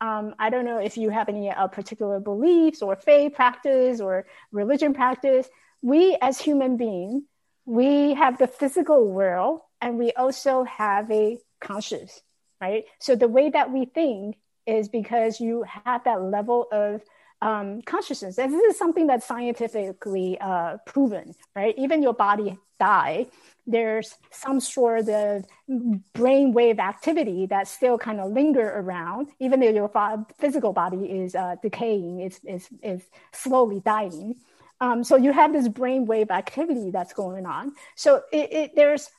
um, 0.00 0.34
I 0.38 0.50
don't 0.50 0.64
know 0.64 0.78
if 0.78 0.96
you 0.96 1.10
have 1.10 1.28
any 1.28 1.50
uh, 1.50 1.66
particular 1.68 2.20
beliefs 2.20 2.82
or 2.82 2.94
faith 2.94 3.34
practice 3.34 4.00
or 4.00 4.26
religion 4.52 4.94
practice. 4.94 5.48
We 5.82 6.16
as 6.20 6.40
human 6.40 6.76
beings, 6.76 7.22
we 7.64 8.14
have 8.14 8.38
the 8.38 8.46
physical 8.46 9.08
world 9.10 9.60
and 9.80 9.98
we 9.98 10.12
also 10.12 10.64
have 10.64 11.10
a 11.10 11.38
conscious, 11.60 12.20
right? 12.60 12.84
So 13.00 13.16
the 13.16 13.28
way 13.28 13.50
that 13.50 13.72
we 13.72 13.86
think 13.86 14.36
is 14.66 14.88
because 14.88 15.40
you 15.40 15.64
have 15.84 16.04
that 16.04 16.22
level 16.22 16.68
of 16.72 17.02
um, 17.42 17.82
consciousness. 17.82 18.38
And 18.38 18.52
this 18.52 18.62
is 18.72 18.78
something 18.78 19.06
that's 19.06 19.26
scientifically 19.26 20.38
uh, 20.40 20.78
proven, 20.86 21.34
right? 21.54 21.74
Even 21.76 22.02
your 22.02 22.14
body 22.14 22.58
die, 22.80 23.26
there's 23.66 24.14
some 24.30 24.60
sort 24.60 25.08
of 25.08 25.44
brainwave 25.68 26.78
activity 26.78 27.46
that 27.46 27.68
still 27.68 27.98
kind 27.98 28.20
of 28.20 28.32
linger 28.32 28.68
around, 28.76 29.28
even 29.40 29.60
though 29.60 29.68
your 29.68 29.90
physical 30.38 30.72
body 30.72 31.04
is 31.04 31.34
uh, 31.34 31.56
decaying, 31.62 32.20
it's, 32.20 32.40
it's, 32.44 32.68
it's 32.82 33.04
slowly 33.32 33.80
dying. 33.80 34.36
Um, 34.80 35.04
so 35.04 35.16
you 35.16 35.32
have 35.32 35.52
this 35.52 35.68
brainwave 35.68 36.30
activity 36.30 36.90
that's 36.90 37.12
going 37.12 37.46
on. 37.46 37.72
So 37.94 38.22
it, 38.32 38.52
it, 38.52 38.76
there's 38.76 39.10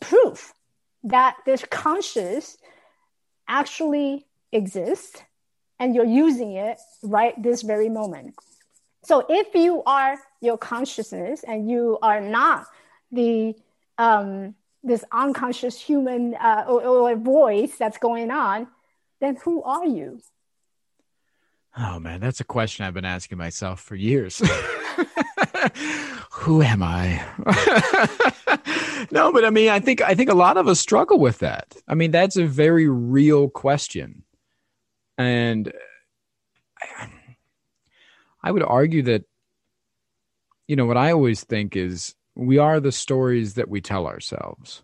proof 0.00 0.54
that 1.04 1.36
this 1.44 1.64
conscious 1.70 2.56
actually 3.48 4.27
exists 4.52 5.22
and 5.78 5.94
you're 5.94 6.04
using 6.04 6.52
it 6.52 6.78
right 7.02 7.40
this 7.42 7.62
very 7.62 7.88
moment. 7.88 8.34
So 9.04 9.24
if 9.28 9.54
you 9.54 9.82
are 9.84 10.18
your 10.40 10.58
consciousness 10.58 11.44
and 11.46 11.70
you 11.70 11.98
are 12.02 12.20
not 12.20 12.66
the 13.12 13.54
um, 13.96 14.54
this 14.82 15.04
unconscious 15.10 15.80
human 15.80 16.34
uh, 16.34 16.64
or, 16.68 16.84
or 16.84 17.16
voice 17.16 17.76
that's 17.76 17.98
going 17.98 18.30
on, 18.30 18.68
then 19.20 19.36
who 19.36 19.62
are 19.62 19.84
you? 19.84 20.20
Oh 21.76 21.98
man, 21.98 22.20
that's 22.20 22.40
a 22.40 22.44
question 22.44 22.84
I've 22.84 22.94
been 22.94 23.04
asking 23.04 23.38
myself 23.38 23.80
for 23.80 23.94
years. 23.94 24.42
Who 26.32 26.62
am 26.62 26.82
I? 26.82 27.24
no, 29.10 29.32
but 29.32 29.44
I 29.44 29.50
mean, 29.50 29.68
I 29.68 29.78
think 29.80 30.00
I 30.00 30.14
think 30.14 30.30
a 30.30 30.34
lot 30.34 30.56
of 30.56 30.66
us 30.66 30.80
struggle 30.80 31.18
with 31.18 31.38
that. 31.38 31.76
I 31.86 31.94
mean, 31.94 32.10
that's 32.10 32.36
a 32.36 32.46
very 32.46 32.88
real 32.88 33.48
question. 33.48 34.24
And 35.18 35.72
I, 36.80 37.08
I 38.42 38.50
would 38.50 38.62
argue 38.62 39.02
that 39.02 39.24
you 40.68 40.76
know, 40.76 40.84
what 40.84 40.98
I 40.98 41.12
always 41.12 41.42
think 41.42 41.74
is 41.74 42.14
we 42.36 42.58
are 42.58 42.78
the 42.78 42.92
stories 42.92 43.54
that 43.54 43.68
we 43.68 43.80
tell 43.80 44.06
ourselves. 44.06 44.82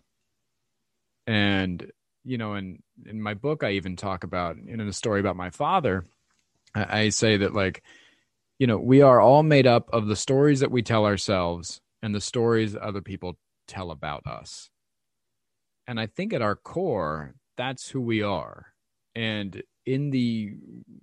And 1.27 1.91
you 2.23 2.37
know, 2.37 2.55
in 2.55 2.81
in 3.05 3.21
my 3.21 3.35
book 3.35 3.63
I 3.63 3.71
even 3.71 3.95
talk 3.95 4.23
about 4.23 4.57
in 4.57 4.81
a 4.81 4.91
story 4.91 5.19
about 5.19 5.37
my 5.37 5.51
father, 5.51 6.03
I 6.73 7.09
say 7.09 7.37
that 7.37 7.53
like 7.53 7.83
you 8.57 8.67
know, 8.67 8.77
we 8.77 9.01
are 9.01 9.19
all 9.19 9.43
made 9.43 9.67
up 9.67 9.89
of 9.93 10.07
the 10.07 10.15
stories 10.15 10.61
that 10.61 10.71
we 10.71 10.81
tell 10.81 11.05
ourselves 11.05 11.81
and 12.01 12.15
the 12.15 12.21
stories 12.21 12.75
other 12.79 13.01
people 13.01 13.37
tell 13.67 13.91
about 13.91 14.25
us. 14.25 14.69
And 15.87 15.99
I 15.99 16.07
think 16.07 16.33
at 16.33 16.41
our 16.41 16.55
core, 16.55 17.35
that's 17.57 17.89
who 17.89 17.99
we 17.99 18.21
are. 18.21 18.67
And 19.13 19.61
in 19.85 20.09
the 20.09 20.53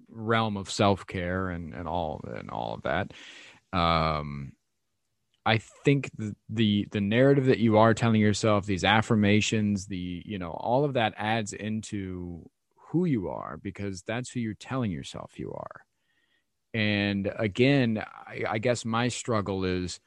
realm 0.08 0.56
of 0.56 0.70
self-care 0.70 1.48
and, 1.50 1.74
and 1.74 1.88
all 1.88 2.20
and 2.36 2.50
all 2.50 2.74
of 2.74 2.82
that, 2.82 3.12
um, 3.72 4.52
I 5.44 5.58
think 5.58 6.10
the, 6.16 6.36
the 6.48 6.86
the 6.90 7.00
narrative 7.00 7.46
that 7.46 7.58
you 7.58 7.78
are 7.78 7.94
telling 7.94 8.20
yourself, 8.20 8.66
these 8.66 8.84
affirmations, 8.84 9.86
the 9.86 10.22
you 10.24 10.38
know, 10.38 10.50
all 10.50 10.84
of 10.84 10.94
that 10.94 11.14
adds 11.16 11.52
into 11.52 12.48
who 12.90 13.06
you 13.06 13.28
are 13.28 13.56
because 13.56 14.02
that's 14.02 14.30
who 14.30 14.40
you're 14.40 14.54
telling 14.54 14.90
yourself 14.90 15.38
you 15.38 15.52
are. 15.52 15.80
And 16.74 17.32
again, 17.38 18.02
I, 18.06 18.44
I 18.48 18.58
guess 18.58 18.84
my 18.84 19.08
struggle 19.08 19.64
is 19.64 20.00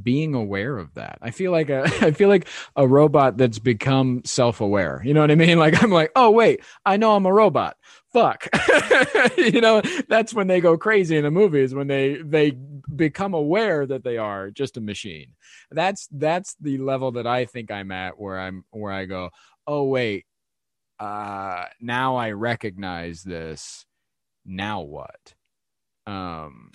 being 0.00 0.34
aware 0.34 0.78
of 0.78 0.94
that. 0.94 1.18
I 1.20 1.30
feel 1.30 1.52
like 1.52 1.70
a 1.70 1.82
I 2.00 2.12
feel 2.12 2.28
like 2.28 2.48
a 2.76 2.86
robot 2.86 3.36
that's 3.36 3.58
become 3.58 4.22
self-aware. 4.24 5.02
You 5.04 5.14
know 5.14 5.20
what 5.20 5.30
I 5.30 5.34
mean? 5.36 5.58
Like 5.62 5.80
I'm 5.82 5.92
like, 5.92 6.10
"Oh 6.16 6.30
wait, 6.30 6.60
I 6.84 6.96
know 6.96 7.14
I'm 7.14 7.26
a 7.26 7.32
robot." 7.32 7.76
Fuck. 8.12 8.48
you 9.36 9.60
know, 9.60 9.80
that's 10.08 10.34
when 10.34 10.48
they 10.48 10.60
go 10.60 10.76
crazy 10.76 11.16
in 11.16 11.22
the 11.22 11.30
movies 11.30 11.74
when 11.74 11.86
they 11.86 12.16
they 12.22 12.52
become 12.96 13.34
aware 13.34 13.86
that 13.86 14.02
they 14.02 14.18
are 14.18 14.50
just 14.50 14.76
a 14.76 14.80
machine. 14.80 15.34
That's 15.70 16.08
that's 16.10 16.56
the 16.60 16.78
level 16.78 17.12
that 17.12 17.26
I 17.26 17.44
think 17.44 17.70
I'm 17.70 17.92
at 17.92 18.18
where 18.18 18.40
I'm 18.40 18.64
where 18.70 18.92
I 18.92 19.04
go, 19.04 19.30
"Oh 19.66 19.84
wait, 19.84 20.26
uh 20.98 21.66
now 21.80 22.16
I 22.16 22.32
recognize 22.32 23.22
this. 23.22 23.86
Now 24.44 24.80
what?" 24.80 25.34
Um, 26.06 26.72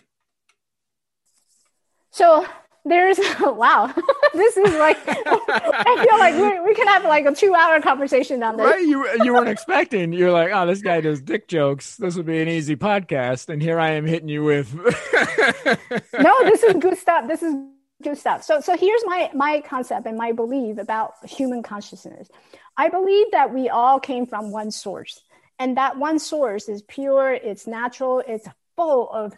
so 2.12 2.46
there's 2.90 3.20
wow, 3.40 3.94
this 4.34 4.58
is 4.58 4.74
like 4.76 4.98
I 5.08 6.06
feel 6.06 6.20
like 6.20 6.36
we, 6.36 6.68
we 6.70 6.76
can 6.76 6.88
have 6.88 7.04
like 7.04 7.26
a 7.26 7.34
two 7.34 7.54
hour 7.54 7.82
conversation 7.82 8.42
on 8.44 8.58
this. 8.58 8.66
Right? 8.66 8.82
You 8.82 9.08
you 9.24 9.34
weren't 9.34 9.50
expecting. 9.50 10.14
You're 10.14 10.32
like, 10.32 10.52
oh, 10.54 10.66
this 10.66 10.82
guy 10.82 11.02
does 11.02 11.22
dick 11.22 11.48
jokes. 11.48 11.98
This 11.98 12.16
would 12.16 12.26
be 12.26 12.42
an 12.42 12.48
easy 12.48 12.76
podcast, 12.76 13.50
and 13.50 13.62
here 13.62 13.80
I 13.80 13.92
am 13.92 14.06
hitting 14.06 14.30
you 14.30 14.44
with. 14.44 14.74
no, 16.20 16.44
this 16.44 16.64
is 16.64 16.76
good 16.76 16.98
stuff. 16.98 17.28
This 17.28 17.44
is 17.44 17.56
good 18.04 18.18
stuff. 18.18 18.44
So 18.44 18.62
so 18.62 18.78
here's 18.78 19.04
my 19.06 19.30
my 19.34 19.62
concept 19.62 20.06
and 20.06 20.18
my 20.18 20.32
belief 20.32 20.78
about 20.78 21.14
human 21.28 21.64
consciousness. 21.64 22.30
I 22.78 22.90
believe 22.90 23.28
that 23.32 23.54
we 23.54 23.70
all 23.70 24.00
came 24.00 24.26
from 24.26 24.52
one 24.52 24.72
source, 24.72 25.22
and 25.60 25.78
that 25.78 25.98
one 25.98 26.20
source 26.20 26.70
is 26.70 26.82
pure. 26.84 27.34
It's 27.34 27.68
natural. 27.68 28.24
It's 28.26 28.48
full 28.76 29.10
of 29.10 29.34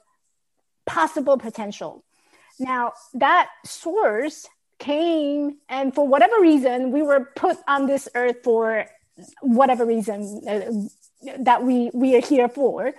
possible 0.86 1.38
potential. 1.38 2.04
Now, 2.60 2.94
that 3.14 3.50
source 3.66 4.48
came, 4.78 5.58
and 5.68 5.94
for 5.94 6.08
whatever 6.08 6.40
reason, 6.40 6.92
we 6.92 7.02
were 7.02 7.32
put 7.36 7.58
on 7.68 7.88
this 7.88 8.08
earth 8.16 8.38
for 8.44 8.86
whatever 9.42 9.86
reason 9.86 10.42
uh, 10.48 11.34
that 11.40 11.64
we, 11.64 11.92
we 11.94 12.16
are 12.16 12.22
here 12.22 12.50
for. 12.50 12.94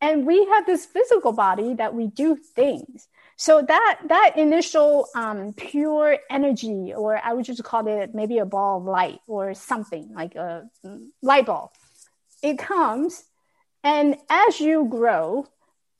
And 0.00 0.26
we 0.26 0.44
have 0.46 0.66
this 0.66 0.84
physical 0.84 1.32
body 1.32 1.74
that 1.74 1.94
we 1.94 2.08
do 2.08 2.36
things. 2.36 3.08
So 3.36 3.62
that 3.62 4.00
that 4.08 4.36
initial 4.36 5.08
um, 5.14 5.54
pure 5.54 6.18
energy, 6.30 6.92
or 6.94 7.18
I 7.22 7.32
would 7.32 7.44
just 7.44 7.64
call 7.64 7.86
it 7.88 8.14
maybe 8.14 8.38
a 8.38 8.44
ball 8.44 8.78
of 8.78 8.84
light 8.84 9.20
or 9.26 9.54
something 9.54 10.12
like 10.14 10.36
a 10.36 10.68
light 11.22 11.46
bulb, 11.46 11.70
it 12.42 12.58
comes, 12.58 13.24
and 13.82 14.16
as 14.30 14.60
you 14.60 14.86
grow, 14.88 15.48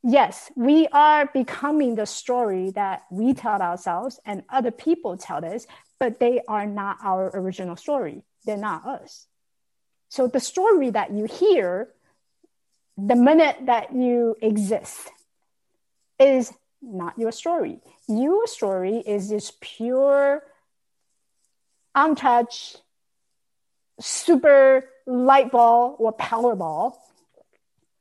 yes, 0.04 0.52
we 0.54 0.86
are 0.88 1.26
becoming 1.26 1.94
the 1.94 2.06
story 2.06 2.70
that 2.72 3.04
we 3.10 3.32
tell 3.32 3.60
ourselves 3.60 4.20
and 4.24 4.44
other 4.50 4.70
people 4.70 5.16
tell 5.16 5.44
us, 5.44 5.66
but 5.98 6.20
they 6.20 6.42
are 6.46 6.66
not 6.66 6.98
our 7.02 7.30
original 7.34 7.74
story. 7.74 8.22
They're 8.44 8.56
not 8.56 8.86
us. 8.86 9.26
So 10.10 10.28
the 10.28 10.40
story 10.40 10.90
that 10.90 11.12
you 11.12 11.24
hear 11.24 11.88
the 12.96 13.16
minute 13.16 13.56
that 13.66 13.92
you 13.92 14.36
exist 14.40 15.10
is 16.20 16.52
not 16.80 17.18
your 17.18 17.32
story. 17.32 17.80
Your 18.06 18.46
story 18.46 18.98
is 18.98 19.30
this 19.30 19.52
pure, 19.60 20.44
untouched, 21.94 22.80
super 23.98 24.88
light 25.06 25.50
ball 25.50 25.96
or 25.98 26.12
power 26.12 26.54
ball 26.54 27.02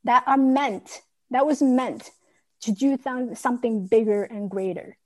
that 0.03 0.23
are 0.27 0.37
meant 0.37 1.01
that 1.33 1.45
was 1.45 1.61
meant 1.61 2.11
to 2.61 2.71
do 2.71 2.95
th- 2.95 3.37
something 3.37 3.87
bigger 3.87 4.23
and 4.23 4.49
greater. 4.49 4.97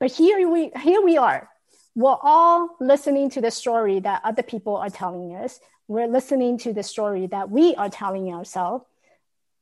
But 0.00 0.10
here 0.10 0.48
we 0.48 0.72
here 0.82 1.00
we 1.00 1.16
are. 1.16 1.48
We're 1.94 2.16
all 2.22 2.76
listening 2.80 3.30
to 3.30 3.40
the 3.40 3.52
story 3.52 4.00
that 4.00 4.22
other 4.24 4.42
people 4.42 4.76
are 4.76 4.90
telling 4.90 5.36
us. 5.36 5.60
We're 5.86 6.08
listening 6.08 6.58
to 6.58 6.72
the 6.72 6.82
story 6.82 7.28
that 7.28 7.50
we 7.50 7.76
are 7.76 7.88
telling 7.88 8.32
ourselves. 8.32 8.84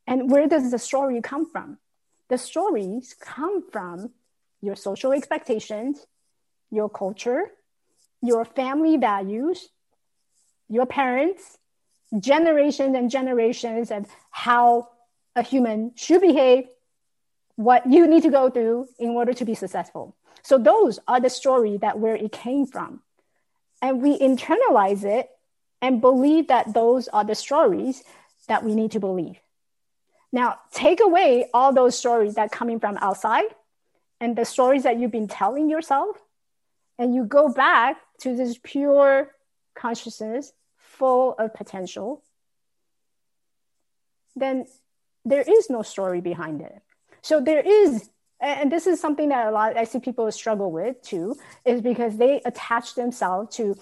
And 0.06 0.30
where 0.30 0.48
does 0.48 0.70
the 0.70 0.78
story 0.78 1.20
come 1.20 1.50
from? 1.50 1.78
The 2.28 2.38
stories 2.38 3.14
come 3.20 3.70
from 3.70 4.12
your 4.62 4.76
social 4.76 5.12
expectations, 5.12 6.06
your 6.70 6.88
culture, 6.88 7.50
your 8.22 8.44
family 8.44 8.96
values, 8.96 9.68
your 10.68 10.86
parents, 10.86 11.58
generations 12.18 12.96
and 12.96 13.10
generations 13.10 13.90
of 13.90 14.06
how 14.30 14.88
a 15.34 15.42
human 15.42 15.92
should 15.96 16.20
behave, 16.20 16.68
what 17.56 17.86
you 17.90 18.06
need 18.06 18.22
to 18.22 18.30
go 18.30 18.50
through 18.50 18.88
in 18.98 19.10
order 19.10 19.32
to 19.32 19.44
be 19.44 19.54
successful. 19.54 20.14
So 20.42 20.58
those 20.58 20.98
are 21.06 21.20
the 21.20 21.30
story 21.30 21.76
that 21.78 21.98
where 21.98 22.16
it 22.16 22.32
came 22.32 22.66
from. 22.66 23.00
And 23.80 24.02
we 24.02 24.18
internalize 24.18 25.04
it 25.04 25.30
and 25.80 26.00
believe 26.00 26.48
that 26.48 26.72
those 26.72 27.08
are 27.08 27.24
the 27.24 27.34
stories 27.34 28.02
that 28.48 28.64
we 28.64 28.74
need 28.74 28.92
to 28.92 29.00
believe. 29.00 29.38
Now, 30.32 30.58
take 30.72 31.00
away 31.00 31.48
all 31.52 31.72
those 31.72 31.98
stories 31.98 32.34
that 32.34 32.50
coming 32.50 32.80
from 32.80 32.96
outside 33.00 33.54
and 34.20 34.36
the 34.36 34.44
stories 34.44 34.84
that 34.84 34.98
you've 34.98 35.10
been 35.10 35.28
telling 35.28 35.68
yourself, 35.68 36.16
and 36.98 37.14
you 37.14 37.24
go 37.24 37.48
back 37.48 37.98
to 38.20 38.36
this 38.36 38.58
pure 38.62 39.30
consciousness 39.74 40.52
full 40.76 41.34
of 41.38 41.52
potential, 41.54 42.22
then 44.36 44.66
there 45.24 45.42
is 45.42 45.70
no 45.70 45.82
story 45.82 46.20
behind 46.20 46.60
it. 46.60 46.80
So 47.22 47.40
there 47.40 47.60
is, 47.60 48.10
and 48.40 48.70
this 48.70 48.86
is 48.86 49.00
something 49.00 49.28
that 49.28 49.46
a 49.46 49.50
lot 49.50 49.76
I 49.76 49.84
see 49.84 50.00
people 50.00 50.30
struggle 50.32 50.72
with 50.72 51.00
too, 51.02 51.36
is 51.64 51.80
because 51.80 52.16
they 52.16 52.40
attach 52.44 52.94
themselves 52.94 53.56
to 53.56 53.76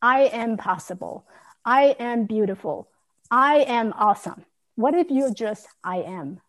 I 0.00 0.22
am 0.24 0.56
possible, 0.56 1.26
I 1.64 1.96
am 1.98 2.26
beautiful, 2.26 2.88
I 3.30 3.58
am 3.60 3.92
awesome. 3.96 4.44
What 4.74 4.94
if 4.94 5.10
you're 5.10 5.32
just 5.32 5.66
I 5.84 5.98
am? 5.98 6.40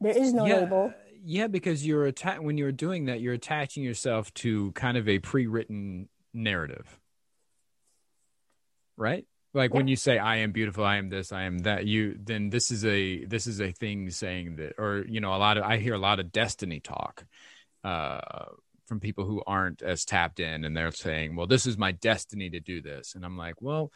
There 0.00 0.16
is 0.16 0.32
no 0.32 0.46
yeah, 0.46 0.60
label. 0.60 0.94
Yeah, 1.22 1.48
because 1.48 1.86
you're 1.86 2.06
atta- 2.06 2.40
when 2.40 2.56
you're 2.56 2.72
doing 2.72 3.06
that, 3.06 3.20
you're 3.20 3.34
attaching 3.34 3.82
yourself 3.82 4.32
to 4.34 4.72
kind 4.72 4.96
of 4.96 5.08
a 5.08 5.18
pre-written 5.18 6.08
narrative, 6.32 6.98
right? 8.96 9.26
Like 9.52 9.70
yeah. 9.70 9.76
when 9.76 9.88
you 9.88 9.96
say 9.96 10.18
"I 10.18 10.36
am 10.36 10.52
beautiful," 10.52 10.84
"I 10.84 10.96
am 10.96 11.08
this," 11.08 11.32
"I 11.32 11.42
am 11.42 11.58
that," 11.60 11.86
you 11.86 12.16
then 12.22 12.50
this 12.50 12.70
is 12.70 12.84
a 12.84 13.24
this 13.24 13.46
is 13.46 13.60
a 13.60 13.72
thing 13.72 14.10
saying 14.10 14.56
that, 14.56 14.74
or 14.78 15.04
you 15.08 15.20
know, 15.20 15.34
a 15.34 15.38
lot 15.38 15.56
of 15.56 15.64
I 15.64 15.78
hear 15.78 15.94
a 15.94 15.98
lot 15.98 16.20
of 16.20 16.32
destiny 16.32 16.80
talk. 16.80 17.24
Uh, 17.82 18.20
from 18.90 18.98
people 18.98 19.24
who 19.24 19.40
aren't 19.46 19.82
as 19.82 20.04
tapped 20.04 20.40
in 20.40 20.64
and 20.64 20.76
they're 20.76 20.90
saying 20.90 21.36
well 21.36 21.46
this 21.46 21.64
is 21.64 21.78
my 21.78 21.92
destiny 21.92 22.50
to 22.50 22.58
do 22.58 22.82
this 22.82 23.14
and 23.14 23.24
i'm 23.24 23.38
like 23.38 23.54
well 23.62 23.92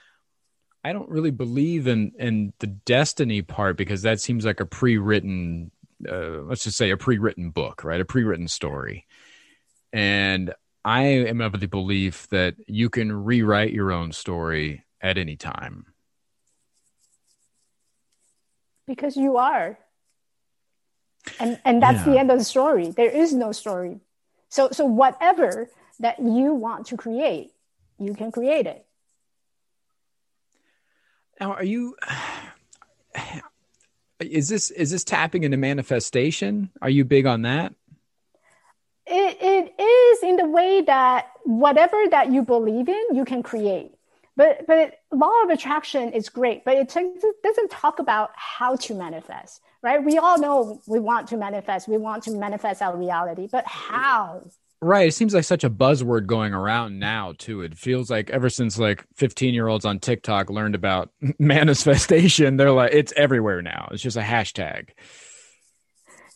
i 0.84 0.92
don't 0.92 1.08
really 1.08 1.32
believe 1.32 1.88
in 1.88 2.12
in 2.16 2.52
the 2.60 2.68
destiny 2.68 3.42
part 3.42 3.76
because 3.76 4.02
that 4.02 4.20
seems 4.20 4.44
like 4.44 4.60
a 4.60 4.64
pre-written 4.64 5.72
uh, 6.08 6.42
let's 6.42 6.62
just 6.62 6.76
say 6.76 6.90
a 6.90 6.96
pre-written 6.96 7.50
book 7.50 7.82
right 7.82 8.00
a 8.00 8.04
pre-written 8.04 8.46
story 8.46 9.04
and 9.92 10.54
i 10.84 11.02
am 11.02 11.40
of 11.40 11.58
the 11.58 11.66
belief 11.66 12.28
that 12.28 12.54
you 12.68 12.88
can 12.88 13.10
rewrite 13.10 13.72
your 13.72 13.90
own 13.90 14.12
story 14.12 14.83
at 15.04 15.16
any 15.16 15.36
time 15.36 15.86
because 18.88 19.16
you 19.16 19.36
are 19.36 19.78
and 21.38 21.60
and 21.64 21.80
that's 21.80 22.04
yeah. 22.04 22.12
the 22.12 22.18
end 22.18 22.30
of 22.30 22.38
the 22.38 22.44
story 22.44 22.90
there 22.90 23.10
is 23.10 23.32
no 23.32 23.52
story 23.52 24.00
so, 24.54 24.68
so 24.70 24.84
whatever 24.84 25.68
that 25.98 26.20
you 26.20 26.54
want 26.54 26.86
to 26.86 26.96
create, 26.96 27.50
you 27.98 28.14
can 28.14 28.30
create 28.30 28.68
it. 28.68 28.86
Now, 31.40 31.54
are 31.54 31.64
you? 31.64 31.96
Is 34.20 34.48
this 34.48 34.70
is 34.70 34.92
this 34.92 35.02
tapping 35.02 35.42
into 35.42 35.56
manifestation? 35.56 36.70
Are 36.80 36.88
you 36.88 37.04
big 37.04 37.26
on 37.26 37.42
that? 37.42 37.74
It, 39.06 39.38
it 39.40 39.82
is 39.82 40.22
in 40.22 40.36
the 40.36 40.46
way 40.46 40.82
that 40.82 41.32
whatever 41.42 42.00
that 42.10 42.30
you 42.30 42.42
believe 42.42 42.88
in, 42.88 43.04
you 43.12 43.24
can 43.24 43.42
create. 43.42 43.90
But 44.36 44.66
but 44.66 44.94
law 45.12 45.42
of 45.44 45.50
attraction 45.50 46.12
is 46.12 46.28
great, 46.28 46.64
but 46.64 46.76
it 46.76 46.88
doesn't 47.42 47.70
talk 47.70 47.98
about 47.98 48.30
how 48.34 48.76
to 48.76 48.94
manifest 48.94 49.60
right? 49.84 50.02
We 50.02 50.16
all 50.16 50.40
know 50.40 50.80
we 50.86 50.98
want 50.98 51.28
to 51.28 51.36
manifest, 51.36 51.86
we 51.86 51.98
want 51.98 52.24
to 52.24 52.32
manifest 52.32 52.80
our 52.80 52.96
reality, 52.96 53.46
but 53.52 53.66
how? 53.66 54.50
Right. 54.80 55.08
It 55.08 55.12
seems 55.12 55.34
like 55.34 55.44
such 55.44 55.62
a 55.62 55.70
buzzword 55.70 56.26
going 56.26 56.52
around 56.52 56.98
now, 56.98 57.34
too. 57.36 57.60
It 57.60 57.76
feels 57.76 58.10
like 58.10 58.30
ever 58.30 58.50
since 58.50 58.78
like 58.78 59.04
15 59.14 59.54
year 59.54 59.68
olds 59.68 59.84
on 59.84 59.98
TikTok 59.98 60.50
learned 60.50 60.74
about 60.74 61.10
manifestation, 61.38 62.56
they're 62.56 62.72
like, 62.72 62.92
it's 62.92 63.12
everywhere 63.14 63.62
now. 63.62 63.88
It's 63.92 64.02
just 64.02 64.16
a 64.16 64.22
hashtag. 64.22 64.88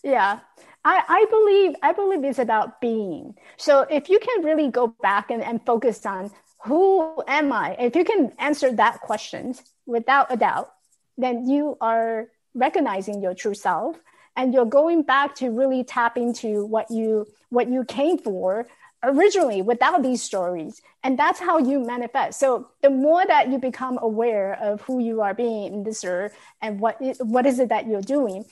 Yeah. 0.04 0.40
I, 0.84 1.02
I 1.08 1.26
believe 1.28 1.74
I 1.82 1.92
believe 1.92 2.24
it's 2.24 2.38
about 2.38 2.80
being. 2.80 3.34
So 3.56 3.82
if 3.90 4.08
you 4.08 4.18
can 4.18 4.44
really 4.44 4.70
go 4.70 4.94
back 5.02 5.30
and, 5.30 5.42
and 5.42 5.64
focus 5.66 6.06
on 6.06 6.30
who 6.64 7.22
am 7.26 7.52
I, 7.52 7.76
if 7.78 7.94
you 7.94 8.04
can 8.04 8.32
answer 8.38 8.72
that 8.72 9.00
question 9.00 9.54
without 9.86 10.32
a 10.32 10.36
doubt, 10.36 10.72
then 11.16 11.48
you 11.48 11.76
are 11.80 12.28
recognizing 12.54 13.22
your 13.22 13.34
true 13.34 13.54
self 13.54 13.96
and 14.36 14.54
you're 14.54 14.66
going 14.66 15.02
back 15.02 15.34
to 15.36 15.50
really 15.50 15.84
tap 15.84 16.16
into 16.16 16.64
what 16.64 16.90
you 16.90 17.26
what 17.50 17.68
you 17.68 17.84
came 17.84 18.18
for 18.18 18.66
originally 19.02 19.62
without 19.62 20.02
these 20.02 20.22
stories. 20.22 20.82
And 21.04 21.18
that's 21.18 21.38
how 21.38 21.58
you 21.58 21.78
manifest. 21.78 22.40
So 22.40 22.68
the 22.82 22.90
more 22.90 23.24
that 23.24 23.48
you 23.48 23.58
become 23.58 23.98
aware 24.02 24.58
of 24.60 24.80
who 24.82 25.00
you 25.00 25.22
are 25.22 25.34
being 25.34 25.72
in 25.72 25.82
this 25.84 26.04
earth 26.04 26.36
and 26.60 26.80
what 26.80 27.00
is, 27.00 27.18
what 27.18 27.46
is 27.46 27.58
it 27.60 27.68
that 27.68 27.86
you're 27.86 28.02
doing 28.02 28.44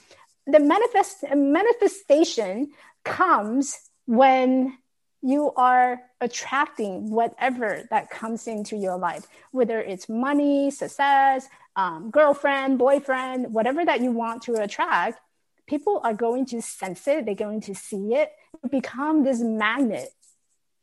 the 0.46 0.60
manifest 0.60 1.24
manifestation 1.34 2.70
comes 3.04 3.78
when 4.06 4.78
you 5.26 5.52
are 5.56 6.00
attracting 6.20 7.10
whatever 7.10 7.86
that 7.90 8.10
comes 8.10 8.46
into 8.46 8.76
your 8.76 8.96
life 8.96 9.26
whether 9.50 9.80
it's 9.80 10.08
money 10.08 10.70
success 10.70 11.48
um, 11.76 12.10
girlfriend, 12.10 12.78
boyfriend, 12.78 13.52
whatever 13.52 13.84
that 13.84 14.00
you 14.00 14.10
want 14.10 14.42
to 14.44 14.54
attract, 14.54 15.20
people 15.66 16.00
are 16.02 16.14
going 16.14 16.46
to 16.46 16.62
sense 16.62 17.06
it. 17.06 17.26
They're 17.26 17.34
going 17.34 17.60
to 17.62 17.74
see 17.74 18.14
it. 18.14 18.32
You 18.64 18.70
become 18.70 19.24
this 19.24 19.40
magnet 19.40 20.08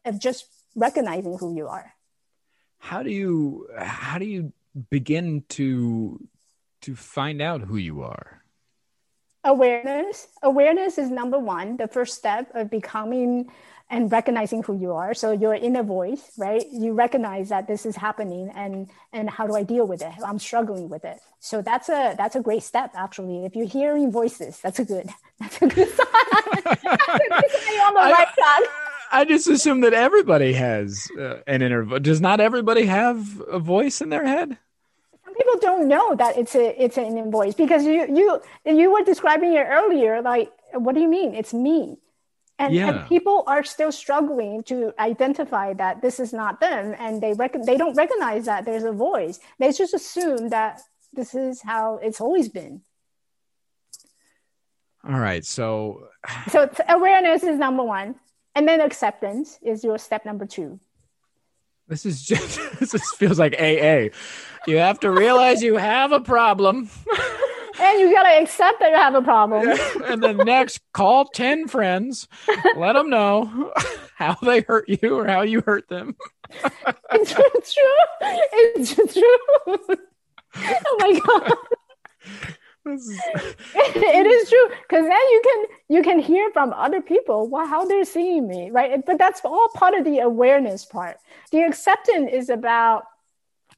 of 0.05 0.19
just 0.19 0.45
recognizing 0.75 1.37
who 1.37 1.55
you 1.55 1.67
are. 1.67 1.93
How 2.77 3.01
do 3.01 3.09
you 3.09 3.67
how 3.77 4.19
do 4.19 4.25
you 4.25 4.53
begin 4.89 5.43
to 5.49 6.19
to 6.81 6.95
find 6.95 7.41
out 7.41 7.61
who 7.61 7.77
you 7.77 8.03
are? 8.03 8.43
Awareness. 9.45 10.27
Awareness 10.43 10.97
is 10.97 11.09
number 11.09 11.39
one, 11.39 11.77
the 11.77 11.87
first 11.87 12.17
step 12.17 12.51
of 12.53 12.69
becoming 12.69 13.49
and 13.93 14.11
recognizing 14.11 14.63
who 14.63 14.75
you 14.75 14.91
are. 14.93 15.13
So 15.13 15.31
your 15.31 15.53
inner 15.53 15.83
voice, 15.83 16.31
right? 16.35 16.65
You 16.71 16.93
recognize 16.93 17.49
that 17.49 17.67
this 17.67 17.85
is 17.85 17.95
happening 17.95 18.49
and 18.55 18.89
and 19.13 19.29
how 19.29 19.45
do 19.45 19.55
I 19.55 19.61
deal 19.61 19.85
with 19.85 20.01
it? 20.01 20.13
I'm 20.25 20.39
struggling 20.39 20.89
with 20.89 21.05
it. 21.05 21.19
So 21.39 21.61
that's 21.61 21.89
a 21.89 22.15
that's 22.17 22.35
a 22.35 22.41
great 22.41 22.63
step 22.63 22.91
actually. 22.95 23.45
If 23.45 23.55
you're 23.55 23.67
hearing 23.67 24.11
voices, 24.11 24.59
that's 24.61 24.79
a 24.79 24.85
good 24.85 25.09
that's 25.39 25.61
a 25.61 25.67
good 25.67 25.89
sign. 25.89 26.07
that's 26.63 26.65
a 26.65 27.29
good 27.41 27.51
sign 27.51 27.79
on 27.87 27.93
the 27.93 27.99
I, 27.99 28.11
right 28.11 28.27
track. 28.33 28.61
I 29.11 29.25
just 29.25 29.47
assume 29.47 29.81
that 29.81 29.93
everybody 29.93 30.53
has 30.53 31.07
uh, 31.19 31.41
an 31.45 31.61
inner 31.61 31.83
voice. 31.83 32.01
Does 32.01 32.19
not 32.19 32.39
everybody 32.39 32.85
have 32.87 33.41
a 33.41 33.59
voice 33.59 34.01
in 34.01 34.09
their 34.09 34.25
head? 34.25 34.57
Some 35.23 35.35
people 35.35 35.59
don't 35.61 35.87
know 35.87 36.15
that 36.15 36.35
it's 36.35 36.55
a 36.55 36.83
it's 36.83 36.97
an 36.97 37.05
inner 37.05 37.29
voice 37.29 37.53
because 37.53 37.85
you 37.85 38.07
you 38.09 38.41
you 38.65 38.91
were 38.91 39.03
describing 39.03 39.53
it 39.53 39.67
earlier. 39.69 40.19
Like, 40.23 40.51
what 40.73 40.95
do 40.95 41.01
you 41.01 41.09
mean? 41.09 41.35
It's 41.35 41.53
me 41.53 41.99
and, 42.59 42.73
yeah. 42.73 42.99
and, 42.99 43.07
people 43.07 43.43
are 43.47 43.63
still 43.63 43.91
struggling 43.91 44.63
to 44.63 44.93
identify 44.99 45.73
that 45.73 46.01
this 46.01 46.19
is 46.19 46.33
not 46.33 46.59
them 46.59 46.95
and 46.99 47.21
they 47.21 47.33
rec- 47.33 47.65
they 47.65 47.77
don't 47.77 47.95
recognize 47.95 48.45
that 48.45 48.65
there's 48.65 48.83
a 48.83 48.91
voice. 48.91 49.39
They 49.59 49.71
just 49.71 49.93
assume 49.93 50.49
that 50.49 50.81
this 51.13 51.33
is 51.33 51.61
how 51.61 51.97
it's 51.97 52.21
always 52.21 52.49
been. 52.49 52.81
All 55.05 55.19
right 55.19 55.43
so 55.43 56.07
so 56.49 56.69
awareness 56.87 57.43
is 57.43 57.57
number 57.57 57.83
one 57.83 58.15
and 58.55 58.67
then 58.67 58.79
acceptance 58.81 59.59
is 59.61 59.83
your 59.83 59.97
step 59.97 60.25
number 60.25 60.45
two. 60.45 60.79
This 61.87 62.05
is 62.05 62.23
just 62.31 62.59
this 62.79 63.11
feels 63.15 63.39
like 63.39 63.55
aa 63.59 64.09
you 64.65 64.77
have 64.77 64.99
to 65.01 65.11
realize 65.11 65.61
you 65.61 65.75
have 65.75 66.11
a 66.11 66.21
problem 66.21 66.89
and 67.79 67.99
you 67.99 68.13
gotta 68.13 68.41
accept 68.41 68.79
that 68.79 68.91
you 68.91 68.97
have 68.97 69.15
a 69.15 69.21
problem. 69.21 69.77
And 70.05 70.21
then 70.21 70.37
next, 70.37 70.81
call 70.93 71.25
ten 71.25 71.67
friends, 71.67 72.27
let 72.75 72.93
them 72.93 73.09
know 73.09 73.71
how 74.15 74.35
they 74.41 74.61
hurt 74.61 74.87
you 74.87 75.19
or 75.19 75.27
how 75.27 75.41
you 75.41 75.61
hurt 75.61 75.87
them. 75.89 76.15
it's 77.11 77.33
true. 77.33 77.83
It's 78.21 79.13
true. 79.13 79.97
oh 80.55 80.97
my 80.99 81.19
god. 81.25 81.53
Is... 82.85 83.17
it 83.75 84.27
is 84.27 84.49
true 84.49 84.67
because 84.81 85.05
then 85.05 85.11
you 85.11 85.41
can 85.43 85.65
you 85.87 86.03
can 86.03 86.19
hear 86.19 86.51
from 86.51 86.73
other 86.73 87.01
people 87.01 87.49
how 87.65 87.85
they're 87.85 88.03
seeing 88.03 88.45
me 88.45 88.71
right 88.71 89.05
but 89.05 89.17
that's 89.17 89.39
all 89.45 89.69
part 89.73 89.93
of 89.93 90.03
the 90.03 90.19
awareness 90.19 90.83
part 90.83 91.15
the 91.53 91.61
acceptance 91.61 92.29
is 92.33 92.49
about 92.49 93.05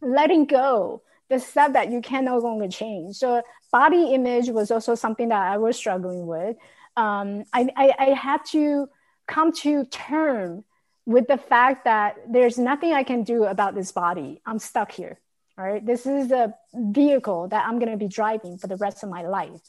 letting 0.01 0.45
go 0.45 1.03
the 1.29 1.39
stuff 1.39 1.73
that 1.73 1.91
you 1.91 2.01
can 2.01 2.25
no 2.25 2.38
longer 2.38 2.67
change. 2.67 3.15
So 3.15 3.41
body 3.71 4.13
image 4.13 4.49
was 4.49 4.71
also 4.71 4.95
something 4.95 5.29
that 5.29 5.51
I 5.51 5.57
was 5.57 5.75
struggling 5.75 6.27
with. 6.27 6.55
Um, 6.95 7.43
I, 7.53 7.69
I, 7.75 7.93
I 7.99 8.05
had 8.11 8.45
to 8.51 8.88
come 9.27 9.51
to 9.51 9.85
term 9.85 10.63
with 11.05 11.27
the 11.27 11.38
fact 11.38 11.85
that 11.85 12.17
there's 12.29 12.57
nothing 12.57 12.93
I 12.93 13.03
can 13.03 13.23
do 13.23 13.43
about 13.45 13.75
this 13.75 13.91
body. 13.91 14.41
I'm 14.45 14.59
stuck 14.59 14.91
here. 14.91 15.19
Right. 15.57 15.85
This 15.85 16.05
is 16.05 16.31
a 16.31 16.53
vehicle 16.73 17.47
that 17.47 17.65
I'm 17.65 17.79
going 17.79 17.91
to 17.91 17.97
be 17.97 18.09
driving 18.09 18.57
for 18.57 18.67
the 18.67 18.75
rest 18.75 19.03
of 19.03 19.09
my 19.09 19.25
life. 19.25 19.61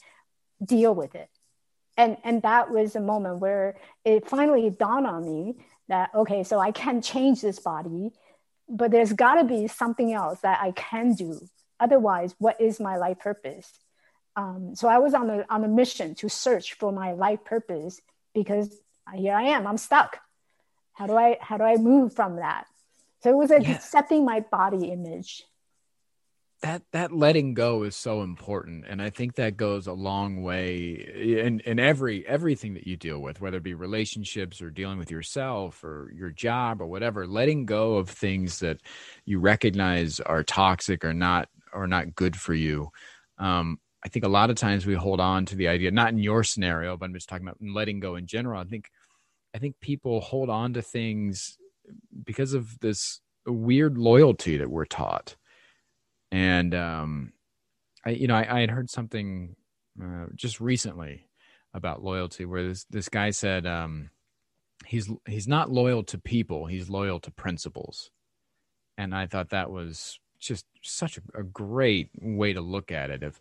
Deal 0.63 0.93
with 0.93 1.15
it. 1.15 1.29
And, 1.95 2.17
and 2.25 2.41
that 2.41 2.69
was 2.69 2.97
a 2.97 2.99
moment 2.99 3.39
where 3.39 3.77
it 4.03 4.27
finally 4.27 4.69
dawned 4.69 5.07
on 5.07 5.23
me 5.23 5.55
that, 5.87 6.09
okay, 6.13 6.43
so 6.43 6.59
I 6.59 6.71
can 6.71 7.01
change 7.01 7.41
this 7.41 7.59
body 7.59 8.11
but 8.69 8.91
there's 8.91 9.13
got 9.13 9.35
to 9.35 9.43
be 9.43 9.67
something 9.67 10.13
else 10.13 10.39
that 10.41 10.59
I 10.61 10.71
can 10.71 11.13
do. 11.13 11.47
Otherwise, 11.79 12.35
what 12.39 12.59
is 12.59 12.79
my 12.79 12.97
life 12.97 13.19
purpose? 13.19 13.71
Um, 14.35 14.75
so 14.75 14.87
I 14.87 14.97
was 14.99 15.13
on 15.13 15.29
a, 15.29 15.45
on 15.49 15.63
a 15.63 15.67
mission 15.67 16.15
to 16.15 16.29
search 16.29 16.73
for 16.73 16.91
my 16.91 17.13
life 17.13 17.43
purpose 17.43 18.01
because 18.33 18.75
here 19.15 19.33
I 19.33 19.43
am, 19.43 19.65
I'm 19.65 19.77
stuck. 19.77 20.19
How 20.93 21.07
do 21.07 21.15
I, 21.15 21.37
how 21.41 21.57
do 21.57 21.63
I 21.63 21.77
move 21.77 22.15
from 22.15 22.37
that? 22.37 22.65
So 23.23 23.29
it 23.29 23.35
was 23.35 23.49
like 23.49 23.63
yeah. 23.63 23.75
accepting 23.75 24.25
my 24.25 24.41
body 24.41 24.91
image 24.91 25.43
that 26.61 26.81
that 26.91 27.11
letting 27.11 27.53
go 27.53 27.83
is 27.83 27.95
so 27.95 28.23
important 28.23 28.83
and 28.87 29.01
i 29.01 29.09
think 29.09 29.35
that 29.35 29.57
goes 29.57 29.85
a 29.85 29.93
long 29.93 30.41
way 30.41 31.07
in 31.15 31.59
in 31.61 31.79
every 31.79 32.25
everything 32.27 32.73
that 32.73 32.87
you 32.87 32.97
deal 32.97 33.19
with 33.19 33.39
whether 33.41 33.57
it 33.57 33.63
be 33.63 33.75
relationships 33.75 34.61
or 34.61 34.69
dealing 34.69 34.97
with 34.97 35.11
yourself 35.11 35.83
or 35.83 36.11
your 36.15 36.31
job 36.31 36.81
or 36.81 36.87
whatever 36.87 37.27
letting 37.27 37.65
go 37.65 37.95
of 37.95 38.09
things 38.09 38.59
that 38.59 38.79
you 39.25 39.39
recognize 39.39 40.19
are 40.21 40.43
toxic 40.43 41.05
or 41.05 41.13
not 41.13 41.47
or 41.73 41.85
not 41.85 42.15
good 42.15 42.35
for 42.35 42.53
you 42.53 42.89
um, 43.39 43.79
I 44.03 44.09
think 44.09 44.25
a 44.25 44.29
lot 44.29 44.49
of 44.49 44.55
times 44.55 44.85
we 44.85 44.93
hold 44.93 45.19
on 45.19 45.45
to 45.47 45.55
the 45.55 45.67
idea, 45.67 45.91
not 45.91 46.13
in 46.13 46.19
your 46.19 46.43
scenario, 46.43 46.97
but 46.97 47.05
I'm 47.05 47.13
just 47.13 47.29
talking 47.29 47.47
about 47.47 47.57
letting 47.61 47.99
go 47.99 48.15
in 48.15 48.25
general. 48.25 48.61
I 48.61 48.65
think, 48.65 48.89
I 49.55 49.57
think 49.57 49.79
people 49.81 50.21
hold 50.21 50.49
on 50.49 50.73
to 50.73 50.81
things 50.81 51.57
because 52.23 52.53
of 52.53 52.79
this 52.79 53.21
weird 53.45 53.97
loyalty 53.97 54.57
that 54.57 54.69
we're 54.69 54.85
taught. 54.85 55.35
And, 56.31 56.75
um, 56.75 57.33
I, 58.05 58.11
you 58.11 58.27
know, 58.27 58.35
I, 58.35 58.57
I 58.57 58.59
had 58.61 58.71
heard 58.71 58.89
something 58.89 59.55
uh, 60.01 60.25
just 60.35 60.59
recently 60.59 61.27
about 61.73 62.03
loyalty 62.03 62.45
where 62.45 62.67
this, 62.67 62.85
this 62.89 63.09
guy 63.09 63.31
said, 63.31 63.65
um, 63.65 64.09
he's, 64.85 65.09
he's 65.27 65.47
not 65.47 65.71
loyal 65.71 66.03
to 66.03 66.17
people. 66.17 66.65
He's 66.65 66.89
loyal 66.89 67.19
to 67.21 67.31
principles. 67.31 68.11
And 68.97 69.13
I 69.13 69.27
thought 69.27 69.49
that 69.49 69.71
was 69.71 70.19
just 70.39 70.65
such 70.81 71.17
a, 71.17 71.39
a 71.39 71.43
great 71.43 72.09
way 72.21 72.53
to 72.53 72.61
look 72.61 72.91
at 72.91 73.09
it. 73.09 73.23
If, 73.23 73.39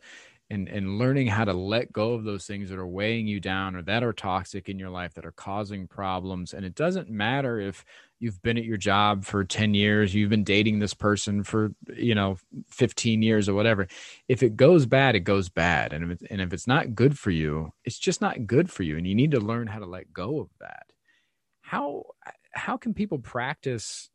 and 0.51 0.69
and 0.69 0.99
learning 0.99 1.27
how 1.27 1.45
to 1.45 1.53
let 1.53 1.93
go 1.93 2.13
of 2.13 2.25
those 2.25 2.47
things 2.47 2.71
that 2.71 2.79
are 2.79 2.87
weighing 2.87 3.27
you 3.27 3.41
down 3.41 3.75
or 3.75 3.83
that 3.83 4.05
are 4.05 4.13
toxic 4.13 4.69
in 4.69 4.79
your 4.79 4.91
life 4.91 5.15
that 5.15 5.27
are 5.27 5.33
causing 5.33 5.87
problems 5.89 6.55
and 6.55 6.65
it 6.65 6.75
doesn't 6.75 7.11
matter 7.11 7.59
if 7.59 7.85
you've 8.19 8.41
been 8.43 8.59
at 8.59 8.65
your 8.65 8.77
job 8.77 9.25
for 9.25 9.45
10 9.45 9.75
years 9.75 10.15
you've 10.15 10.31
been 10.31 10.45
dating 10.45 10.79
this 10.79 10.95
person 10.95 11.43
for 11.43 11.73
you 11.95 12.15
know 12.15 12.37
15 12.69 13.23
years 13.23 13.49
or 13.49 13.55
whatever. 13.55 13.87
If 14.29 14.43
it 14.43 14.57
goes 14.57 14.87
bad 14.87 15.15
it 15.15 15.21
goes 15.21 15.49
bad. 15.49 15.93
And 15.93 16.13
if, 16.13 16.23
and 16.31 16.41
if 16.41 16.53
it's 16.53 16.67
not 16.67 16.95
good 16.95 17.19
for 17.19 17.31
you 17.31 17.73
it's 17.85 17.99
just 17.99 18.21
not 18.21 18.47
good 18.47 18.71
for 18.71 18.83
you. 18.83 18.97
And 18.97 19.07
you 19.07 19.15
need 19.15 19.33
to 19.33 19.41
learn 19.41 19.67
how 19.67 19.79
to 19.79 19.87
let 19.87 20.13
go 20.13 20.41
of 20.41 20.49
that. 20.61 20.87
How 21.61 22.05
how 22.53 22.77
can 22.77 22.95
people 22.95 23.19
practice 23.19 24.09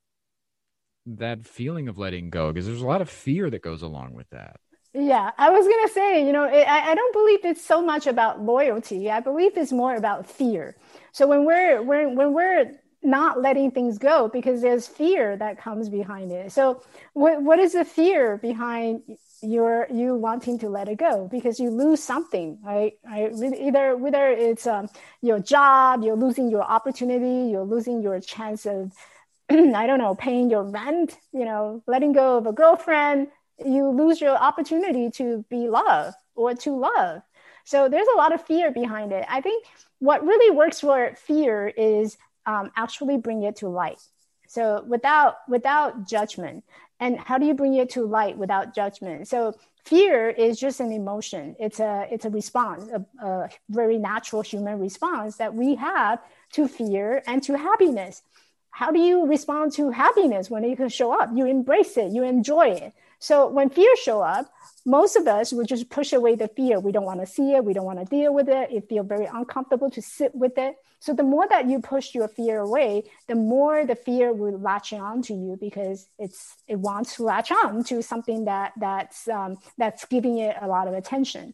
that 1.05 1.45
feeling 1.45 1.87
of 1.87 1.97
letting 1.97 2.29
go? 2.29 2.51
Because 2.51 2.65
there's 2.65 2.81
a 2.81 2.87
lot 2.87 3.01
of 3.01 3.09
fear 3.09 3.49
that 3.49 3.61
goes 3.61 3.81
along 3.81 4.13
with 4.13 4.29
that. 4.31 4.59
Yeah, 4.93 5.31
I 5.37 5.49
was 5.51 5.65
gonna 5.65 5.87
say, 5.87 6.25
you 6.25 6.33
know, 6.33 6.43
it, 6.43 6.67
I, 6.67 6.91
I 6.91 6.95
don't 6.95 7.13
believe 7.13 7.45
it's 7.45 7.63
so 7.63 7.81
much 7.81 8.07
about 8.07 8.41
loyalty. 8.41 9.09
I 9.09 9.21
believe 9.21 9.55
it's 9.55 9.71
more 9.71 9.95
about 9.95 10.29
fear. 10.29 10.75
So 11.13 11.27
when 11.27 11.45
we're 11.45 11.81
when 11.81 12.15
when 12.15 12.33
we're 12.33 12.73
not 13.03 13.41
letting 13.41 13.71
things 13.71 13.97
go 13.97 14.27
because 14.27 14.61
there's 14.61 14.87
fear 14.87 15.35
that 15.37 15.57
comes 15.57 15.89
behind 15.89 16.31
it. 16.31 16.51
So 16.51 16.83
what 17.13 17.41
what 17.41 17.59
is 17.59 17.73
the 17.73 17.85
fear 17.85 18.37
behind 18.37 19.01
your 19.41 19.87
you 19.91 20.15
wanting 20.15 20.59
to 20.59 20.69
let 20.69 20.87
it 20.87 20.97
go 20.97 21.27
because 21.31 21.59
you 21.59 21.71
lose 21.71 22.01
something, 22.01 22.59
right? 22.63 22.93
Either 23.11 23.97
whether 23.97 24.29
it's 24.29 24.67
um, 24.67 24.87
your 25.21 25.39
job, 25.39 26.03
you're 26.03 26.15
losing 26.15 26.49
your 26.49 26.63
opportunity, 26.63 27.49
you're 27.49 27.63
losing 27.63 28.01
your 28.03 28.19
chance 28.19 28.65
of 28.65 28.93
I 29.49 29.87
don't 29.87 29.99
know, 29.99 30.15
paying 30.15 30.49
your 30.49 30.63
rent, 30.63 31.17
you 31.33 31.45
know, 31.45 31.83
letting 31.87 32.13
go 32.13 32.37
of 32.37 32.45
a 32.45 32.53
girlfriend, 32.53 33.27
you 33.65 33.89
lose 33.89 34.21
your 34.21 34.35
opportunity 34.35 35.09
to 35.11 35.43
be 35.49 35.67
loved 35.67 36.15
or 36.35 36.53
to 36.53 36.77
love. 36.77 37.21
So 37.63 37.89
there's 37.89 38.07
a 38.13 38.17
lot 38.17 38.33
of 38.33 38.45
fear 38.45 38.71
behind 38.71 39.11
it. 39.11 39.25
I 39.29 39.41
think 39.41 39.65
what 39.99 40.23
really 40.23 40.55
works 40.55 40.79
for 40.79 41.13
fear 41.15 41.67
is 41.67 42.17
um, 42.45 42.71
actually 42.75 43.17
bring 43.17 43.43
it 43.43 43.57
to 43.57 43.67
light. 43.67 44.01
So 44.47 44.83
without 44.87 45.35
without 45.47 46.07
judgment, 46.07 46.63
and 46.99 47.17
how 47.17 47.37
do 47.37 47.45
you 47.45 47.53
bring 47.53 47.75
it 47.75 47.89
to 47.91 48.05
light 48.05 48.37
without 48.37 48.75
judgment? 48.75 49.27
So 49.27 49.55
fear 49.85 50.29
is 50.29 50.59
just 50.59 50.79
an 50.79 50.91
emotion. 50.91 51.55
It's 51.59 51.79
a 51.79 52.07
it's 52.11 52.25
a 52.25 52.29
response, 52.29 52.89
a, 52.89 53.25
a 53.25 53.49
very 53.69 53.97
natural 53.97 54.41
human 54.41 54.79
response 54.79 55.37
that 55.37 55.55
we 55.55 55.75
have 55.75 56.19
to 56.53 56.67
fear 56.67 57.23
and 57.27 57.41
to 57.43 57.57
happiness. 57.57 58.23
How 58.71 58.91
do 58.91 58.99
you 58.99 59.25
respond 59.25 59.73
to 59.73 59.89
happiness 59.91 60.49
when 60.49 60.63
it 60.63 60.77
can 60.77 60.89
show 60.89 61.11
up? 61.11 61.29
You 61.33 61.45
embrace 61.45 61.97
it, 61.97 62.11
you 62.11 62.23
enjoy 62.23 62.69
it. 62.69 62.93
So 63.21 63.47
when 63.47 63.69
fear 63.69 63.95
show 63.97 64.21
up, 64.21 64.51
most 64.83 65.15
of 65.15 65.27
us 65.27 65.53
will 65.53 65.63
just 65.63 65.91
push 65.91 66.11
away 66.11 66.33
the 66.33 66.47
fear. 66.47 66.79
We 66.79 66.91
don't 66.91 67.05
want 67.05 67.19
to 67.19 67.27
see 67.27 67.53
it. 67.53 67.63
We 67.63 67.71
don't 67.71 67.85
want 67.85 67.99
to 67.99 68.05
deal 68.05 68.33
with 68.33 68.49
it. 68.49 68.71
It 68.71 68.89
feels 68.89 69.05
very 69.05 69.27
uncomfortable 69.27 69.91
to 69.91 70.01
sit 70.01 70.33
with 70.33 70.57
it. 70.57 70.75
So 70.99 71.13
the 71.13 71.21
more 71.21 71.47
that 71.47 71.69
you 71.69 71.79
push 71.79 72.15
your 72.15 72.27
fear 72.27 72.59
away, 72.59 73.03
the 73.27 73.35
more 73.35 73.85
the 73.85 73.95
fear 73.95 74.33
will 74.33 74.57
latch 74.57 74.91
on 74.91 75.21
to 75.23 75.35
you 75.35 75.55
because 75.61 76.09
it's 76.17 76.57
it 76.67 76.79
wants 76.79 77.17
to 77.17 77.23
latch 77.23 77.51
on 77.51 77.83
to 77.85 78.01
something 78.01 78.45
that 78.45 78.73
that's 78.77 79.27
um, 79.27 79.57
that's 79.77 80.03
giving 80.05 80.39
it 80.39 80.55
a 80.59 80.67
lot 80.67 80.87
of 80.87 80.95
attention. 80.95 81.53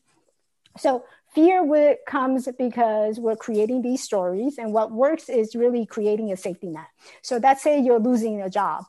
So 0.78 1.04
fear 1.36 1.98
comes 2.08 2.48
because 2.58 3.20
we're 3.20 3.36
creating 3.36 3.82
these 3.82 4.02
stories, 4.02 4.58
and 4.58 4.72
what 4.72 4.92
works 4.92 5.28
is 5.28 5.54
really 5.54 5.86
creating 5.86 6.32
a 6.32 6.38
safety 6.38 6.68
net. 6.68 6.88
So 7.22 7.38
let's 7.44 7.62
say 7.62 7.82
you're 7.82 8.00
losing 8.00 8.42
a 8.42 8.50
job 8.50 8.86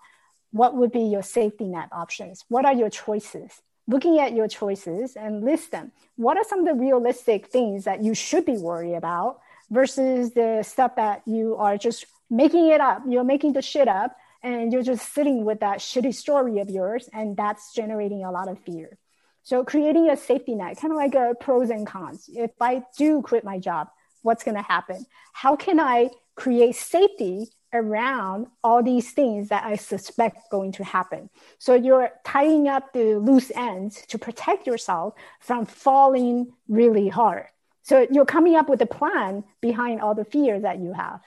what 0.51 0.75
would 0.77 0.93
be 0.93 1.03
your 1.03 1.23
safety 1.23 1.65
net 1.65 1.89
options? 1.93 2.45
What 2.49 2.65
are 2.65 2.75
your 2.75 2.91
choices? 2.91 3.63
Looking 3.87 4.19
at 4.19 4.35
your 4.35 4.49
choices 4.49 5.17
and 5.17 5.45
list 5.45 5.71
them. 5.71 5.93
What 6.17 6.37
are 6.37 6.45
some 6.45 6.61
of 6.61 6.67
the 6.67 6.75
realistic 6.75 7.47
things 7.47 7.85
that 7.85 8.03
you 8.05 8.15
should 8.15 8.45
be 8.45 8.59
worried 8.59 8.95
about 8.95 9.41
versus 9.71 10.33
the 10.33 10.63
stuff 10.63 10.97
that 10.97 11.23
you 11.27 11.57
are 11.57 11.79
just 11.79 12.07
making 12.31 12.69
it 12.69 12.81
up? 12.81 13.03
You're 13.09 13.25
making 13.25 13.55
the 13.55 13.63
shit 13.63 13.89
up 13.89 14.17
and 14.43 14.73
you're 14.73 14.83
just 14.83 15.13
sitting 15.13 15.45
with 15.45 15.61
that 15.61 15.79
shitty 15.79 16.15
story 16.15 16.61
of 16.61 16.71
yours, 16.71 17.09
and 17.13 17.37
that's 17.37 17.75
generating 17.75 18.25
a 18.25 18.31
lot 18.31 18.49
of 18.49 18.59
fear. 18.61 18.97
So, 19.43 19.65
creating 19.65 20.11
a 20.11 20.17
safety 20.17 20.55
net, 20.55 20.79
kind 20.79 20.93
of 20.93 20.97
like 20.97 21.15
a 21.15 21.35
pros 21.41 21.71
and 21.71 21.87
cons. 21.87 22.29
If 22.33 22.51
I 22.61 22.83
do 22.97 23.23
quit 23.23 23.45
my 23.45 23.59
job, 23.59 23.89
what's 24.23 24.45
going 24.45 24.57
to 24.57 24.63
happen? 24.63 25.07
How 25.33 25.57
can 25.57 25.81
I 25.81 26.11
create 26.37 26.77
safety 26.77 27.49
around 27.73 28.47
all 28.65 28.83
these 28.83 29.13
things 29.13 29.49
that 29.49 29.65
I 29.65 29.77
suspect 29.77 30.51
going 30.51 30.73
to 30.73 30.85
happen. 30.85 31.31
So 31.59 31.75
you're 31.75 32.11
tying 32.25 32.69
up 32.69 32.93
the 32.93 33.19
loose 33.19 33.53
ends 33.55 34.05
to 34.09 34.19
protect 34.19 34.67
yourself 34.67 35.15
from 35.41 35.67
falling 35.67 36.53
really 36.69 37.09
hard. 37.09 37.47
So 37.83 38.07
you're 38.11 38.27
coming 38.27 38.57
up 38.57 38.69
with 38.69 38.81
a 38.83 38.87
plan 38.87 39.45
behind 39.61 40.01
all 40.01 40.15
the 40.15 40.25
fear 40.25 40.61
that 40.61 40.79
you 40.79 40.93
have. 40.93 41.21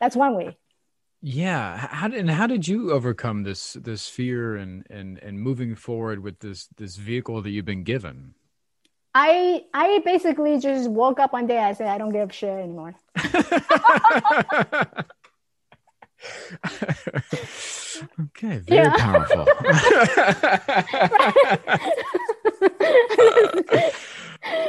That's 0.00 0.16
one 0.16 0.34
way. 0.34 0.56
Yeah. 1.22 1.76
How 1.76 2.10
and 2.10 2.30
how 2.30 2.46
did 2.46 2.66
you 2.66 2.92
overcome 2.92 3.42
this 3.42 3.74
this 3.74 4.08
fear 4.08 4.56
and 4.56 4.86
and 4.88 5.18
and 5.18 5.38
moving 5.38 5.74
forward 5.74 6.20
with 6.22 6.40
this 6.40 6.68
this 6.76 6.96
vehicle 6.96 7.42
that 7.42 7.50
you've 7.50 7.66
been 7.66 7.84
given? 7.84 8.34
I 9.14 9.64
I 9.74 10.00
basically 10.04 10.58
just 10.58 10.88
woke 10.88 11.18
up 11.18 11.32
one 11.32 11.46
day. 11.46 11.58
I 11.58 11.72
said 11.72 11.88
I 11.88 11.98
don't 11.98 12.12
give 12.12 12.30
a 12.30 12.32
shit 12.32 12.50
anymore. 12.50 12.94
okay, 18.20 18.58
very 18.58 18.66
yeah. 18.68 18.94
powerful. 18.96 19.46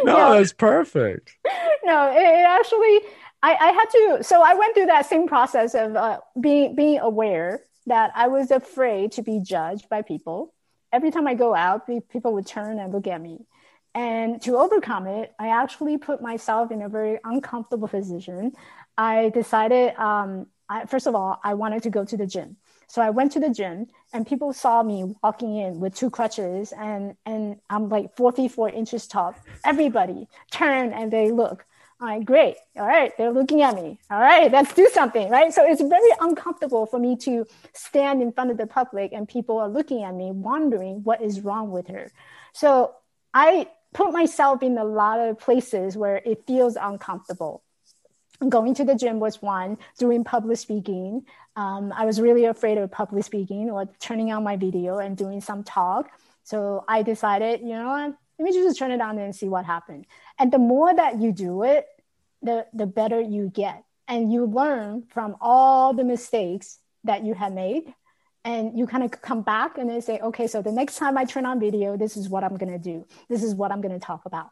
no, 0.03 0.17
yeah. 0.17 0.33
that's 0.33 0.53
perfect. 0.53 1.35
No, 1.83 2.11
it, 2.11 2.17
it 2.17 2.45
actually. 2.47 3.01
I, 3.43 3.55
I 3.55 3.71
had 3.71 3.89
to. 3.89 4.23
So 4.23 4.43
I 4.43 4.53
went 4.53 4.75
through 4.75 4.85
that 4.87 5.07
same 5.07 5.27
process 5.27 5.73
of 5.75 5.95
uh, 5.95 6.19
being 6.39 6.75
being 6.75 6.99
aware 6.99 7.61
that 7.87 8.11
I 8.15 8.27
was 8.27 8.51
afraid 8.51 9.11
to 9.13 9.21
be 9.23 9.39
judged 9.39 9.89
by 9.89 10.01
people. 10.01 10.53
Every 10.93 11.09
time 11.09 11.27
I 11.27 11.35
go 11.35 11.55
out, 11.55 11.87
people 12.09 12.33
would 12.33 12.45
turn 12.45 12.79
and 12.79 12.91
look 12.91 13.07
at 13.07 13.21
me 13.21 13.45
and 13.93 14.41
to 14.43 14.57
overcome 14.57 15.07
it, 15.07 15.33
I 15.37 15.49
actually 15.49 15.97
put 15.97 16.21
myself 16.21 16.71
in 16.71 16.81
a 16.81 16.89
very 16.89 17.19
uncomfortable 17.23 17.87
position. 17.87 18.53
I 18.97 19.29
decided, 19.29 19.95
um, 19.95 20.47
I, 20.69 20.85
first 20.85 21.07
of 21.07 21.15
all, 21.15 21.39
I 21.43 21.53
wanted 21.55 21.83
to 21.83 21.89
go 21.89 22.05
to 22.05 22.15
the 22.15 22.25
gym. 22.25 22.57
So 22.87 23.01
I 23.01 23.09
went 23.09 23.31
to 23.33 23.39
the 23.39 23.49
gym 23.49 23.87
and 24.13 24.27
people 24.27 24.51
saw 24.53 24.83
me 24.83 25.15
walking 25.23 25.55
in 25.55 25.79
with 25.79 25.95
two 25.95 26.09
crutches 26.09 26.73
and, 26.73 27.15
and 27.25 27.59
I'm 27.69 27.89
like 27.89 28.15
four 28.15 28.31
feet, 28.31 28.51
four 28.51 28.69
inches 28.69 29.07
tall. 29.07 29.35
Everybody 29.65 30.27
turn 30.51 30.91
and 30.91 31.11
they 31.11 31.31
look. 31.31 31.65
All 32.01 32.07
right, 32.07 32.25
great. 32.25 32.57
All 32.77 32.85
right, 32.87 33.13
they're 33.17 33.31
looking 33.31 33.61
at 33.61 33.75
me. 33.75 33.99
All 34.09 34.19
right, 34.19 34.51
let's 34.51 34.73
do 34.73 34.89
something, 34.91 35.29
right? 35.29 35.53
So 35.53 35.65
it's 35.65 35.81
very 35.81 36.09
uncomfortable 36.19 36.85
for 36.85 36.99
me 36.99 37.15
to 37.17 37.45
stand 37.73 38.21
in 38.21 38.31
front 38.31 38.51
of 38.51 38.57
the 38.57 38.67
public 38.67 39.13
and 39.13 39.27
people 39.27 39.57
are 39.59 39.69
looking 39.69 40.03
at 40.03 40.15
me, 40.15 40.31
wondering 40.31 41.03
what 41.03 41.21
is 41.21 41.41
wrong 41.41 41.71
with 41.71 41.87
her. 41.87 42.11
So 42.53 42.95
I 43.33 43.67
put 43.93 44.11
myself 44.11 44.63
in 44.63 44.77
a 44.77 44.83
lot 44.83 45.19
of 45.19 45.39
places 45.39 45.97
where 45.97 46.21
it 46.25 46.45
feels 46.47 46.77
uncomfortable. 46.79 47.63
Going 48.47 48.73
to 48.75 48.83
the 48.85 48.95
gym 48.95 49.19
was 49.19 49.41
one, 49.41 49.77
doing 49.99 50.23
public 50.23 50.57
speaking. 50.57 51.25
Um, 51.55 51.93
I 51.95 52.05
was 52.05 52.19
really 52.19 52.45
afraid 52.45 52.77
of 52.77 52.91
public 52.91 53.23
speaking 53.23 53.69
or 53.69 53.87
turning 53.99 54.31
on 54.31 54.43
my 54.43 54.55
video 54.55 54.97
and 54.97 55.15
doing 55.15 55.41
some 55.41 55.63
talk. 55.63 56.09
So 56.43 56.83
I 56.87 57.03
decided, 57.03 57.61
you 57.61 57.69
know 57.69 57.89
what, 57.89 58.15
let 58.39 58.45
me 58.45 58.51
just 58.53 58.79
turn 58.79 58.91
it 58.91 59.01
on 59.01 59.19
and 59.19 59.35
see 59.35 59.47
what 59.47 59.65
happens. 59.65 60.05
And 60.39 60.51
the 60.51 60.57
more 60.57 60.93
that 60.93 61.21
you 61.21 61.31
do 61.31 61.63
it, 61.63 61.85
the, 62.41 62.65
the 62.73 62.87
better 62.87 63.21
you 63.21 63.51
get. 63.53 63.83
And 64.07 64.33
you 64.33 64.45
learn 64.45 65.03
from 65.13 65.35
all 65.39 65.93
the 65.93 66.03
mistakes 66.03 66.79
that 67.03 67.23
you 67.23 67.33
have 67.33 67.53
made 67.53 67.93
and 68.43 68.77
you 68.77 68.87
kind 68.87 69.03
of 69.03 69.11
come 69.21 69.41
back 69.41 69.77
and 69.77 69.89
then 69.89 70.01
say 70.01 70.19
okay 70.19 70.47
so 70.47 70.61
the 70.61 70.71
next 70.71 70.97
time 70.97 71.17
i 71.17 71.25
turn 71.25 71.45
on 71.45 71.59
video 71.59 71.95
this 71.95 72.17
is 72.17 72.29
what 72.29 72.43
i'm 72.43 72.57
going 72.57 72.71
to 72.71 72.79
do. 72.79 73.05
This 73.29 73.43
is 73.43 73.53
what 73.55 73.71
i'm 73.71 73.81
going 73.81 73.93
to 73.93 74.05
talk 74.05 74.25
about. 74.25 74.49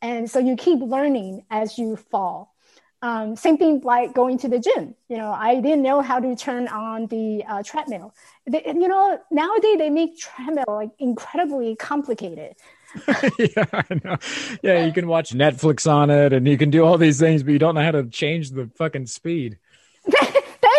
And 0.00 0.30
so 0.30 0.38
you 0.38 0.56
keep 0.56 0.80
learning 0.80 1.44
as 1.50 1.78
you 1.78 1.96
fall. 1.96 2.54
Um, 3.02 3.34
same 3.34 3.56
thing 3.56 3.80
like 3.82 4.14
going 4.14 4.38
to 4.38 4.48
the 4.48 4.60
gym. 4.60 4.94
You 5.08 5.16
know 5.18 5.32
i 5.32 5.60
didn't 5.60 5.82
know 5.82 6.00
how 6.02 6.20
to 6.20 6.36
turn 6.36 6.68
on 6.68 7.06
the 7.06 7.44
uh, 7.48 7.62
treadmill. 7.62 8.14
They, 8.46 8.62
you 8.66 8.88
know 8.88 9.18
nowadays 9.30 9.78
they 9.78 9.90
make 9.90 10.18
treadmill 10.18 10.64
like 10.68 10.90
incredibly 10.98 11.76
complicated. 11.76 12.54
Yeah, 13.38 13.64
I 13.72 14.00
know. 14.04 14.16
Yeah, 14.62 14.84
you 14.84 14.92
can 14.92 15.06
watch 15.06 15.32
Netflix 15.32 15.90
on 15.90 16.10
it 16.10 16.32
and 16.32 16.46
you 16.46 16.58
can 16.58 16.70
do 16.70 16.84
all 16.84 16.98
these 16.98 17.18
things, 17.18 17.42
but 17.42 17.52
you 17.52 17.58
don't 17.58 17.74
know 17.74 17.82
how 17.82 17.90
to 17.92 18.04
change 18.04 18.50
the 18.50 18.70
fucking 18.76 19.06
speed. 19.06 19.58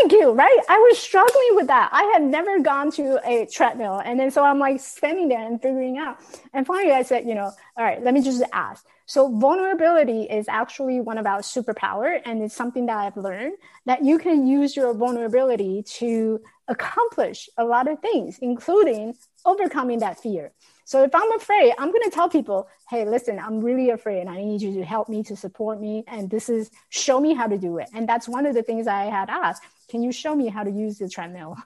Thank 0.04 0.20
you. 0.20 0.32
Right. 0.32 0.60
I 0.68 0.78
was 0.80 1.00
struggling 1.00 1.52
with 1.56 1.68
that. 1.68 1.88
I 1.94 2.04
had 2.12 2.24
never 2.24 2.60
gone 2.60 2.92
to 2.92 3.22
a 3.26 3.46
treadmill. 3.46 4.02
And 4.04 4.20
then 4.20 4.32
so 4.32 4.44
I'm 4.44 4.60
like 4.60 4.82
standing 4.82 5.30
there 5.30 5.48
and 5.48 5.62
figuring 5.62 5.98
out. 5.98 6.18
And 6.54 6.68
finally 6.68 6.94
I 6.94 7.04
said, 7.04 7.26
you 7.26 7.34
know, 7.34 7.50
all 7.78 7.86
right, 7.86 8.04
let 8.04 8.14
me 8.14 8.22
just 8.22 8.44
ask. 8.52 8.86
So 9.06 9.34
vulnerability 9.38 10.24
is 10.24 10.50
actually 10.50 11.00
one 11.00 11.18
of 11.18 11.26
our 11.26 11.40
superpower. 11.40 12.20
And 12.26 12.44
it's 12.44 12.54
something 12.54 12.86
that 12.88 12.98
I've 12.98 13.16
learned 13.16 13.54
that 13.86 14.04
you 14.04 14.20
can 14.20 14.46
use 14.46 14.76
your 14.76 14.94
vulnerability 14.94 15.84
to 16.00 16.42
accomplish 16.68 17.50
a 17.58 17.64
lot 17.64 17.88
of 17.88 18.00
things, 18.00 18.40
including 18.42 19.14
overcoming 19.46 20.00
that 20.00 20.20
fear. 20.22 20.52
So 20.86 21.04
if 21.04 21.14
I'm 21.14 21.32
afraid, 21.34 21.74
I'm 21.78 21.90
going 21.90 22.04
to 22.04 22.10
tell 22.10 22.30
people, 22.30 22.68
hey, 22.90 23.06
listen, 23.06 23.40
I'm 23.40 23.62
really 23.62 23.90
afraid 23.90 24.22
and 24.22 24.30
I 24.30 24.44
need 24.44 24.62
you 24.62 24.74
to 24.76 24.84
help 24.84 25.10
me 25.10 25.24
to 25.24 25.36
support 25.36 25.80
me. 25.80 26.04
And 26.08 26.30
this 26.30 26.50
is 26.50 26.70
show 26.90 27.20
me 27.20 27.34
how 27.34 27.48
to 27.48 27.58
do 27.58 27.78
it. 27.78 27.90
And 27.94 28.08
that's 28.08 28.28
one 28.28 28.46
of 28.46 28.54
the 28.54 28.64
things 28.64 28.88
I 28.88 29.06
had 29.06 29.30
asked. 29.30 29.64
Can 29.90 30.04
you 30.04 30.12
show 30.12 30.36
me 30.36 30.48
how 30.50 30.64
to 30.64 30.72
use 30.72 30.98
the 30.98 31.10
treadmill? 31.10 31.56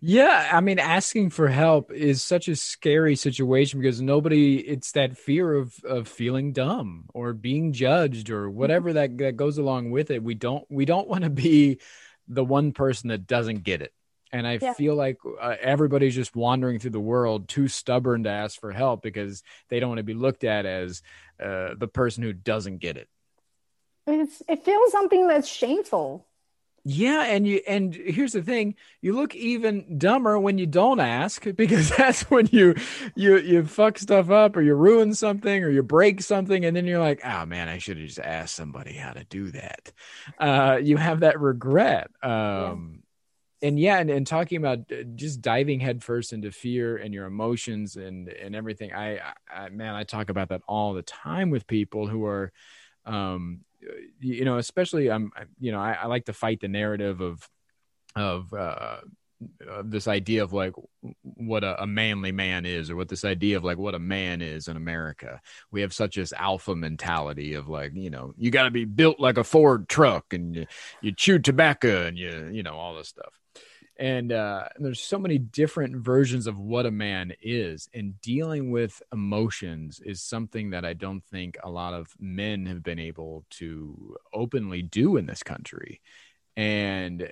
Yeah, 0.00 0.48
I 0.52 0.60
mean, 0.60 0.78
asking 0.78 1.30
for 1.30 1.48
help 1.48 1.92
is 1.92 2.22
such 2.22 2.48
a 2.48 2.56
scary 2.56 3.16
situation 3.16 3.80
because 3.80 4.00
nobody. 4.00 4.56
It's 4.56 4.92
that 4.92 5.16
fear 5.16 5.52
of 5.54 5.74
of 5.84 6.08
feeling 6.08 6.52
dumb 6.52 7.04
or 7.12 7.32
being 7.34 7.72
judged 7.72 8.30
or 8.30 8.46
mm-hmm. 8.46 8.56
whatever 8.56 8.92
that 8.94 9.18
that 9.18 9.36
goes 9.36 9.58
along 9.58 9.90
with 9.90 10.10
it. 10.10 10.22
We 10.22 10.34
don't 10.34 10.64
we 10.70 10.84
don't 10.84 11.08
want 11.08 11.24
to 11.24 11.30
be 11.30 11.80
the 12.28 12.44
one 12.44 12.72
person 12.72 13.08
that 13.08 13.26
doesn't 13.26 13.64
get 13.64 13.82
it. 13.82 13.92
And 14.32 14.46
I 14.46 14.58
yeah. 14.60 14.72
feel 14.74 14.94
like 14.94 15.18
uh, 15.40 15.56
everybody's 15.60 16.14
just 16.14 16.34
wandering 16.34 16.78
through 16.78 16.90
the 16.90 17.00
world 17.00 17.48
too 17.48 17.68
stubborn 17.68 18.24
to 18.24 18.30
ask 18.30 18.60
for 18.60 18.72
help 18.72 19.02
because 19.02 19.42
they 19.68 19.80
don't 19.80 19.90
want 19.90 19.98
to 19.98 20.04
be 20.04 20.14
looked 20.14 20.44
at 20.44 20.66
as 20.66 21.02
uh, 21.42 21.74
the 21.76 21.88
person 21.88 22.22
who 22.22 22.32
doesn't 22.32 22.78
get 22.78 22.96
it. 22.96 23.08
It's, 24.06 24.42
it 24.48 24.64
feels 24.64 24.92
something 24.92 25.26
that's 25.28 25.48
shameful. 25.48 26.26
Yeah, 26.88 27.24
and 27.24 27.44
you 27.48 27.60
and 27.66 27.92
here's 27.92 28.34
the 28.34 28.42
thing: 28.42 28.76
you 29.00 29.12
look 29.12 29.34
even 29.34 29.98
dumber 29.98 30.38
when 30.38 30.56
you 30.56 30.66
don't 30.66 31.00
ask 31.00 31.44
because 31.56 31.90
that's 31.90 32.22
when 32.30 32.48
you 32.52 32.76
you 33.16 33.38
you 33.38 33.66
fuck 33.66 33.98
stuff 33.98 34.30
up 34.30 34.56
or 34.56 34.62
you 34.62 34.74
ruin 34.74 35.12
something 35.12 35.64
or 35.64 35.68
you 35.68 35.82
break 35.82 36.22
something, 36.22 36.64
and 36.64 36.76
then 36.76 36.86
you're 36.86 37.00
like, 37.00 37.22
oh 37.24 37.44
man, 37.44 37.68
I 37.68 37.78
should 37.78 37.98
have 37.98 38.06
just 38.06 38.20
asked 38.20 38.54
somebody 38.54 38.92
how 38.92 39.10
to 39.10 39.24
do 39.24 39.50
that. 39.50 39.92
Uh, 40.38 40.78
you 40.80 40.96
have 40.96 41.20
that 41.20 41.40
regret. 41.40 42.08
Um, 42.22 43.02
and 43.62 43.78
yeah 43.78 43.98
and, 43.98 44.10
and 44.10 44.26
talking 44.26 44.58
about 44.58 44.80
uh, 44.92 45.02
just 45.14 45.40
diving 45.40 45.80
headfirst 45.80 46.32
into 46.32 46.50
fear 46.50 46.96
and 46.96 47.14
your 47.14 47.26
emotions 47.26 47.96
and 47.96 48.28
and 48.28 48.54
everything 48.54 48.92
I, 48.92 49.20
I 49.50 49.68
man 49.70 49.94
i 49.94 50.04
talk 50.04 50.28
about 50.28 50.50
that 50.50 50.62
all 50.68 50.92
the 50.92 51.02
time 51.02 51.50
with 51.50 51.66
people 51.66 52.06
who 52.06 52.24
are 52.26 52.52
um 53.04 53.60
you 54.20 54.44
know 54.44 54.58
especially 54.58 55.10
i'm 55.10 55.30
you 55.58 55.72
know 55.72 55.80
I, 55.80 55.92
I 55.92 56.06
like 56.06 56.26
to 56.26 56.32
fight 56.32 56.60
the 56.60 56.68
narrative 56.68 57.20
of 57.20 57.48
of 58.14 58.52
uh 58.52 58.98
of 59.68 59.90
this 59.90 60.08
idea 60.08 60.42
of 60.42 60.52
like 60.52 60.72
what 61.22 61.62
a, 61.62 61.82
a, 61.82 61.86
manly 61.86 62.32
man 62.32 62.64
is 62.64 62.90
or 62.90 62.96
what 62.96 63.08
this 63.08 63.24
idea 63.24 63.56
of 63.56 63.64
like 63.64 63.78
what 63.78 63.94
a 63.94 63.98
man 63.98 64.40
is 64.40 64.68
in 64.68 64.76
america. 64.76 65.40
We 65.70 65.82
have 65.82 65.92
such 65.92 66.16
this 66.16 66.32
alpha 66.32 66.74
mentality 66.74 67.54
of 67.54 67.68
like 67.68 67.92
you 67.94 68.10
know 68.10 68.32
you 68.36 68.50
got 68.50 68.64
to 68.64 68.70
be 68.70 68.84
built 68.84 69.20
like 69.20 69.38
a 69.38 69.44
ford 69.44 69.88
truck 69.88 70.32
and 70.32 70.56
you, 70.56 70.66
you 71.02 71.12
chew 71.12 71.38
tobacco 71.38 72.06
and 72.06 72.18
you 72.18 72.50
you 72.52 72.62
know 72.62 72.74
all 72.74 72.94
this 72.94 73.08
stuff. 73.08 73.38
And, 73.98 74.30
uh, 74.30 74.68
and 74.76 74.84
there's 74.84 75.00
so 75.00 75.18
many 75.18 75.38
different 75.38 75.96
versions 75.96 76.46
of 76.46 76.58
what 76.58 76.84
a 76.84 76.90
man 76.90 77.32
is 77.40 77.88
and 77.94 78.20
dealing 78.20 78.70
with 78.70 79.02
emotions 79.10 80.00
is 80.04 80.22
something 80.22 80.70
that 80.70 80.84
i 80.84 80.92
don't 80.92 81.24
think 81.24 81.56
a 81.64 81.70
lot 81.70 81.94
of 81.94 82.12
men 82.20 82.66
have 82.66 82.82
been 82.82 82.98
able 82.98 83.46
to 83.52 84.16
openly 84.34 84.82
do 84.82 85.16
in 85.16 85.24
this 85.24 85.42
country. 85.42 86.02
And 86.58 87.30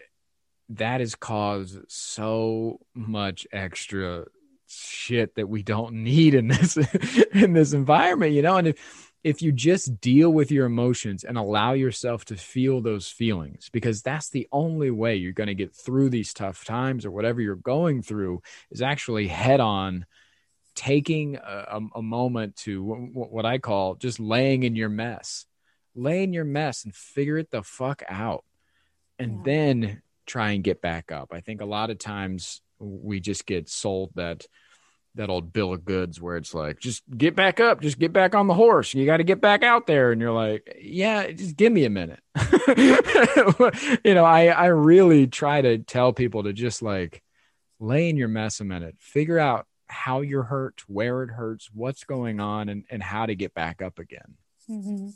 that 0.70 1.00
has 1.00 1.14
caused 1.14 1.78
so 1.88 2.80
much 2.94 3.46
extra 3.52 4.24
shit 4.66 5.34
that 5.36 5.48
we 5.48 5.62
don't 5.62 5.94
need 5.94 6.34
in 6.34 6.48
this 6.48 6.76
in 7.32 7.52
this 7.52 7.72
environment 7.72 8.32
you 8.32 8.42
know? 8.42 8.56
And 8.56 8.68
if 8.68 9.12
if 9.24 9.40
you 9.40 9.52
just 9.52 10.00
deal 10.02 10.30
with 10.30 10.52
your 10.52 10.66
emotions 10.66 11.24
and 11.24 11.38
allow 11.38 11.72
yourself 11.72 12.26
to 12.26 12.36
feel 12.36 12.82
those 12.82 13.08
feelings 13.08 13.70
because 13.72 14.02
that's 14.02 14.28
the 14.28 14.46
only 14.52 14.90
way 14.90 15.16
you're 15.16 15.32
going 15.32 15.46
to 15.46 15.54
get 15.54 15.74
through 15.74 16.10
these 16.10 16.34
tough 16.34 16.64
times 16.64 17.06
or 17.06 17.10
whatever 17.10 17.40
you're 17.40 17.56
going 17.56 18.02
through 18.02 18.42
is 18.70 18.82
actually 18.82 19.26
head 19.26 19.60
on 19.60 20.04
taking 20.74 21.36
a, 21.36 21.80
a 21.94 22.02
moment 22.02 22.56
to 22.56 22.82
what 23.14 23.46
i 23.46 23.58
call 23.58 23.94
just 23.94 24.20
laying 24.20 24.62
in 24.62 24.76
your 24.76 24.88
mess. 24.90 25.46
Lay 25.94 26.24
in 26.24 26.32
your 26.32 26.44
mess 26.44 26.84
and 26.84 26.94
figure 26.94 27.38
it 27.38 27.50
the 27.50 27.62
fuck 27.62 28.02
out. 28.08 28.44
And 29.18 29.36
yeah. 29.36 29.42
then 29.44 30.02
try 30.26 30.52
and 30.52 30.64
get 30.64 30.80
back 30.80 31.12
up. 31.12 31.30
I 31.32 31.40
think 31.40 31.60
a 31.60 31.66
lot 31.66 31.90
of 31.90 31.98
times 31.98 32.60
we 32.78 33.20
just 33.20 33.46
get 33.46 33.68
sold 33.68 34.10
that 34.14 34.46
that 35.16 35.30
old 35.30 35.52
bill 35.52 35.72
of 35.72 35.84
goods 35.84 36.20
where 36.20 36.36
it's 36.36 36.52
like 36.52 36.80
just 36.80 37.04
get 37.16 37.36
back 37.36 37.60
up 37.60 37.80
just 37.80 38.00
get 38.00 38.12
back 38.12 38.34
on 38.34 38.48
the 38.48 38.54
horse. 38.54 38.94
You 38.94 39.06
got 39.06 39.18
to 39.18 39.24
get 39.24 39.40
back 39.40 39.62
out 39.62 39.86
there. 39.86 40.10
And 40.10 40.20
you're 40.20 40.32
like 40.32 40.76
yeah 40.80 41.30
just 41.30 41.56
give 41.56 41.72
me 41.72 41.84
a 41.84 41.90
minute. 41.90 42.20
You 44.04 44.14
know 44.14 44.24
i 44.24 44.46
i 44.46 44.66
really 44.66 45.26
try 45.26 45.60
to 45.60 45.78
tell 45.78 46.12
people 46.12 46.44
to 46.44 46.52
just 46.52 46.82
like 46.82 47.22
lay 47.78 48.08
in 48.08 48.16
your 48.16 48.28
mess 48.28 48.60
a 48.60 48.64
minute. 48.64 48.96
Figure 48.98 49.38
out 49.38 49.66
how 49.86 50.22
you're 50.22 50.42
hurt 50.42 50.82
where 50.88 51.22
it 51.22 51.30
hurts 51.30 51.70
what's 51.72 52.04
going 52.04 52.40
on 52.40 52.68
and, 52.68 52.84
and 52.90 53.02
how 53.02 53.26
to 53.26 53.34
get 53.34 53.54
back 53.54 53.82
up 53.82 53.98
again. 53.98 54.34
Mm-hmm. 54.68 55.10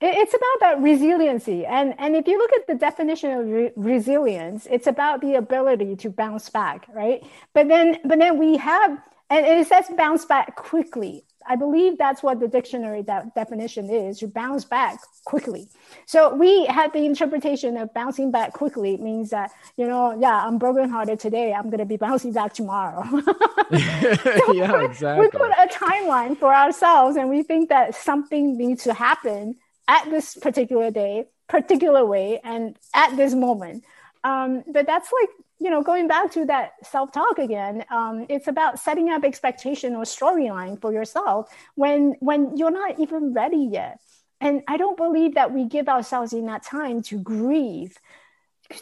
It's 0.00 0.34
about 0.34 0.60
that 0.60 0.82
resiliency 0.82 1.64
and 1.64 1.94
and 1.98 2.14
if 2.14 2.26
you 2.26 2.36
look 2.38 2.52
at 2.52 2.66
the 2.66 2.74
definition 2.74 3.30
of 3.30 3.46
re- 3.46 3.72
resilience 3.76 4.66
it's 4.70 4.86
about 4.86 5.20
the 5.20 5.34
ability 5.34 5.96
to 5.96 6.10
bounce 6.10 6.50
back 6.50 6.86
right 6.94 7.24
but 7.54 7.68
then 7.68 7.98
but 8.04 8.18
then 8.18 8.38
we 8.38 8.56
have 8.56 8.98
and 9.30 9.44
it 9.46 9.66
says 9.66 9.86
bounce 9.96 10.24
back 10.24 10.56
quickly. 10.56 11.24
I 11.48 11.54
believe 11.54 11.96
that's 11.96 12.24
what 12.24 12.40
the 12.40 12.48
dictionary 12.48 13.02
de- 13.02 13.30
definition 13.36 13.88
is 13.88 14.18
to 14.18 14.26
bounce 14.26 14.64
back 14.64 14.98
quickly. 15.24 15.68
So 16.04 16.34
we 16.34 16.66
had 16.66 16.92
the 16.92 17.04
interpretation 17.04 17.76
of 17.76 17.94
bouncing 17.94 18.32
back 18.32 18.52
quickly 18.52 18.96
means 18.96 19.30
that, 19.30 19.52
you 19.76 19.86
know, 19.86 20.16
yeah, 20.18 20.44
I'm 20.44 20.58
brokenhearted 20.58 21.20
today. 21.20 21.52
I'm 21.52 21.70
going 21.70 21.78
to 21.78 21.84
be 21.84 21.96
bouncing 21.96 22.32
back 22.32 22.52
tomorrow. 22.52 23.04
so 23.04 23.32
yeah, 24.52 24.84
exactly. 24.84 25.24
We 25.24 25.30
put 25.30 25.50
a 25.52 25.68
timeline 25.72 26.36
for 26.36 26.52
ourselves 26.52 27.16
and 27.16 27.28
we 27.28 27.44
think 27.44 27.68
that 27.68 27.94
something 27.94 28.58
needs 28.58 28.82
to 28.84 28.94
happen 28.94 29.56
at 29.88 30.10
this 30.10 30.34
particular 30.34 30.90
day, 30.90 31.26
particular 31.48 32.04
way, 32.04 32.40
and 32.42 32.76
at 32.94 33.16
this 33.16 33.34
moment. 33.34 33.84
Um, 34.24 34.64
but 34.66 34.86
that's 34.86 35.10
like 35.20 35.30
you 35.58 35.70
know, 35.70 35.82
going 35.82 36.06
back 36.06 36.30
to 36.32 36.44
that 36.46 36.72
self 36.82 37.12
talk 37.12 37.38
again, 37.38 37.84
um, 37.90 38.26
it's 38.28 38.46
about 38.46 38.78
setting 38.78 39.08
up 39.10 39.24
expectation 39.24 39.94
or 39.94 40.02
storyline 40.04 40.80
for 40.80 40.92
yourself 40.92 41.50
when 41.74 42.14
when 42.20 42.56
you're 42.56 42.70
not 42.70 42.98
even 43.00 43.32
ready 43.32 43.68
yet. 43.72 44.00
And 44.40 44.62
I 44.68 44.76
don't 44.76 44.98
believe 44.98 45.34
that 45.34 45.52
we 45.52 45.64
give 45.64 45.88
ourselves 45.88 46.34
enough 46.34 46.68
time 46.68 47.02
to 47.04 47.18
grieve, 47.18 47.96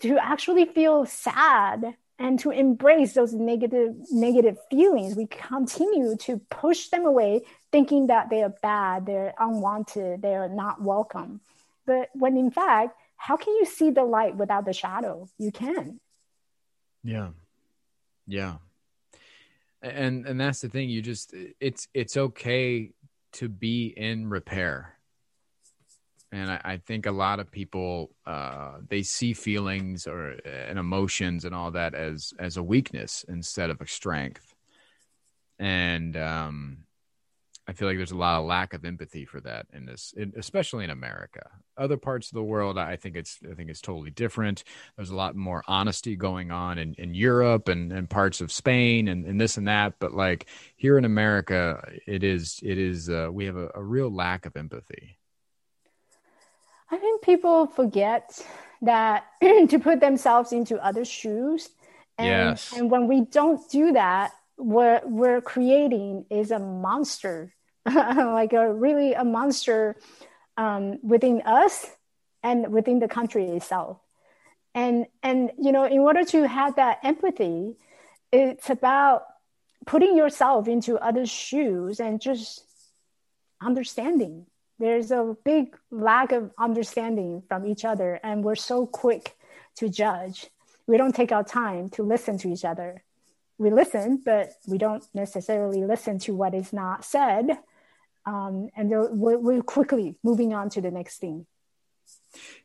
to 0.00 0.18
actually 0.18 0.64
feel 0.64 1.06
sad 1.06 1.94
and 2.18 2.38
to 2.40 2.50
embrace 2.50 3.12
those 3.12 3.32
negative 3.32 3.94
negative 4.10 4.56
feelings. 4.68 5.14
We 5.14 5.26
continue 5.26 6.16
to 6.22 6.38
push 6.50 6.88
them 6.88 7.06
away, 7.06 7.42
thinking 7.74 8.06
that 8.06 8.30
they 8.30 8.40
are 8.44 8.54
bad, 8.62 9.04
they're 9.04 9.34
unwanted, 9.36 10.22
they're 10.22 10.48
not 10.48 10.80
welcome. 10.80 11.40
But 11.84 12.08
when 12.14 12.36
in 12.36 12.52
fact, 12.52 12.96
how 13.16 13.36
can 13.36 13.52
you 13.54 13.64
see 13.64 13.90
the 13.90 14.04
light 14.04 14.36
without 14.36 14.64
the 14.64 14.72
shadow? 14.72 15.28
You 15.38 15.50
can. 15.50 15.98
Yeah. 17.02 17.30
Yeah. 18.28 18.58
And 19.82 20.24
and 20.24 20.40
that's 20.40 20.60
the 20.60 20.68
thing 20.68 20.88
you 20.88 21.02
just 21.02 21.34
it's 21.58 21.88
it's 21.92 22.16
okay 22.16 22.92
to 23.32 23.48
be 23.48 23.86
in 23.88 24.30
repair. 24.30 24.94
And 26.30 26.52
I, 26.52 26.60
I 26.64 26.76
think 26.76 27.06
a 27.06 27.10
lot 27.10 27.40
of 27.40 27.50
people 27.50 28.12
uh, 28.24 28.74
they 28.88 29.02
see 29.02 29.32
feelings 29.32 30.06
or 30.06 30.36
and 30.46 30.78
emotions 30.78 31.44
and 31.44 31.52
all 31.52 31.72
that 31.72 31.96
as 31.96 32.32
as 32.38 32.56
a 32.56 32.62
weakness 32.62 33.24
instead 33.28 33.70
of 33.70 33.80
a 33.80 33.86
strength. 33.88 34.54
And 35.58 36.16
um 36.16 36.83
I 37.66 37.72
feel 37.72 37.88
like 37.88 37.96
there's 37.96 38.10
a 38.10 38.16
lot 38.16 38.40
of 38.40 38.46
lack 38.46 38.74
of 38.74 38.84
empathy 38.84 39.24
for 39.24 39.40
that 39.40 39.66
in 39.72 39.86
this, 39.86 40.12
in, 40.16 40.34
especially 40.36 40.84
in 40.84 40.90
America. 40.90 41.48
Other 41.78 41.96
parts 41.96 42.28
of 42.28 42.34
the 42.34 42.42
world, 42.42 42.76
I 42.76 42.96
think 42.96 43.16
it's, 43.16 43.38
I 43.50 43.54
think 43.54 43.70
it's 43.70 43.80
totally 43.80 44.10
different. 44.10 44.64
There's 44.96 45.10
a 45.10 45.16
lot 45.16 45.34
more 45.34 45.64
honesty 45.66 46.14
going 46.14 46.50
on 46.50 46.78
in, 46.78 46.94
in 46.94 47.14
Europe 47.14 47.68
and, 47.68 47.90
and 47.90 48.08
parts 48.08 48.42
of 48.42 48.52
Spain 48.52 49.08
and, 49.08 49.24
and 49.24 49.40
this 49.40 49.56
and 49.56 49.66
that. 49.66 49.94
But 49.98 50.12
like 50.12 50.46
here 50.76 50.98
in 50.98 51.06
America, 51.06 51.82
it 52.06 52.22
is, 52.22 52.60
it 52.62 52.76
is, 52.76 53.08
uh, 53.08 53.28
we 53.32 53.46
have 53.46 53.56
a, 53.56 53.70
a 53.74 53.82
real 53.82 54.10
lack 54.10 54.44
of 54.44 54.56
empathy. 54.56 55.16
I 56.90 56.98
think 56.98 57.22
people 57.22 57.66
forget 57.66 58.44
that 58.82 59.24
to 59.40 59.78
put 59.78 60.00
themselves 60.00 60.52
into 60.52 60.84
other 60.84 61.06
shoes. 61.06 61.70
And, 62.18 62.50
yes. 62.50 62.74
and 62.76 62.90
when 62.90 63.08
we 63.08 63.22
don't 63.22 63.68
do 63.70 63.92
that, 63.92 64.32
what 64.56 65.10
we're 65.10 65.40
creating 65.40 66.26
is 66.30 66.50
a 66.50 66.58
monster 66.58 67.54
like 67.94 68.52
a 68.52 68.72
really 68.72 69.12
a 69.12 69.24
monster 69.24 69.96
um, 70.56 70.98
within 71.02 71.42
us 71.44 71.86
and 72.42 72.72
within 72.72 72.98
the 72.98 73.08
country 73.08 73.46
itself. 73.48 73.98
And 74.74 75.06
and 75.22 75.50
you 75.60 75.70
know, 75.70 75.84
in 75.84 75.98
order 75.98 76.24
to 76.24 76.48
have 76.48 76.76
that 76.76 77.00
empathy, 77.02 77.76
it's 78.32 78.70
about 78.70 79.24
putting 79.86 80.16
yourself 80.16 80.66
into 80.66 80.96
others' 80.96 81.30
shoes 81.30 82.00
and 82.00 82.20
just 82.20 82.64
understanding. 83.60 84.46
There's 84.78 85.10
a 85.10 85.36
big 85.44 85.76
lack 85.90 86.32
of 86.32 86.50
understanding 86.58 87.42
from 87.48 87.66
each 87.66 87.84
other, 87.84 88.18
and 88.24 88.42
we're 88.42 88.56
so 88.56 88.86
quick 88.86 89.36
to 89.76 89.88
judge. 89.88 90.46
We 90.86 90.96
don't 90.96 91.14
take 91.14 91.32
our 91.32 91.44
time 91.44 91.90
to 91.90 92.02
listen 92.02 92.38
to 92.38 92.48
each 92.48 92.64
other. 92.64 93.04
We 93.58 93.70
listen, 93.70 94.20
but 94.24 94.52
we 94.66 94.78
don't 94.78 95.04
necessarily 95.14 95.84
listen 95.84 96.18
to 96.20 96.34
what 96.34 96.54
is 96.54 96.72
not 96.72 97.04
said. 97.04 97.58
Um, 98.26 98.70
and 98.76 98.90
we're, 98.90 99.38
we're 99.38 99.62
quickly 99.62 100.16
moving 100.22 100.54
on 100.54 100.70
to 100.70 100.80
the 100.80 100.90
next 100.90 101.18
thing. 101.18 101.46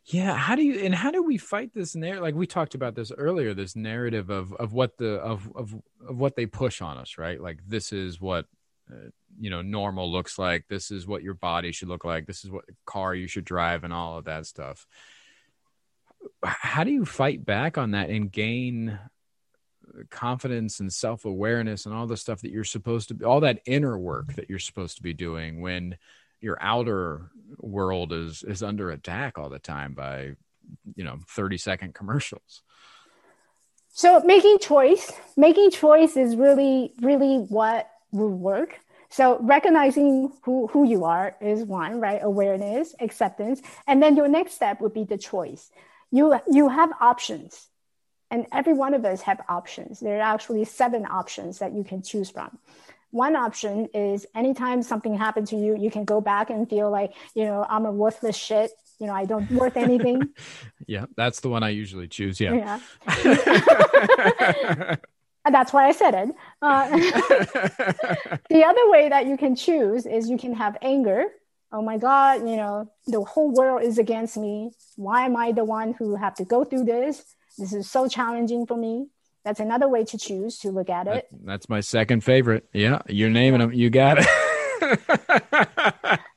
Yeah, 0.06 0.36
how 0.36 0.56
do 0.56 0.64
you 0.64 0.80
and 0.84 0.96
how 0.96 1.12
do 1.12 1.22
we 1.22 1.38
fight 1.38 1.74
this 1.74 1.96
narrative? 1.96 2.24
Like 2.24 2.36
we 2.36 2.48
talked 2.48 2.74
about 2.76 2.96
this 2.96 3.12
earlier, 3.16 3.54
this 3.54 3.76
narrative 3.76 4.30
of 4.30 4.52
of 4.54 4.74
what 4.74 4.98
the 4.98 5.16
of 5.16 5.50
of 5.56 5.76
of 6.08 6.20
what 6.20 6.36
they 6.36 6.48
push 6.48 6.82
on 6.82 6.98
us, 6.98 7.18
right? 7.18 7.40
Like 7.40 7.60
this 7.68 7.94
is 7.94 8.20
what 8.20 8.46
uh, 8.92 9.10
you 9.40 9.50
know 9.50 9.62
normal 9.62 10.12
looks 10.12 10.40
like. 10.40 10.66
This 10.68 10.90
is 10.90 11.06
what 11.06 11.22
your 11.22 11.36
body 11.36 11.72
should 11.72 11.88
look 11.88 12.04
like. 12.04 12.26
This 12.26 12.44
is 12.44 12.50
what 12.50 12.66
car 12.86 13.14
you 13.14 13.28
should 13.28 13.46
drive, 13.46 13.84
and 13.84 13.94
all 13.94 14.18
of 14.18 14.26
that 14.26 14.48
stuff. 14.48 14.88
How 16.44 16.84
do 16.84 16.92
you 16.92 17.06
fight 17.06 17.46
back 17.46 17.78
on 17.78 17.92
that 17.92 18.10
and 18.10 18.32
gain 18.32 19.00
confidence 20.10 20.80
and 20.80 20.92
self 20.92 21.26
awareness 21.26 21.86
and 21.86 21.96
all 21.96 22.08
the 22.08 22.18
stuff 22.18 22.42
that 22.42 22.52
you're 22.52 22.64
supposed 22.64 23.10
to 23.10 23.14
be, 23.14 23.26
all 23.26 23.42
that 23.42 23.62
inner 23.66 23.98
work 23.98 24.34
that 24.36 24.50
you're 24.50 24.60
supposed 24.60 24.98
to 24.98 25.04
be 25.04 25.14
doing 25.14 25.62
when 25.62 25.98
your 26.42 26.58
outer 26.62 27.30
world 27.58 28.14
is 28.14 28.44
is 28.44 28.64
under 28.64 28.92
attack 28.92 29.38
all 29.38 29.50
the 29.50 29.60
time 29.60 29.94
by 29.94 30.32
you 30.96 31.04
know 31.04 31.18
30 31.30 31.58
second 31.58 31.94
commercials. 31.94 32.62
So 33.92 34.22
making 34.22 34.60
choice 34.60 35.12
making 35.36 35.72
choice 35.72 36.16
is 36.16 36.36
really 36.36 36.94
really 37.02 37.38
what 37.38 37.90
will 38.12 38.30
work. 38.30 38.80
So 39.12 39.40
recognizing 39.42 40.32
who, 40.44 40.68
who 40.68 40.88
you 40.88 41.06
are 41.06 41.36
is 41.42 41.64
one 41.64 42.00
right? 42.00 42.20
Awareness 42.22 42.94
acceptance. 43.00 43.62
And 43.88 44.04
then 44.04 44.16
your 44.16 44.28
next 44.28 44.54
step 44.54 44.82
would 44.82 44.94
be 44.94 45.04
the 45.04 45.18
choice. 45.18 45.72
You 46.12 46.40
you 46.52 46.70
have 46.70 46.92
options 47.02 47.69
and 48.32 48.46
every 48.52 48.74
one 48.74 48.94
of 48.94 49.06
us 49.06 49.22
have 49.22 49.42
options 49.50 50.00
there 50.00 50.18
are 50.18 50.34
actually 50.34 50.66
seven 50.66 51.06
options 51.06 51.60
that 51.60 51.74
you 51.74 51.84
can 51.84 52.02
choose 52.02 52.30
from 52.30 52.58
one 53.12 53.36
option 53.36 53.88
is 53.94 54.26
anytime 54.36 54.84
something 54.84 55.16
happened 55.18 55.48
to 55.48 55.56
you, 55.56 55.76
you 55.78 55.90
can 55.90 56.06
go 56.06 56.22
back 56.22 56.50
and 56.50 56.70
feel 56.70 56.92
like, 56.92 57.14
you 57.34 57.44
know, 57.46 57.66
I'm 57.68 57.86
a 57.86 57.92
worthless 57.92 58.36
shit. 58.36 58.72
You 59.00 59.08
know, 59.08 59.14
I 59.14 59.26
don't 59.26 59.50
worth 59.52 59.78
anything. 59.78 60.30
yeah, 60.88 61.06
that's 61.16 61.40
the 61.40 61.50
one 61.50 61.64
I 61.64 61.70
usually 61.70 62.08
choose. 62.08 62.40
Yeah. 62.40 62.80
yeah. 63.08 64.96
that's 65.50 65.74
why 65.74 65.88
I 65.88 65.92
said 65.94 66.14
it. 66.14 66.30
Uh, 66.62 66.90
the 68.50 68.64
other 68.66 68.90
way 68.92 69.10
that 69.10 69.26
you 69.26 69.38
can 69.38 69.56
choose 69.56 70.06
is 70.06 70.30
you 70.30 70.38
can 70.38 70.54
have 70.54 70.78
anger. 70.82 71.26
Oh 71.72 71.82
my 71.82 71.98
God, 71.98 72.42
you 72.42 72.58
know, 72.58 72.92
the 73.08 73.22
whole 73.22 73.52
world 73.52 73.84
is 73.84 73.98
against 73.98 74.38
me. 74.38 74.72
Why 74.98 75.26
am 75.26 75.36
I 75.38 75.52
the 75.54 75.64
one 75.64 75.94
who 75.94 76.16
have 76.16 76.36
to 76.36 76.46
go 76.46 76.64
through 76.64 76.84
this? 76.84 77.24
This 77.60 77.74
is 77.74 77.92
so 77.92 78.08
challenging 78.08 78.66
for 78.66 78.78
me. 78.78 79.08
That's 79.44 79.60
another 79.60 79.88
way 79.88 80.04
to 80.06 80.18
choose 80.18 80.58
to 80.60 80.72
look 80.72 80.90
at 80.90 81.08
it. 81.08 81.28
That, 81.32 81.46
that's 81.46 81.70
my 81.70 81.82
second 81.82 82.24
favorite. 82.24 82.68
Yeah, 82.74 83.02
you're 83.08 83.30
naming 83.30 83.60
them. 83.60 83.74
You 83.74 83.90
got 83.90 84.18
it. 84.20 86.20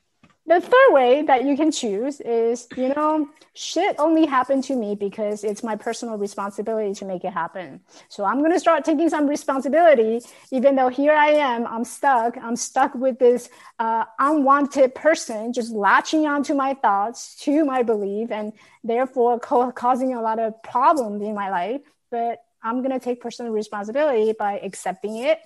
the 0.45 0.59
third 0.59 0.89
way 0.89 1.21
that 1.21 1.45
you 1.45 1.55
can 1.55 1.71
choose 1.71 2.19
is, 2.19 2.67
you 2.75 2.89
know, 2.89 3.29
shit 3.53 3.95
only 3.97 4.25
happened 4.25 4.65
to 4.65 4.75
me 4.75 4.93
because 4.93 5.45
it's 5.45 5.63
my 5.63 5.77
personal 5.77 6.17
responsibility 6.17 6.93
to 6.95 7.05
make 7.05 7.23
it 7.23 7.31
happen. 7.31 7.79
So 8.09 8.25
I'm 8.25 8.39
going 8.39 8.51
to 8.51 8.59
start 8.59 8.83
taking 8.83 9.09
some 9.09 9.27
responsibility, 9.27 10.19
even 10.51 10.75
though 10.75 10.89
here 10.89 11.13
I 11.13 11.27
am, 11.27 11.65
I'm 11.65 11.85
stuck. 11.85 12.37
I'm 12.37 12.57
stuck 12.57 12.93
with 12.93 13.19
this 13.19 13.49
uh, 13.79 14.03
unwanted 14.19 14.95
person 14.95 15.53
just 15.53 15.71
latching 15.71 16.27
onto 16.27 16.53
my 16.53 16.73
thoughts, 16.73 17.37
to 17.43 17.63
my 17.63 17.83
belief, 17.83 18.29
and 18.29 18.51
therefore 18.83 19.39
co- 19.39 19.71
causing 19.71 20.13
a 20.13 20.21
lot 20.21 20.39
of 20.39 20.61
problems 20.61 21.21
in 21.21 21.33
my 21.33 21.49
life. 21.51 21.81
But 22.11 22.43
I'm 22.61 22.79
going 22.81 22.91
to 22.91 22.99
take 22.99 23.21
personal 23.21 23.53
responsibility 23.53 24.33
by 24.37 24.59
accepting 24.59 25.17
it 25.17 25.39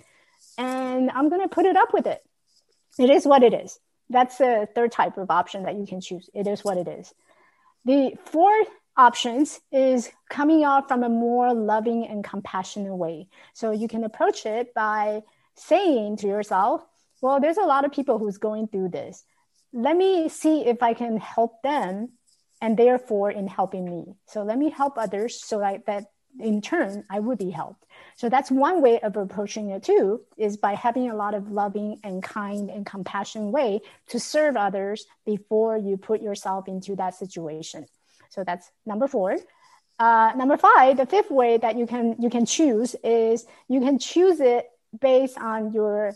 and 0.58 1.12
I'm 1.12 1.30
going 1.30 1.42
to 1.42 1.48
put 1.48 1.66
it 1.66 1.76
up 1.76 1.94
with 1.94 2.08
it. 2.08 2.24
It 2.98 3.10
is 3.10 3.26
what 3.26 3.44
it 3.44 3.54
is. 3.54 3.80
That's 4.10 4.38
the 4.38 4.68
third 4.74 4.92
type 4.92 5.18
of 5.18 5.30
option 5.30 5.64
that 5.64 5.76
you 5.76 5.86
can 5.86 6.02
choose. 6.02 6.30
It 6.34 6.48
is 6.48 6.64
what 6.64 6.78
it 6.78 6.88
is. 6.88 7.14
The 7.86 8.14
fourth 8.26 8.68
options 8.96 9.60
is 9.72 10.10
coming 10.30 10.64
out 10.64 10.88
from 10.88 11.04
a 11.04 11.10
more 11.10 11.54
loving 11.54 12.08
and 12.08 12.24
compassionate 12.24 12.96
way. 12.96 13.28
So 13.54 13.72
you 13.72 13.88
can 13.88 14.04
approach 14.04 14.46
it 14.46 14.74
by 14.74 15.22
saying 15.56 16.18
to 16.18 16.28
yourself, 16.28 16.84
well, 17.22 17.40
there's 17.40 17.58
a 17.58 17.66
lot 17.66 17.86
of 17.86 17.92
people 17.92 18.18
who's 18.20 18.38
going 18.38 18.68
through 18.68 18.90
this. 18.90 19.24
Let 19.74 19.98
me 19.98 20.30
see 20.30 20.66
if 20.66 20.82
I 20.82 20.94
can 20.94 21.18
help 21.18 21.62
them 21.62 22.10
and 22.62 22.78
therefore 22.78 23.30
in 23.32 23.48
helping 23.48 23.86
me. 23.86 24.16
So 24.26 24.44
let 24.44 24.58
me 24.58 24.70
help 24.70 24.98
others 24.98 25.44
so 25.44 25.60
that, 25.60 25.86
that 25.86 26.06
in 26.40 26.62
turn 26.62 27.04
I 27.10 27.20
would 27.20 27.38
be 27.38 27.50
helped. 27.50 27.86
So 28.16 28.30
that's 28.30 28.50
one 28.50 28.82
way 28.82 29.00
of 29.00 29.16
approaching 29.16 29.70
it 29.70 29.84
too, 29.84 30.22
is 30.38 30.58
by 30.58 30.74
having 30.74 31.10
a 31.10 31.16
lot 31.16 31.34
of 31.34 31.52
loving 31.52 32.00
and 32.04 32.24
kind 32.24 32.70
and 32.70 32.86
compassionate 32.86 33.52
way 33.52 33.82
to 34.10 34.20
serve 34.20 34.58
others 34.58 35.06
before 35.26 35.78
you 35.78 35.98
put 35.98 36.22
yourself 36.22 36.68
into 36.68 36.96
that 36.96 37.16
situation. 37.16 37.86
So 38.30 38.44
that's 38.44 38.70
number 38.86 39.08
four. 39.08 39.38
Uh, 40.00 40.32
number 40.36 40.58
five, 40.58 40.98
the 40.98 41.06
fifth 41.06 41.32
way 41.32 41.58
that 41.58 41.78
you 41.78 41.88
can 41.88 42.16
you 42.20 42.30
can 42.30 42.46
choose 42.46 42.96
is 43.04 43.46
you 43.68 43.80
can 43.80 43.98
choose 43.98 44.40
it 44.40 44.70
based 45.00 45.38
on 45.38 45.74
your 45.74 46.14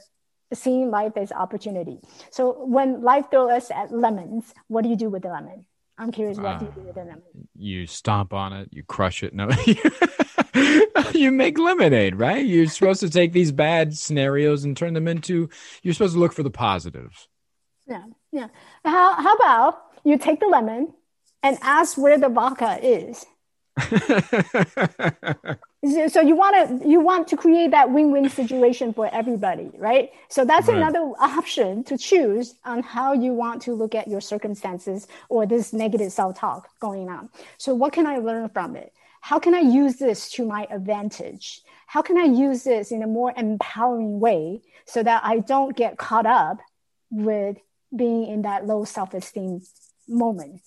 seeing 0.54 0.92
life 0.92 1.14
as 1.16 1.32
opportunity. 1.32 2.00
So 2.30 2.66
when 2.66 3.02
life 3.02 3.32
throws 3.32 3.52
us 3.52 3.72
at 3.72 3.92
lemons, 3.92 4.54
what 4.68 4.84
do 4.84 4.90
you 4.90 4.96
do 4.96 5.10
with 5.10 5.24
the 5.24 5.30
lemon? 5.30 5.66
I'm 6.02 6.12
curious, 6.12 6.38
what 6.38 6.46
uh, 6.46 6.60
you 6.62 6.74
do 6.74 6.82
with 6.82 6.96
the 6.96 7.02
lemon? 7.02 7.22
You 7.56 7.86
stomp 7.86 8.34
on 8.34 8.54
it, 8.54 8.70
you 8.72 8.82
crush 8.82 9.22
it. 9.22 9.36
No, 9.36 9.52
you 11.14 11.30
make 11.30 11.60
lemonade, 11.60 12.16
right? 12.16 12.44
You're 12.44 12.66
supposed 12.66 13.02
to 13.02 13.10
take 13.10 13.34
these 13.34 13.52
bad 13.52 13.96
scenarios 13.96 14.64
and 14.64 14.76
turn 14.76 14.96
them 14.96 15.08
into. 15.08 15.48
You're 15.84 15.94
supposed 15.94 16.16
to 16.16 16.20
look 16.20 16.34
for 16.34 16.42
the 16.42 16.50
positives. 16.50 17.28
Yeah, 17.88 18.06
yeah. 18.32 18.48
How 18.84 19.14
how 19.14 19.36
about 19.36 19.78
you 20.04 20.18
take 20.18 20.40
the 20.40 20.48
lemon 20.48 20.92
and 21.44 21.60
ask 21.62 22.00
where 22.00 22.18
the 22.18 22.30
vodka 22.30 22.80
is? 22.82 23.24
so 25.84 26.22
you 26.22 26.36
want 26.36 26.82
to 26.82 26.88
you 26.88 27.00
want 27.00 27.28
to 27.28 27.36
create 27.36 27.72
that 27.72 27.92
win-win 27.92 28.30
situation 28.30 28.94
for 28.94 29.10
everybody 29.12 29.72
right? 29.78 30.12
So 30.30 30.46
that's 30.46 30.68
right. 30.68 30.78
another 30.78 31.00
option 31.20 31.84
to 31.86 31.98
choose 31.98 32.56
on 32.66 32.84
how 32.84 33.14
you 33.14 33.34
want 33.34 33.64
to 33.64 33.74
look 33.74 33.96
at 33.96 34.08
your 34.08 34.22
circumstances 34.22 35.08
or 35.30 35.48
this 35.48 35.74
negative 35.74 36.12
self-talk 36.12 36.70
going 36.80 37.10
on. 37.10 37.30
So 37.58 37.74
what 37.74 37.94
can 37.94 38.06
i 38.06 38.18
learn 38.18 38.50
from 38.50 38.76
it? 38.76 38.94
How 39.22 39.40
can 39.40 39.56
i 39.56 39.60
use 39.60 39.96
this 39.96 40.32
to 40.34 40.46
my 40.46 40.68
advantage? 40.70 41.62
How 41.88 42.04
can 42.04 42.18
i 42.18 42.26
use 42.26 42.64
this 42.64 42.92
in 42.92 43.02
a 43.02 43.08
more 43.08 43.34
empowering 43.36 44.20
way 44.20 44.62
so 44.86 45.02
that 45.02 45.24
i 45.26 45.40
don't 45.40 45.76
get 45.76 45.98
caught 45.98 46.28
up 46.28 46.60
with 47.10 47.58
being 47.96 48.28
in 48.28 48.44
that 48.44 48.68
low 48.68 48.86
self-esteem 48.86 49.62
moment? 50.08 50.62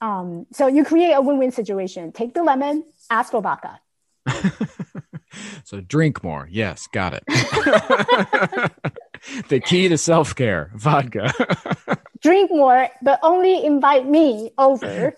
Um, 0.00 0.46
so 0.52 0.68
you 0.68 0.84
create 0.84 1.12
a 1.12 1.20
win-win 1.20 1.50
situation. 1.50 2.12
Take 2.12 2.32
the 2.32 2.42
lemon 2.42 2.84
ask 3.10 3.30
for 3.30 3.40
vodka 3.40 3.80
so 5.64 5.80
drink 5.80 6.22
more. 6.22 6.48
Yes, 6.50 6.86
got 6.86 7.14
it. 7.14 7.24
the 9.48 9.60
key 9.60 9.88
to 9.88 9.98
self 9.98 10.34
care 10.34 10.70
vodka. 10.74 11.32
drink 12.22 12.50
more, 12.50 12.88
but 13.02 13.18
only 13.22 13.64
invite 13.64 14.06
me 14.06 14.50
over. 14.58 15.16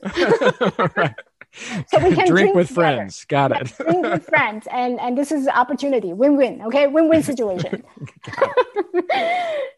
right. 0.96 1.14
So 1.88 1.98
we 1.98 2.14
can 2.14 2.16
drink, 2.28 2.28
drink 2.28 2.54
with 2.54 2.68
together. 2.68 2.96
friends. 2.96 3.24
Got 3.24 3.52
it. 3.52 3.76
drink 3.76 4.04
with 4.04 4.24
friends, 4.26 4.68
and 4.70 5.00
and 5.00 5.18
this 5.18 5.32
is 5.32 5.46
an 5.46 5.52
opportunity, 5.52 6.12
win-win. 6.12 6.62
Okay, 6.62 6.86
win-win 6.86 7.22
situation. 7.24 7.82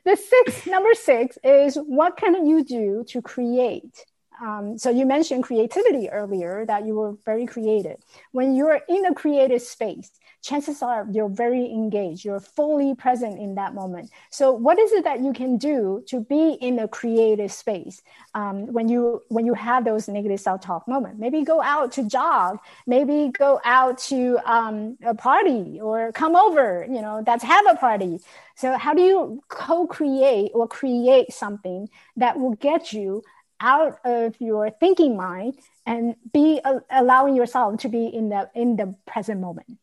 the 0.04 0.16
six 0.16 0.66
number 0.66 0.92
six 0.94 1.38
is 1.42 1.76
what 1.76 2.18
can 2.18 2.46
you 2.46 2.62
do 2.62 3.04
to 3.08 3.22
create 3.22 4.04
Um, 4.40 4.78
so 4.78 4.90
you 4.90 5.06
mentioned 5.06 5.44
creativity 5.44 6.08
earlier, 6.10 6.64
that 6.66 6.86
you 6.86 6.94
were 6.94 7.12
very 7.24 7.46
creative. 7.46 7.98
When 8.32 8.54
you're 8.54 8.80
in 8.88 9.06
a 9.06 9.14
creative 9.14 9.62
space, 9.62 10.10
chances 10.42 10.82
are 10.82 11.06
you're 11.10 11.28
very 11.28 11.66
engaged, 11.66 12.24
you're 12.24 12.40
fully 12.40 12.94
present 12.94 13.38
in 13.38 13.54
that 13.54 13.74
moment. 13.74 14.10
So 14.30 14.52
what 14.52 14.78
is 14.78 14.92
it 14.92 15.04
that 15.04 15.20
you 15.20 15.32
can 15.32 15.56
do 15.56 16.02
to 16.08 16.20
be 16.20 16.54
in 16.54 16.80
a 16.80 16.88
creative 16.88 17.52
space 17.52 18.02
um, 18.34 18.66
when 18.72 18.88
you 18.88 19.22
when 19.28 19.46
you 19.46 19.54
have 19.54 19.84
those 19.84 20.08
negative 20.08 20.40
self-talk 20.40 20.88
moments? 20.88 21.20
Maybe 21.20 21.42
go 21.42 21.62
out 21.62 21.92
to 21.92 22.02
jog, 22.02 22.58
maybe 22.86 23.30
go 23.36 23.60
out 23.64 23.98
to 24.10 24.38
um, 24.44 24.98
a 25.04 25.14
party 25.14 25.80
or 25.80 26.10
come 26.12 26.34
over, 26.34 26.86
you 26.90 27.00
know, 27.00 27.22
let's 27.24 27.44
have 27.44 27.64
a 27.70 27.76
party. 27.76 28.20
So 28.56 28.76
how 28.76 28.94
do 28.94 29.02
you 29.02 29.42
co-create 29.48 30.50
or 30.54 30.66
create 30.66 31.32
something 31.32 31.88
that 32.16 32.38
will 32.38 32.54
get 32.54 32.92
you 32.92 33.22
out 33.62 33.98
of 34.04 34.34
your 34.40 34.70
thinking 34.70 35.16
mind 35.16 35.54
and 35.86 36.16
be 36.32 36.60
uh, 36.64 36.80
allowing 36.90 37.36
yourself 37.36 37.78
to 37.80 37.88
be 37.88 38.06
in 38.06 38.28
the 38.28 38.50
in 38.54 38.76
the 38.76 38.94
present 39.06 39.40
moment. 39.40 39.78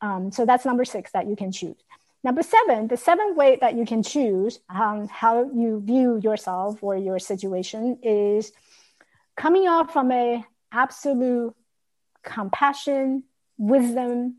Um, 0.00 0.32
so 0.32 0.46
that's 0.46 0.64
number 0.64 0.84
six 0.84 1.12
that 1.12 1.26
you 1.26 1.36
can 1.36 1.52
choose. 1.52 1.76
Number 2.22 2.42
seven 2.42 2.88
the 2.88 2.96
seventh 2.96 3.36
way 3.36 3.58
that 3.60 3.74
you 3.74 3.84
can 3.84 4.02
choose 4.02 4.60
um, 4.70 5.08
how 5.08 5.50
you 5.52 5.82
view 5.84 6.20
yourself 6.22 6.82
or 6.82 6.96
your 6.96 7.18
situation 7.18 7.98
is 8.02 8.52
coming 9.36 9.68
off 9.68 9.92
from 9.92 10.10
a 10.12 10.44
absolute 10.72 11.54
compassion 12.22 13.24
wisdom 13.58 14.36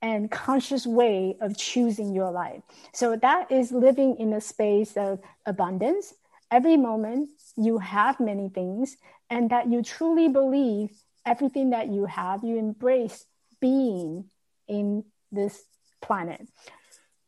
and 0.00 0.30
conscious 0.30 0.86
way 0.86 1.36
of 1.40 1.56
choosing 1.56 2.14
your 2.14 2.30
life. 2.30 2.62
So 2.92 3.16
that 3.16 3.50
is 3.50 3.72
living 3.72 4.16
in 4.18 4.32
a 4.32 4.40
space 4.40 4.96
of 4.96 5.20
abundance. 5.44 6.14
Every 6.50 6.76
moment 6.76 7.30
you 7.58 7.78
have 7.78 8.20
many 8.20 8.48
things 8.48 8.96
and 9.28 9.50
that 9.50 9.68
you 9.68 9.82
truly 9.82 10.28
believe 10.28 10.90
everything 11.26 11.70
that 11.70 11.88
you 11.88 12.06
have, 12.06 12.44
you 12.44 12.56
embrace 12.56 13.24
being 13.60 14.24
in 14.66 15.04
this 15.32 15.62
planet. 16.00 16.46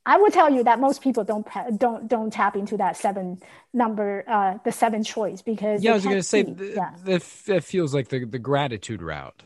I 0.06 0.16
will 0.16 0.30
tell 0.30 0.50
you 0.50 0.64
that 0.64 0.80
most 0.80 1.02
people 1.02 1.24
don't 1.24 1.46
don't 1.76 2.08
don't 2.08 2.32
tap 2.32 2.56
into 2.56 2.76
that 2.78 2.96
seven 2.96 3.40
number, 3.74 4.24
uh, 4.26 4.58
the 4.64 4.72
seven 4.72 5.04
choice 5.04 5.42
because 5.42 5.82
yeah, 5.82 5.90
I 5.90 5.94
was 5.94 6.04
going 6.04 6.16
to 6.16 6.22
say 6.22 6.42
th- 6.44 6.76
yeah. 6.76 6.94
that 7.04 7.62
feels 7.64 7.92
like 7.92 8.08
the 8.08 8.24
the 8.24 8.38
gratitude 8.38 9.02
route. 9.02 9.42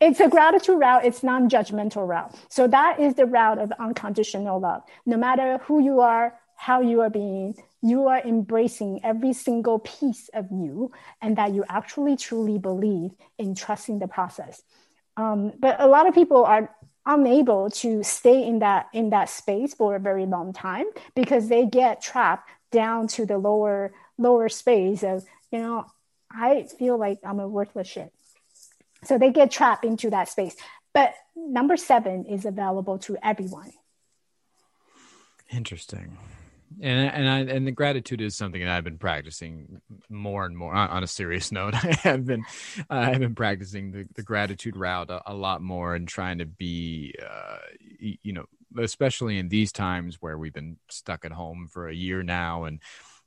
It's 0.00 0.20
a 0.20 0.28
gratitude 0.28 0.78
route. 0.78 1.04
It's 1.04 1.22
non-judgmental 1.24 2.06
route. 2.06 2.34
So 2.48 2.68
that 2.68 3.00
is 3.00 3.14
the 3.14 3.26
route 3.26 3.58
of 3.58 3.72
unconditional 3.80 4.60
love. 4.60 4.82
No 5.06 5.16
matter 5.16 5.58
who 5.64 5.82
you 5.82 6.00
are, 6.00 6.38
how 6.54 6.80
you 6.80 7.00
are 7.00 7.10
being, 7.10 7.56
you 7.82 8.08
are 8.08 8.20
embracing 8.20 9.00
every 9.04 9.32
single 9.32 9.78
piece 9.78 10.28
of 10.34 10.50
you 10.50 10.92
and 11.22 11.36
that 11.36 11.52
you 11.52 11.64
actually 11.68 12.16
truly 12.16 12.58
believe 12.58 13.12
in 13.38 13.54
trusting 13.54 13.98
the 13.98 14.08
process. 14.08 14.62
Um, 15.16 15.52
but 15.58 15.80
a 15.80 15.86
lot 15.86 16.08
of 16.08 16.14
people 16.14 16.44
are 16.44 16.74
unable 17.06 17.70
to 17.70 18.02
stay 18.02 18.46
in 18.46 18.58
that 18.58 18.88
in 18.92 19.10
that 19.10 19.30
space 19.30 19.74
for 19.74 19.96
a 19.96 20.00
very 20.00 20.26
long 20.26 20.52
time 20.52 20.84
because 21.14 21.48
they 21.48 21.64
get 21.64 22.02
trapped 22.02 22.50
down 22.70 23.06
to 23.08 23.24
the 23.24 23.38
lower 23.38 23.92
lower 24.18 24.50
space 24.50 25.02
of 25.02 25.24
you 25.50 25.58
know 25.58 25.86
i 26.30 26.66
feel 26.78 26.98
like 26.98 27.18
i'm 27.24 27.40
a 27.40 27.48
worthless 27.48 27.88
shit. 27.88 28.12
So 29.04 29.18
they 29.18 29.30
get 29.30 29.50
trapped 29.50 29.84
into 29.84 30.10
that 30.10 30.28
space. 30.28 30.56
But 30.92 31.14
number 31.36 31.76
seven 31.76 32.24
is 32.24 32.44
available 32.44 32.98
to 33.00 33.16
everyone. 33.22 33.72
Interesting 35.50 36.18
and 36.80 37.10
and 37.14 37.28
I, 37.28 37.54
and 37.54 37.66
the 37.66 37.72
gratitude 37.72 38.20
is 38.20 38.36
something 38.36 38.60
that 38.60 38.70
I've 38.70 38.84
been 38.84 38.98
practicing 38.98 39.80
more 40.08 40.44
and 40.44 40.56
more. 40.56 40.74
On, 40.74 41.02
a 41.02 41.06
serious 41.06 41.50
note, 41.52 41.74
I 41.74 41.92
have 42.02 42.26
been 42.26 42.44
I 42.90 43.10
have 43.10 43.20
been 43.20 43.34
practicing 43.34 43.92
the, 43.92 44.06
the 44.14 44.22
gratitude 44.22 44.76
route 44.76 45.10
a, 45.10 45.22
a, 45.30 45.34
lot 45.34 45.62
more 45.62 45.94
and 45.94 46.06
trying 46.06 46.38
to 46.38 46.46
be, 46.46 47.14
uh, 47.22 47.58
you 47.98 48.32
know, 48.32 48.44
especially 48.78 49.38
in 49.38 49.48
these 49.48 49.72
times 49.72 50.18
where 50.20 50.38
we've 50.38 50.52
been 50.52 50.76
stuck 50.88 51.24
at 51.24 51.32
home 51.32 51.68
for 51.70 51.88
a 51.88 51.94
year 51.94 52.22
now 52.22 52.64
and 52.64 52.80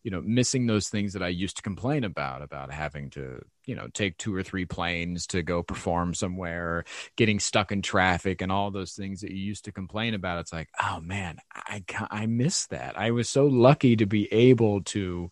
you 0.03 0.11
know 0.11 0.21
missing 0.21 0.67
those 0.67 0.89
things 0.89 1.13
that 1.13 1.23
i 1.23 1.27
used 1.27 1.57
to 1.57 1.61
complain 1.61 2.03
about 2.03 2.41
about 2.41 2.71
having 2.71 3.09
to 3.09 3.41
you 3.65 3.75
know 3.75 3.87
take 3.93 4.17
two 4.17 4.33
or 4.35 4.43
three 4.43 4.65
planes 4.65 5.27
to 5.27 5.41
go 5.41 5.61
perform 5.63 6.13
somewhere 6.13 6.83
getting 7.15 7.39
stuck 7.39 7.71
in 7.71 7.81
traffic 7.81 8.41
and 8.41 8.51
all 8.51 8.71
those 8.71 8.93
things 8.93 9.21
that 9.21 9.31
you 9.31 9.37
used 9.37 9.65
to 9.65 9.71
complain 9.71 10.13
about. 10.13 10.39
It's 10.39 10.53
like 10.53 10.69
oh 10.81 10.99
man 10.99 11.37
i 11.55 11.83
i 12.09 12.25
miss 12.25 12.67
that. 12.67 12.97
I 12.97 13.11
was 13.11 13.29
so 13.29 13.47
lucky 13.47 13.95
to 13.97 14.05
be 14.05 14.31
able 14.33 14.81
to 14.95 15.29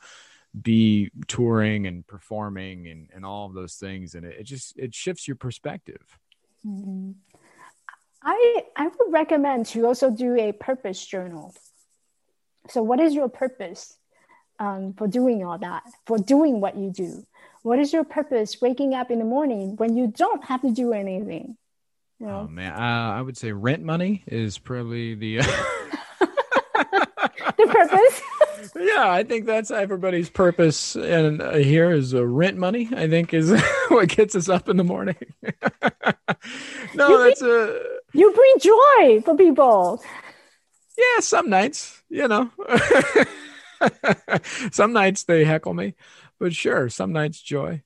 be 0.59 1.11
touring 1.28 1.86
and 1.86 2.05
performing 2.07 2.88
and, 2.88 3.09
and 3.13 3.24
all 3.24 3.45
of 3.45 3.53
those 3.53 3.76
things. 3.76 4.15
And 4.15 4.26
it, 4.26 4.38
it 4.39 4.43
just 4.43 4.78
it 4.78 4.95
shifts 4.95 5.28
your 5.28 5.36
perspective. 5.36 6.01
Mm-hmm. 6.65 7.11
i 8.22 8.63
i 8.76 8.84
would 8.84 9.11
recommend 9.13 9.65
to 9.67 9.86
also 9.86 10.09
do 10.11 10.36
a 10.36 10.51
purpose 10.51 11.05
journal. 11.05 11.53
So 12.70 12.84
what 12.84 12.99
is 12.99 13.13
your 13.13 13.30
purpose 13.30 13.98
um, 14.60 14.93
for 14.93 15.07
doing 15.07 15.43
all 15.43 15.57
that, 15.57 15.84
for 16.05 16.18
doing 16.18 16.62
what 16.62 16.78
you 16.78 16.91
do? 16.91 17.26
What 17.64 17.80
is 17.80 17.91
your 17.91 18.03
purpose 18.03 18.62
waking 18.62 18.93
up 18.93 19.12
in 19.12 19.20
the 19.20 19.26
morning 19.26 19.76
when 19.78 19.97
you 19.97 20.07
don't 20.07 20.43
have 20.45 20.62
to 20.62 20.72
do 20.72 20.93
anything? 20.93 21.57
You 22.20 22.28
know? 22.28 22.39
Oh 22.41 22.47
man, 22.47 22.74
uh, 22.74 23.14
I 23.18 23.22
would 23.22 23.38
say 23.38 23.51
rent 23.51 23.84
money 23.84 24.24
is 24.28 24.57
probably 24.57 25.16
the 25.16 25.39
uh... 25.39 25.43
the 27.57 27.68
purpose. 27.68 28.22
yeah, 28.76 29.10
I 29.10 29.24
think 29.24 29.45
that's 29.45 29.72
everybody's 29.72 30.30
purpose, 30.30 30.95
and 30.95 31.41
uh, 31.41 31.53
here 31.55 31.91
is 31.91 32.14
uh, 32.14 32.26
rent 32.26 32.57
money. 32.57 32.89
I 32.95 33.07
think 33.07 33.34
is 33.34 33.51
what 33.89 34.10
gets 34.10 34.36
us 34.36 34.49
up 34.49 34.70
in 34.70 34.78
the 34.78 34.84
morning. 34.84 35.18
no, 36.93 37.10
you 37.10 37.18
that's 37.24 37.41
bring, 37.41 37.51
a 37.51 37.80
you 38.14 38.34
bring 38.34 38.53
joy 38.60 39.22
for 39.22 39.36
people. 39.36 40.03
Yeah, 40.97 41.22
some 41.22 41.49
nights, 41.49 42.01
you 42.10 42.28
know. 42.28 42.51
some 44.71 44.93
nights 44.93 45.23
they 45.23 45.43
heckle 45.43 45.73
me, 45.73 45.95
but 46.39 46.53
sure, 46.53 46.89
some 46.89 47.11
nights 47.11 47.41
joy. 47.41 47.82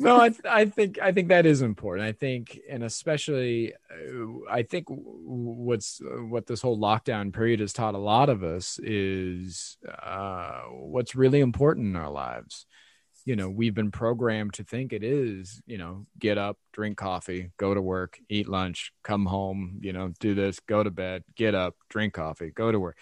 No, 0.00 0.16
I, 0.16 0.32
I 0.48 0.64
think 0.64 0.98
I 1.00 1.12
think 1.12 1.28
that 1.28 1.46
is 1.46 1.62
important. 1.62 2.06
I 2.06 2.12
think, 2.12 2.58
and 2.68 2.82
especially, 2.82 3.74
uh, 3.74 4.50
I 4.50 4.62
think 4.62 4.86
what's 4.88 6.00
what 6.02 6.46
this 6.46 6.60
whole 6.60 6.78
lockdown 6.78 7.32
period 7.32 7.60
has 7.60 7.72
taught 7.72 7.94
a 7.94 7.98
lot 7.98 8.28
of 8.28 8.42
us 8.42 8.80
is 8.82 9.76
uh, 10.02 10.62
what's 10.70 11.14
really 11.14 11.40
important 11.40 11.86
in 11.86 11.96
our 11.96 12.10
lives. 12.10 12.66
You 13.24 13.36
know, 13.36 13.48
we've 13.48 13.74
been 13.74 13.92
programmed 13.92 14.54
to 14.54 14.64
think 14.64 14.92
it 14.92 15.04
is, 15.04 15.62
you 15.66 15.78
know, 15.78 16.06
get 16.18 16.38
up, 16.38 16.58
drink 16.72 16.96
coffee, 16.96 17.52
go 17.56 17.72
to 17.72 17.80
work, 17.80 18.18
eat 18.28 18.48
lunch, 18.48 18.92
come 19.04 19.26
home, 19.26 19.78
you 19.80 19.92
know, 19.92 20.12
do 20.18 20.34
this, 20.34 20.58
go 20.58 20.82
to 20.82 20.90
bed, 20.90 21.22
get 21.36 21.54
up, 21.54 21.76
drink 21.88 22.14
coffee, 22.14 22.50
go 22.50 22.72
to 22.72 22.80
work 22.80 22.96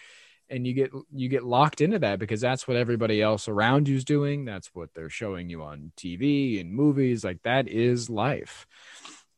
and 0.50 0.66
you 0.66 0.74
get 0.74 0.90
you 1.12 1.28
get 1.28 1.44
locked 1.44 1.80
into 1.80 1.98
that 2.00 2.18
because 2.18 2.40
that's 2.40 2.66
what 2.66 2.76
everybody 2.76 3.22
else 3.22 3.48
around 3.48 3.88
you's 3.88 4.04
doing. 4.04 4.44
That's 4.44 4.68
what 4.74 4.92
they're 4.94 5.08
showing 5.08 5.48
you 5.48 5.62
on 5.62 5.92
tv 5.96 6.60
and 6.60 6.72
movies. 6.72 7.24
Like 7.24 7.42
that 7.42 7.68
is 7.68 8.10
life. 8.10 8.66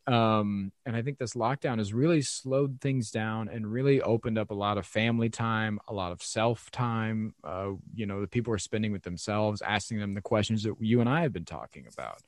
Um, 0.09 0.73
and 0.85 0.97
i 0.97 1.03
think 1.03 1.19
this 1.19 1.35
lockdown 1.35 1.79
has 1.79 1.95
really 1.95 2.23
slowed 2.23 2.81
things 2.81 3.13
down 3.13 3.49
and 3.49 3.71
really 3.71 4.03
opened 4.03 4.37
up 4.37 4.51
a 4.51 4.55
lot 4.55 4.77
of 4.77 4.85
family 4.85 5.29
time 5.29 5.79
a 5.87 5.95
lot 5.95 6.11
of 6.11 6.21
self 6.21 6.73
time. 6.73 7.35
Uh, 7.45 7.73
you 7.95 8.07
know 8.07 8.21
the 8.21 8.27
people 8.27 8.53
are 8.53 8.59
spending 8.59 8.91
with 8.91 9.03
themselves 9.05 9.63
asking 9.63 10.01
them 10.01 10.15
the 10.15 10.21
questions 10.21 10.65
that 10.65 10.75
you 10.81 11.01
and 11.01 11.09
i 11.09 11.23
have 11.23 11.33
been 11.33 11.45
talking 11.45 11.87
about. 11.93 12.19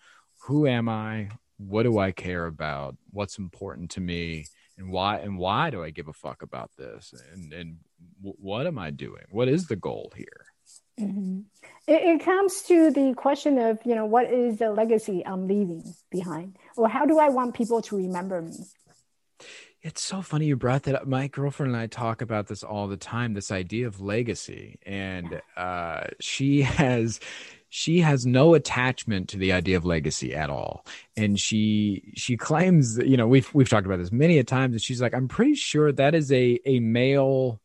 Who 0.43 0.67
am 0.67 0.89
i? 0.89 1.31
What 1.57 1.85
do 1.85 1.99
i 1.99 2.13
care 2.13 2.47
about? 2.47 2.97
What's 3.11 3.39
important 3.39 3.91
to 3.93 4.01
me 4.01 4.47
and 4.77 4.91
why 4.91 5.19
and 5.19 5.39
why 5.39 5.71
do 5.71 5.83
I 5.83 5.91
give 5.91 6.09
a 6.09 6.13
fuck 6.13 6.43
about 6.43 6.71
this 6.77 7.15
and 7.33 7.53
and 7.53 7.79
w- 8.21 8.37
what 8.41 8.67
am 8.67 8.79
I 8.79 8.91
doing? 8.91 9.25
What 9.31 9.49
is 9.49 9.67
the 9.67 9.77
goal 9.77 10.13
here? 10.17 10.47
Mm-hmm. 11.01 11.41
It, 11.89 12.03
it, 12.03 12.25
comes 12.25 12.63
to 12.63 12.91
the 12.91 13.15
question 13.15 13.59
of 13.59 13.79
you 13.85 13.95
know 13.95 14.07
what 14.07 14.33
is 14.33 14.59
the 14.59 14.71
legacy 14.71 15.25
I'm 15.27 15.49
leaving 15.49 15.83
behind, 16.11 16.57
or 16.77 16.89
how 16.89 17.05
do 17.05 17.19
I 17.19 17.29
want 17.31 17.55
people 17.55 17.83
to 17.83 17.97
remember 17.97 18.41
me? 18.43 18.55
It's 19.83 20.03
so 20.03 20.23
funny 20.23 20.47
you 20.47 20.57
brought 20.57 20.85
that 20.85 20.95
up. 20.95 21.07
My 21.07 21.27
girlfriend 21.27 21.73
and 21.73 21.81
I 21.81 21.89
talk 21.89 22.23
about 22.23 22.47
this 22.47 22.63
all 22.63 22.87
the 22.87 22.97
time. 22.97 23.35
This 23.35 23.51
idea 23.51 23.89
of 23.89 24.01
legacy, 24.01 24.79
and 24.87 25.43
uh, 25.57 26.05
she 26.21 26.63
has 26.81 27.21
she 27.77 27.99
has 27.99 28.25
no 28.25 28.55
attachment 28.55 29.29
to 29.31 29.37
the 29.37 29.53
idea 29.53 29.77
of 29.77 29.85
legacy 29.85 30.33
at 30.33 30.49
all. 30.49 30.87
And 31.17 31.41
she 31.41 32.13
she 32.15 32.37
claims 32.37 32.95
that, 32.95 33.09
you 33.09 33.17
know 33.17 33.27
we've 33.27 33.53
we've 33.53 33.69
talked 33.69 33.85
about 33.85 33.99
this 33.99 34.13
many 34.13 34.39
a 34.39 34.45
times 34.45 34.75
and 34.75 34.81
she's 34.81 35.03
like 35.03 35.13
i'm 35.13 35.27
pretty 35.27 35.57
sure 35.57 35.91
that 35.91 36.15
is 36.15 36.31
a 36.31 36.61
a 36.65 36.79
male 36.79 37.61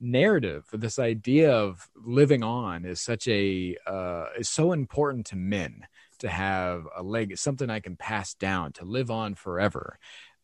narrative. 0.00 0.64
This 0.72 0.98
idea 0.98 1.52
of 1.52 1.86
living 1.94 2.42
on 2.42 2.86
is 2.86 3.02
such 3.02 3.28
a 3.28 3.76
uh, 3.86 4.24
is 4.38 4.48
so 4.48 4.72
important 4.72 5.26
to 5.26 5.36
men 5.36 5.86
to 6.20 6.30
have 6.30 6.86
a 6.96 7.02
leg 7.02 7.36
something 7.36 7.68
i 7.68 7.80
can 7.80 7.96
pass 7.96 8.32
down 8.32 8.72
to 8.72 8.86
live 8.86 9.10
on 9.10 9.34
forever 9.34 9.98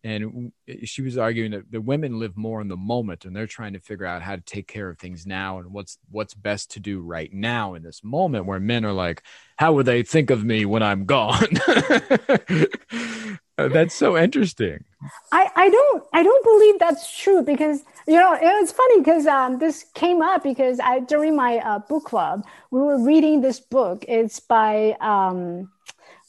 and 0.04 0.52
she 0.84 1.02
was 1.02 1.18
arguing 1.18 1.50
that 1.50 1.70
the 1.70 1.80
women 1.80 2.18
live 2.20 2.36
more 2.36 2.60
in 2.60 2.68
the 2.68 2.76
moment 2.76 3.24
and 3.24 3.34
they're 3.34 3.46
trying 3.46 3.72
to 3.72 3.80
figure 3.80 4.06
out 4.06 4.22
how 4.22 4.36
to 4.36 4.42
take 4.42 4.68
care 4.68 4.88
of 4.88 4.98
things 4.98 5.26
now 5.26 5.58
and 5.58 5.72
what's 5.72 5.98
what's 6.10 6.34
best 6.34 6.70
to 6.72 6.80
do 6.80 7.00
right 7.00 7.32
now 7.32 7.74
in 7.74 7.82
this 7.82 8.04
moment 8.04 8.46
where 8.46 8.60
men 8.60 8.84
are 8.84 8.92
like 8.92 9.22
how 9.56 9.72
would 9.72 9.86
they 9.86 10.02
think 10.02 10.30
of 10.30 10.44
me 10.44 10.64
when 10.64 10.82
i'm 10.82 11.04
gone? 11.04 11.48
That's 13.56 13.94
so 13.94 14.16
interesting. 14.16 14.84
I 15.32 15.50
i 15.56 15.68
don't 15.68 16.04
i 16.12 16.22
don't 16.22 16.44
believe 16.44 16.78
that's 16.78 17.18
true 17.18 17.42
because 17.42 17.82
you 18.06 18.14
know 18.14 18.38
it's 18.40 18.70
funny 18.70 19.00
because 19.00 19.26
um, 19.26 19.58
this 19.58 19.84
came 19.94 20.22
up 20.22 20.44
because 20.44 20.78
i 20.80 21.00
during 21.00 21.34
my 21.34 21.58
uh, 21.58 21.80
book 21.80 22.04
club 22.04 22.44
we 22.70 22.80
were 22.80 23.02
reading 23.02 23.40
this 23.40 23.60
book. 23.60 24.04
It's 24.08 24.40
by 24.40 24.96
um, 25.00 25.70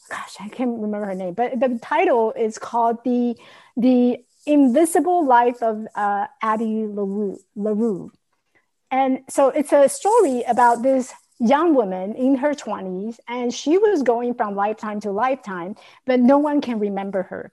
gosh, 0.09 0.35
I 0.39 0.49
can't 0.49 0.79
remember 0.79 1.05
her 1.05 1.15
name, 1.15 1.33
but 1.33 1.59
the 1.59 1.79
title 1.81 2.33
is 2.33 2.57
called 2.57 3.03
the 3.03 3.37
the 3.77 4.17
Invisible 4.45 5.25
Life 5.25 5.61
of 5.61 5.87
uh, 5.95 6.27
Addie 6.41 6.87
LaRue, 6.87 7.39
LaRue. 7.55 8.11
And 8.91 9.19
so 9.29 9.49
it's 9.49 9.71
a 9.71 9.87
story 9.87 10.43
about 10.47 10.81
this 10.81 11.13
young 11.39 11.75
woman 11.75 12.15
in 12.15 12.35
her 12.35 12.53
20s, 12.53 13.19
and 13.27 13.53
she 13.53 13.77
was 13.77 14.03
going 14.03 14.33
from 14.33 14.55
lifetime 14.55 14.99
to 15.01 15.11
lifetime, 15.11 15.75
but 16.05 16.19
no 16.19 16.37
one 16.37 16.61
can 16.61 16.79
remember 16.79 17.23
her. 17.23 17.51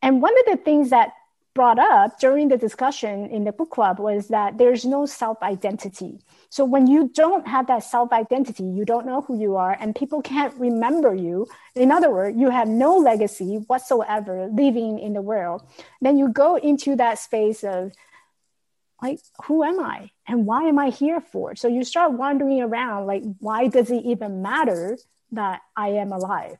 And 0.00 0.22
one 0.22 0.34
of 0.38 0.56
the 0.56 0.62
things 0.62 0.90
that 0.90 1.12
brought 1.58 1.80
up 1.80 2.20
during 2.20 2.46
the 2.46 2.56
discussion 2.56 3.26
in 3.30 3.42
the 3.42 3.50
book 3.50 3.70
club 3.72 3.98
was 3.98 4.28
that 4.28 4.58
there's 4.58 4.84
no 4.84 5.06
self 5.06 5.42
identity. 5.42 6.20
So 6.50 6.64
when 6.64 6.86
you 6.86 7.10
don't 7.12 7.48
have 7.48 7.66
that 7.66 7.82
self 7.82 8.12
identity, 8.12 8.62
you 8.62 8.84
don't 8.84 9.04
know 9.04 9.22
who 9.22 9.36
you 9.36 9.56
are, 9.56 9.76
and 9.80 9.92
people 9.92 10.22
can't 10.22 10.54
remember 10.54 11.12
you. 11.12 11.48
In 11.74 11.90
other 11.90 12.12
words, 12.12 12.38
you 12.38 12.50
have 12.50 12.68
no 12.68 12.96
legacy 12.96 13.56
whatsoever 13.66 14.46
living 14.52 15.00
in 15.00 15.14
the 15.14 15.20
world. 15.20 15.66
Then 16.00 16.16
you 16.16 16.28
go 16.28 16.54
into 16.54 16.94
that 16.94 17.18
space 17.18 17.64
of, 17.64 17.90
like, 19.02 19.18
who 19.46 19.64
am 19.64 19.80
I? 19.80 20.12
And 20.28 20.46
why 20.46 20.62
am 20.68 20.78
I 20.78 20.90
here 20.90 21.20
for? 21.20 21.56
So 21.56 21.66
you 21.66 21.82
start 21.82 22.12
wandering 22.12 22.62
around, 22.62 23.06
like, 23.08 23.24
why 23.40 23.66
does 23.66 23.90
it 23.90 24.04
even 24.04 24.42
matter 24.42 24.96
that 25.32 25.62
I 25.76 25.88
am 26.02 26.12
alive? 26.12 26.58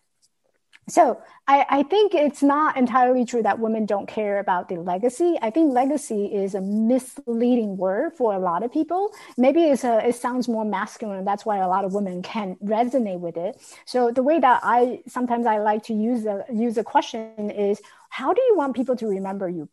So 0.88 1.20
I, 1.46 1.66
I, 1.68 1.82
think 1.82 2.14
it's 2.14 2.42
not 2.42 2.76
entirely 2.76 3.24
true 3.24 3.42
that 3.42 3.58
women 3.58 3.84
don't 3.84 4.08
care 4.08 4.38
about 4.38 4.68
the 4.68 4.76
legacy. 4.76 5.38
I 5.42 5.50
think 5.50 5.72
legacy 5.72 6.26
is 6.26 6.54
a 6.54 6.62
misleading 6.62 7.76
word 7.76 8.14
for 8.14 8.32
a 8.32 8.38
lot 8.38 8.62
of 8.62 8.72
people. 8.72 9.12
Maybe 9.36 9.64
it's 9.64 9.84
a, 9.84 10.06
it 10.06 10.16
sounds 10.16 10.48
more 10.48 10.64
masculine. 10.64 11.24
That's 11.24 11.44
why 11.44 11.58
a 11.58 11.68
lot 11.68 11.84
of 11.84 11.92
women 11.92 12.22
can 12.22 12.56
resonate 12.56 13.20
with 13.20 13.36
it. 13.36 13.60
So 13.84 14.10
the 14.10 14.22
way 14.22 14.38
that 14.40 14.60
I 14.62 15.02
sometimes 15.06 15.46
I 15.46 15.58
like 15.58 15.84
to 15.84 15.94
use 15.94 16.24
a 16.24 16.44
use 16.50 16.78
a 16.78 16.84
question 16.84 17.50
is, 17.50 17.80
how 18.08 18.32
do 18.32 18.40
you 18.40 18.56
want 18.56 18.74
people 18.74 18.96
to 18.96 19.06
remember 19.06 19.48
you? 19.48 19.68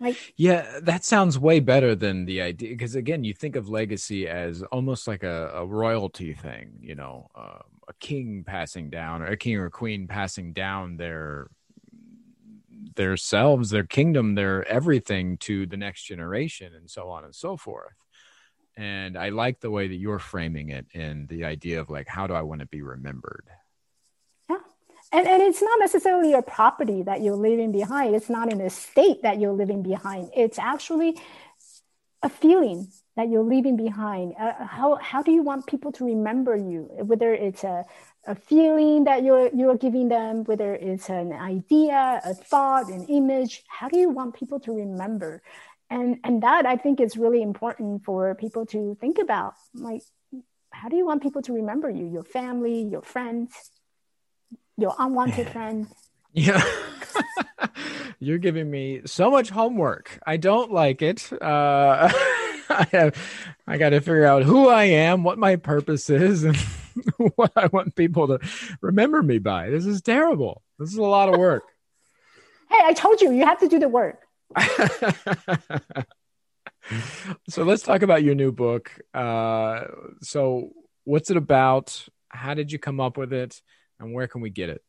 Like, 0.00 0.16
yeah, 0.36 0.80
that 0.82 1.04
sounds 1.04 1.38
way 1.38 1.60
better 1.60 1.94
than 1.94 2.24
the 2.24 2.40
idea. 2.40 2.70
Because 2.70 2.94
again, 2.94 3.22
you 3.22 3.34
think 3.34 3.54
of 3.54 3.68
legacy 3.68 4.26
as 4.26 4.62
almost 4.62 5.06
like 5.06 5.22
a, 5.22 5.50
a 5.54 5.66
royalty 5.66 6.32
thing, 6.32 6.78
you 6.80 6.94
know, 6.94 7.30
um, 7.34 7.62
a 7.90 7.94
king 7.94 8.44
passing 8.46 8.88
down, 8.88 9.22
or 9.22 9.26
a 9.26 9.36
king 9.36 9.56
or 9.56 9.68
queen 9.68 10.06
passing 10.06 10.52
down 10.52 10.96
their 10.96 11.48
their 12.96 13.16
selves, 13.16 13.70
their 13.70 13.84
kingdom, 13.84 14.34
their 14.34 14.66
everything 14.66 15.36
to 15.38 15.66
the 15.66 15.76
next 15.76 16.04
generation, 16.04 16.72
and 16.74 16.88
so 16.88 17.10
on 17.10 17.24
and 17.24 17.34
so 17.34 17.56
forth. 17.56 17.94
And 18.76 19.18
I 19.18 19.30
like 19.30 19.60
the 19.60 19.70
way 19.70 19.88
that 19.88 19.96
you're 19.96 20.18
framing 20.18 20.70
it, 20.70 20.86
and 20.94 21.28
the 21.28 21.44
idea 21.44 21.80
of 21.80 21.90
like, 21.90 22.06
how 22.06 22.26
do 22.26 22.34
I 22.34 22.42
want 22.42 22.60
to 22.60 22.66
be 22.66 22.82
remembered? 22.82 23.46
Yeah. 24.48 24.58
And, 25.12 25.26
and 25.26 25.42
it's 25.42 25.60
not 25.60 25.80
necessarily 25.80 26.32
a 26.32 26.42
property 26.42 27.02
that 27.02 27.20
you're 27.20 27.36
leaving 27.36 27.72
behind 27.72 28.14
it's 28.14 28.30
not 28.30 28.52
an 28.52 28.60
estate 28.60 29.22
that 29.22 29.40
you're 29.40 29.52
leaving 29.52 29.82
behind 29.82 30.30
it's 30.36 30.58
actually 30.58 31.18
a 32.22 32.28
feeling 32.28 32.86
that 33.16 33.28
you're 33.28 33.42
leaving 33.44 33.76
behind 33.76 34.34
uh, 34.40 34.52
how, 34.64 34.96
how 34.96 35.22
do 35.22 35.32
you 35.32 35.42
want 35.42 35.66
people 35.66 35.92
to 35.92 36.04
remember 36.04 36.56
you 36.56 36.88
whether 37.04 37.32
it's 37.34 37.64
a, 37.64 37.84
a 38.26 38.34
feeling 38.34 39.04
that 39.04 39.22
you're 39.22 39.48
you're 39.54 39.76
giving 39.76 40.08
them 40.08 40.44
whether 40.44 40.74
it's 40.74 41.08
an 41.08 41.32
idea 41.32 42.20
a 42.24 42.34
thought 42.34 42.88
an 42.88 43.04
image 43.06 43.62
how 43.68 43.88
do 43.88 43.98
you 43.98 44.10
want 44.10 44.34
people 44.34 44.60
to 44.60 44.72
remember 44.72 45.42
and 45.90 46.18
and 46.24 46.42
that 46.42 46.66
i 46.66 46.76
think 46.76 47.00
is 47.00 47.16
really 47.16 47.42
important 47.42 48.04
for 48.04 48.34
people 48.34 48.64
to 48.66 48.96
think 49.00 49.18
about 49.18 49.54
like 49.74 50.02
how 50.70 50.88
do 50.88 50.96
you 50.96 51.04
want 51.04 51.22
people 51.22 51.42
to 51.42 51.52
remember 51.52 51.90
you 51.90 52.06
your 52.06 52.22
family 52.22 52.82
your 52.82 53.02
friends 53.02 53.70
your 54.80 54.94
unwanted 54.98 55.48
friend. 55.52 55.86
Yeah. 56.32 56.62
You're 58.18 58.38
giving 58.38 58.70
me 58.70 59.02
so 59.06 59.30
much 59.30 59.50
homework. 59.50 60.18
I 60.26 60.36
don't 60.36 60.72
like 60.72 61.02
it. 61.02 61.30
Uh, 61.40 62.12
I 62.74 62.86
have, 62.92 63.16
I 63.66 63.78
got 63.78 63.90
to 63.90 64.00
figure 64.00 64.24
out 64.24 64.44
who 64.44 64.68
I 64.68 64.84
am, 64.84 65.24
what 65.24 65.38
my 65.38 65.56
purpose 65.56 66.08
is, 66.10 66.44
and 66.44 66.56
what 67.36 67.52
I 67.56 67.66
want 67.66 67.94
people 67.96 68.28
to 68.28 68.38
remember 68.80 69.22
me 69.22 69.38
by. 69.38 69.70
This 69.70 69.86
is 69.86 70.02
terrible. 70.02 70.62
This 70.78 70.90
is 70.90 70.96
a 70.96 71.02
lot 71.02 71.28
of 71.32 71.38
work. 71.38 71.64
hey, 72.70 72.80
I 72.82 72.92
told 72.92 73.20
you, 73.20 73.32
you 73.32 73.44
have 73.44 73.60
to 73.60 73.68
do 73.68 73.78
the 73.78 73.88
work. 73.88 74.22
so 77.48 77.62
let's 77.62 77.82
talk 77.82 78.02
about 78.02 78.22
your 78.22 78.34
new 78.34 78.52
book. 78.52 78.90
Uh, 79.12 79.84
so, 80.22 80.70
what's 81.04 81.30
it 81.30 81.36
about? 81.36 82.06
How 82.28 82.54
did 82.54 82.72
you 82.72 82.78
come 82.78 83.00
up 83.00 83.16
with 83.16 83.32
it? 83.32 83.60
and 84.00 84.14
where 84.14 84.26
can 84.26 84.40
we 84.40 84.50
get 84.50 84.70
it? 84.70 84.82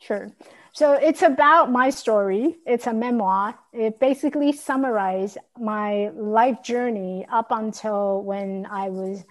Sure. 0.00 0.32
So 0.72 0.94
it's 0.94 1.20
about 1.20 1.70
my 1.70 1.90
story. 1.90 2.56
It's 2.66 2.86
a 2.86 2.94
memoir. 2.94 3.58
It 3.74 4.00
basically 4.00 4.52
summarizes 4.52 5.36
my 5.58 6.08
life 6.14 6.62
journey 6.62 7.26
up 7.30 7.48
until 7.50 8.22
when 8.22 8.66
I 8.70 8.88
was 8.88 9.22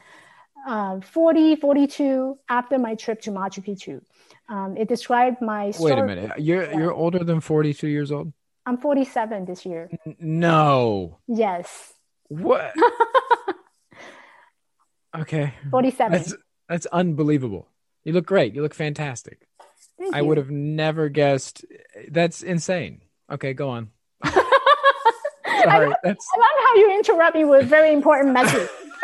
uh, 0.67 0.99
40, 1.01 1.55
42 1.55 2.37
after 2.47 2.77
my 2.77 2.93
trip 2.93 3.21
to 3.21 3.31
Machu 3.31 3.65
Picchu. 3.65 4.01
Um, 4.49 4.77
it 4.77 4.87
described 4.87 5.41
my 5.41 5.71
story. 5.71 5.93
Wait 5.93 5.99
a 5.99 6.05
minute. 6.05 6.39
You're, 6.39 6.65
yeah. 6.65 6.77
you're 6.77 6.93
older 6.93 7.23
than 7.23 7.39
42 7.39 7.87
years 7.87 8.11
old? 8.11 8.31
I'm 8.67 8.77
47 8.77 9.45
this 9.45 9.65
year. 9.65 9.89
No. 10.19 11.17
Yes. 11.27 11.93
What? 12.27 12.71
okay. 15.17 15.55
47. 15.71 16.11
That's, 16.11 16.35
that's 16.69 16.85
unbelievable. 16.87 17.67
You 18.03 18.13
look 18.13 18.27
great. 18.27 18.53
You 18.53 18.61
look 18.61 18.75
fantastic. 18.75 19.47
Thank 20.01 20.15
I 20.15 20.21
you. 20.21 20.25
would 20.25 20.37
have 20.37 20.49
never 20.49 21.09
guessed. 21.09 21.63
That's 22.09 22.41
insane. 22.41 23.01
Okay, 23.31 23.53
go 23.53 23.69
on. 23.69 23.91
Sorry, 24.25 24.39
I, 25.45 25.77
love. 25.77 25.95
I 26.03 26.07
love 26.07 26.17
how 26.65 26.75
you 26.75 26.91
interrupt 26.97 27.35
me 27.35 27.45
with 27.45 27.67
very 27.67 27.93
important 27.93 28.33
message. 28.33 28.67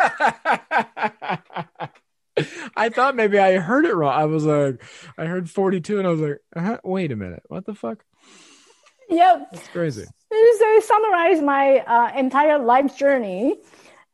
I 2.76 2.88
thought 2.88 3.14
maybe 3.14 3.38
I 3.38 3.58
heard 3.58 3.84
it 3.84 3.94
wrong. 3.94 4.12
I 4.12 4.24
was 4.24 4.44
like, 4.44 4.82
I 5.16 5.26
heard 5.26 5.48
42 5.48 5.98
and 5.98 6.06
I 6.06 6.10
was 6.10 6.20
like, 6.20 6.40
uh-huh, 6.56 6.78
wait 6.82 7.12
a 7.12 7.16
minute. 7.16 7.44
What 7.46 7.64
the 7.64 7.74
fuck? 7.74 8.04
Yep. 9.08 9.52
That's 9.52 9.68
crazy. 9.68 10.04
So 10.32 10.80
summarize 10.80 11.40
my 11.40 11.78
uh, 11.78 12.12
entire 12.18 12.58
life 12.58 12.98
journey 12.98 13.56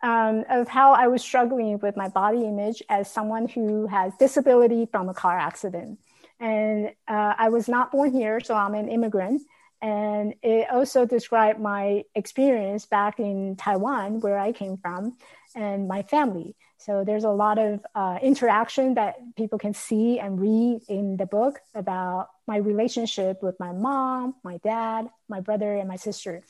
um, 0.03 0.45
of 0.51 0.69
how 0.69 0.93
I 0.93 1.09
was 1.09 1.23
struggling 1.23 1.79
with 1.79 1.97
my 1.97 2.09
body 2.09 2.45
image 2.45 2.83
as 2.91 3.11
someone 3.11 3.49
who 3.49 3.87
has 3.87 4.13
disability 4.17 4.87
from 4.87 5.09
a 5.09 5.15
car 5.15 5.39
accident. 5.39 5.99
And 6.41 6.89
uh, 7.09 7.35
I 7.39 7.49
was 7.49 7.69
not 7.69 7.93
born 7.93 8.13
here, 8.13 8.41
so 8.41 8.55
I'm 8.55 8.75
an 8.75 8.89
immigrant. 8.89 9.43
And 9.83 10.35
it 10.43 10.71
also 10.71 11.05
described 11.05 11.61
my 11.61 12.05
experience 12.15 12.87
back 12.87 13.21
in 13.21 13.57
Taiwan, 13.57 14.21
where 14.21 14.39
I 14.39 14.53
came 14.53 14.79
from, 14.79 15.17
and 15.55 15.89
my 15.89 16.03
family. 16.03 16.55
So 16.79 17.05
there's 17.05 17.25
a 17.25 17.31
lot 17.31 17.59
of 17.59 17.85
uh, 17.95 18.19
interaction 18.23 18.95
that 18.95 19.17
people 19.37 19.59
can 19.59 19.75
see 19.75 20.19
and 20.19 20.41
read 20.41 20.83
in 20.89 21.17
the 21.17 21.27
book 21.27 21.61
about 21.75 22.29
my 22.47 22.57
relationship 22.57 23.43
with 23.43 23.59
my 23.59 23.73
mom, 23.73 24.35
my 24.43 24.59
dad, 24.59 25.09
my 25.29 25.41
brother, 25.41 25.75
and 25.75 25.89
my 25.89 25.97
sister 25.97 26.43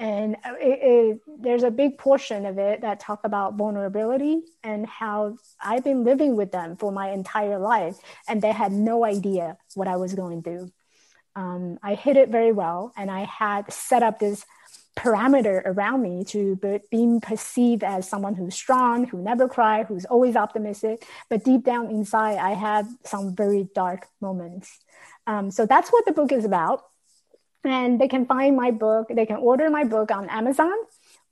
and 0.00 0.36
it, 0.60 0.78
it, 0.82 1.20
there's 1.40 1.64
a 1.64 1.70
big 1.70 1.98
portion 1.98 2.46
of 2.46 2.58
it 2.58 2.82
that 2.82 3.00
talk 3.00 3.20
about 3.24 3.54
vulnerability 3.54 4.42
and 4.62 4.86
how 4.86 5.36
i've 5.60 5.84
been 5.84 6.04
living 6.04 6.36
with 6.36 6.52
them 6.52 6.76
for 6.76 6.92
my 6.92 7.10
entire 7.10 7.58
life 7.58 7.96
and 8.28 8.40
they 8.40 8.52
had 8.52 8.72
no 8.72 9.04
idea 9.04 9.56
what 9.74 9.88
i 9.88 9.96
was 9.96 10.14
going 10.14 10.42
through 10.42 10.70
um, 11.34 11.78
i 11.82 11.94
hid 11.94 12.16
it 12.16 12.28
very 12.28 12.52
well 12.52 12.92
and 12.96 13.10
i 13.10 13.24
had 13.24 13.70
set 13.72 14.02
up 14.02 14.18
this 14.18 14.44
parameter 14.98 15.62
around 15.64 16.02
me 16.02 16.24
to 16.24 16.56
be, 16.56 16.80
being 16.90 17.20
perceived 17.20 17.84
as 17.84 18.08
someone 18.08 18.34
who's 18.34 18.54
strong 18.54 19.06
who 19.06 19.22
never 19.22 19.48
cry 19.48 19.84
who's 19.84 20.04
always 20.06 20.36
optimistic 20.36 21.06
but 21.30 21.44
deep 21.44 21.64
down 21.64 21.90
inside 21.90 22.36
i 22.38 22.52
had 22.52 22.86
some 23.04 23.34
very 23.34 23.68
dark 23.74 24.06
moments 24.20 24.78
um, 25.26 25.50
so 25.50 25.66
that's 25.66 25.90
what 25.90 26.04
the 26.06 26.12
book 26.12 26.32
is 26.32 26.44
about 26.44 26.84
and 27.64 28.00
they 28.00 28.08
can 28.08 28.26
find 28.26 28.56
my 28.56 28.70
book. 28.70 29.08
They 29.10 29.26
can 29.26 29.36
order 29.36 29.70
my 29.70 29.84
book 29.84 30.10
on 30.10 30.28
Amazon, 30.28 30.72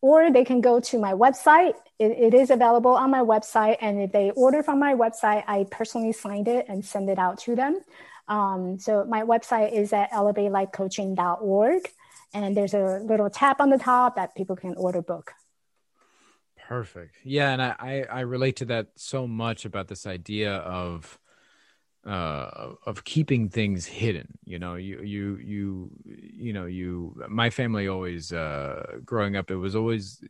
or 0.00 0.30
they 0.30 0.44
can 0.44 0.60
go 0.60 0.80
to 0.80 0.98
my 0.98 1.12
website. 1.12 1.74
It, 1.98 2.12
it 2.12 2.34
is 2.34 2.50
available 2.50 2.92
on 2.92 3.10
my 3.10 3.20
website, 3.20 3.76
and 3.80 4.00
if 4.00 4.12
they 4.12 4.30
order 4.32 4.62
from 4.62 4.78
my 4.78 4.94
website, 4.94 5.44
I 5.46 5.66
personally 5.70 6.12
signed 6.12 6.48
it 6.48 6.66
and 6.68 6.84
send 6.84 7.08
it 7.08 7.18
out 7.18 7.38
to 7.40 7.54
them. 7.54 7.80
Um, 8.28 8.78
so 8.78 9.04
my 9.04 9.22
website 9.22 9.72
is 9.72 9.92
at 9.92 10.10
elevatelifecoaching.org. 10.10 11.90
And 12.36 12.54
there's 12.54 12.74
a 12.74 13.00
little 13.02 13.30
tab 13.30 13.62
on 13.62 13.70
the 13.70 13.78
top 13.78 14.16
that 14.16 14.34
people 14.34 14.56
can 14.56 14.74
order 14.76 15.00
book. 15.00 15.32
Perfect. 16.68 17.16
Yeah, 17.24 17.50
and 17.52 17.62
I, 17.62 18.04
I, 18.10 18.20
relate 18.20 18.56
to 18.56 18.66
that 18.66 18.88
so 18.96 19.26
much 19.26 19.64
about 19.64 19.88
this 19.88 20.06
idea 20.06 20.56
of 20.56 21.18
uh, 22.04 22.74
of 22.84 23.04
keeping 23.04 23.48
things 23.48 23.86
hidden. 23.86 24.36
You 24.44 24.58
know, 24.58 24.74
you 24.74 25.00
you 25.00 25.38
you 25.38 25.90
you 26.04 26.52
know 26.52 26.66
you. 26.66 27.22
My 27.26 27.48
family 27.48 27.88
always 27.88 28.32
uh, 28.32 28.98
growing 29.02 29.34
up, 29.34 29.50
it 29.50 29.56
was 29.56 29.74
always 29.74 30.22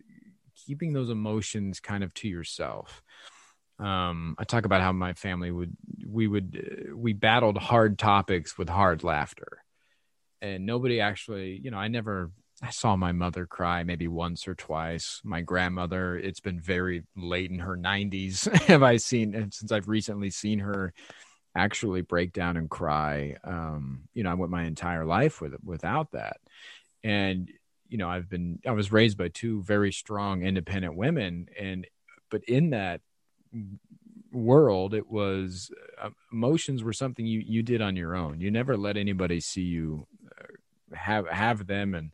keeping 0.54 0.92
those 0.92 1.10
emotions 1.10 1.80
kind 1.80 2.04
of 2.04 2.14
to 2.14 2.28
yourself. 2.28 3.02
Um, 3.80 4.36
I 4.38 4.44
talk 4.44 4.64
about 4.64 4.80
how 4.80 4.92
my 4.92 5.14
family 5.14 5.50
would 5.50 5.76
we 6.06 6.28
would 6.28 6.88
uh, 6.92 6.96
we 6.96 7.14
battled 7.14 7.58
hard 7.58 7.98
topics 7.98 8.56
with 8.56 8.68
hard 8.68 9.02
laughter, 9.02 9.64
and 10.42 10.66
nobody 10.66 11.00
actually, 11.00 11.60
you 11.62 11.70
know, 11.70 11.78
I 11.78 11.88
never 11.88 12.30
I 12.62 12.70
saw 12.70 12.96
my 12.96 13.12
mother 13.12 13.44
cry 13.46 13.82
maybe 13.82 14.08
once 14.08 14.48
or 14.48 14.54
twice. 14.54 15.20
My 15.24 15.42
grandmother, 15.42 16.16
it's 16.16 16.40
been 16.40 16.60
very 16.60 17.04
late 17.14 17.50
in 17.50 17.58
her 17.58 17.76
90s. 17.76 18.50
have 18.66 18.82
I 18.82 18.96
seen, 18.96 19.50
since 19.50 19.70
I've 19.72 19.88
recently 19.88 20.30
seen 20.30 20.60
her 20.60 20.94
actually 21.54 22.00
break 22.00 22.32
down 22.32 22.56
and 22.56 22.70
cry, 22.70 23.36
um, 23.44 24.08
you 24.14 24.22
know, 24.22 24.30
I 24.30 24.34
went 24.34 24.50
my 24.50 24.64
entire 24.64 25.04
life 25.04 25.40
with 25.40 25.54
without 25.62 26.12
that. 26.12 26.38
And, 27.04 27.50
you 27.88 27.98
know, 27.98 28.08
I've 28.08 28.28
been, 28.28 28.60
I 28.66 28.72
was 28.72 28.90
raised 28.90 29.18
by 29.18 29.28
two 29.28 29.62
very 29.62 29.92
strong, 29.92 30.42
independent 30.42 30.96
women. 30.96 31.48
And, 31.60 31.86
but 32.30 32.42
in 32.44 32.70
that 32.70 33.02
world, 34.32 34.94
it 34.94 35.10
was 35.10 35.70
uh, 36.00 36.10
emotions 36.32 36.82
were 36.82 36.94
something 36.94 37.26
you, 37.26 37.42
you 37.46 37.62
did 37.62 37.82
on 37.82 37.96
your 37.96 38.16
own. 38.16 38.40
You 38.40 38.50
never 38.50 38.78
let 38.78 38.96
anybody 38.96 39.40
see 39.40 39.62
you 39.62 40.06
have, 40.94 41.28
have 41.28 41.66
them 41.66 41.94
and, 41.94 42.12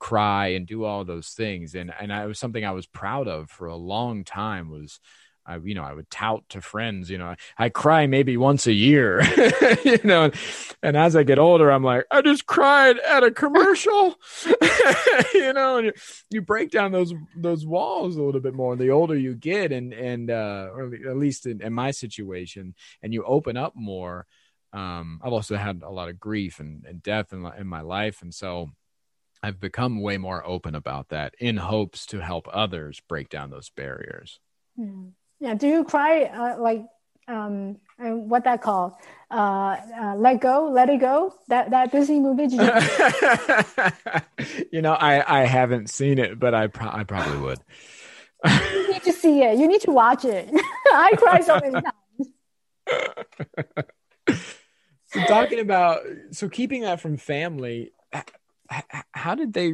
cry 0.00 0.48
and 0.48 0.66
do 0.66 0.84
all 0.84 1.02
those 1.02 1.28
things 1.30 1.74
and 1.74 1.90
and 1.98 2.12
I, 2.12 2.26
was 2.26 2.38
something 2.38 2.62
I 2.62 2.72
was 2.72 2.84
proud 2.84 3.26
of 3.26 3.48
for 3.48 3.68
a 3.68 3.76
long 3.76 4.22
time 4.22 4.68
was 4.68 5.00
I, 5.46 5.56
you 5.58 5.74
know, 5.74 5.82
I 5.82 5.92
would 5.92 6.08
tout 6.10 6.48
to 6.50 6.62
friends, 6.62 7.10
you 7.10 7.18
know, 7.18 7.34
I, 7.58 7.68
cry 7.68 8.06
maybe 8.06 8.36
once 8.36 8.66
a 8.66 8.72
year, 8.72 9.22
you 9.84 9.98
know, 10.02 10.24
and, 10.24 10.34
and, 10.82 10.96
as 10.96 11.14
I 11.14 11.22
get 11.22 11.38
older, 11.38 11.70
I'm 11.70 11.84
like, 11.84 12.06
I 12.10 12.22
just 12.22 12.46
cried 12.46 12.98
at 12.98 13.24
a 13.24 13.30
commercial, 13.30 14.14
you 15.34 15.52
know, 15.52 15.76
and 15.76 15.86
you, 15.86 15.92
you 16.30 16.40
break 16.40 16.70
down 16.70 16.92
those, 16.92 17.12
those 17.36 17.66
walls 17.66 18.16
a 18.16 18.22
little 18.22 18.40
bit 18.40 18.54
more 18.54 18.74
the 18.74 18.90
older 18.90 19.16
you 19.16 19.34
get 19.34 19.70
and, 19.70 19.92
and, 19.92 20.30
uh, 20.30 20.68
or 20.72 20.94
at 20.94 21.16
least 21.18 21.46
in, 21.46 21.60
in 21.60 21.74
my 21.74 21.90
situation 21.90 22.74
and 23.02 23.12
you 23.12 23.22
open 23.24 23.58
up 23.58 23.74
more. 23.76 24.26
Um, 24.74 25.20
I've 25.22 25.32
also 25.32 25.56
had 25.56 25.82
a 25.82 25.90
lot 25.90 26.08
of 26.08 26.18
grief 26.18 26.60
and, 26.60 26.84
and 26.84 27.02
death 27.02 27.32
in, 27.32 27.46
in 27.58 27.66
my 27.66 27.80
life. 27.80 28.22
And 28.22 28.34
so, 28.34 28.70
I've 29.42 29.60
become 29.60 30.00
way 30.00 30.16
more 30.16 30.42
open 30.46 30.74
about 30.74 31.10
that 31.10 31.34
in 31.38 31.58
hopes 31.58 32.06
to 32.06 32.20
help 32.20 32.48
others 32.50 33.02
break 33.06 33.28
down 33.28 33.50
those 33.50 33.68
barriers. 33.68 34.40
Hmm. 34.74 35.08
Yeah. 35.38 35.52
Do 35.52 35.68
you 35.68 35.84
cry 35.84 36.24
uh, 36.24 36.58
like 36.58 36.86
um 37.28 37.76
what 37.98 38.44
that 38.44 38.60
called 38.60 38.92
uh, 39.30 39.76
uh, 39.98 40.14
let 40.16 40.40
go 40.40 40.68
let 40.70 40.90
it 40.90 41.00
go 41.00 41.34
that 41.48 41.70
that 41.70 41.90
disney 41.90 42.20
movie 42.20 42.44
you, 42.44 42.60
you 44.72 44.82
know 44.82 44.92
i 44.92 45.40
i 45.40 45.46
haven't 45.46 45.88
seen 45.88 46.18
it 46.18 46.38
but 46.38 46.52
i 46.54 46.66
pro- 46.66 46.90
i 46.90 47.02
probably 47.02 47.38
would 47.38 47.58
you 48.44 48.92
need 48.92 49.02
to 49.02 49.12
see 49.12 49.42
it 49.42 49.58
you 49.58 49.66
need 49.66 49.80
to 49.80 49.90
watch 49.90 50.26
it 50.26 50.50
i 50.92 51.12
cry 51.16 51.40
so 51.40 51.58
many 51.60 51.80
times 51.80 52.28
talking 55.26 55.60
about 55.60 56.00
so 56.30 56.48
keeping 56.48 56.82
that 56.82 57.00
from 57.00 57.16
family 57.16 57.92
how 59.12 59.34
did 59.34 59.52
they 59.52 59.72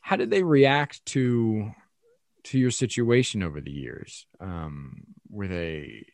how 0.00 0.16
did 0.16 0.30
they 0.30 0.42
react 0.42 1.04
to 1.06 1.70
to 2.44 2.58
your 2.58 2.70
situation 2.70 3.42
over 3.42 3.60
the 3.60 3.72
years? 3.72 4.26
Um 4.40 5.02
were 5.28 5.48
they 5.48 6.06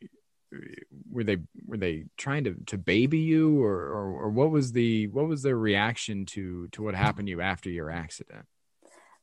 were 1.10 1.24
they 1.24 1.38
were 1.66 1.76
they 1.76 2.04
trying 2.16 2.44
to 2.44 2.54
to 2.66 2.78
baby 2.78 3.18
you 3.18 3.62
or, 3.62 3.74
or 3.74 4.22
or, 4.22 4.28
what 4.30 4.50
was 4.50 4.72
the 4.72 5.06
what 5.08 5.26
was 5.26 5.42
their 5.42 5.56
reaction 5.56 6.26
to 6.26 6.68
to 6.68 6.82
what 6.82 6.94
happened 6.94 7.26
to 7.26 7.30
you 7.30 7.40
after 7.40 7.70
your 7.70 7.90
accident? 7.90 8.46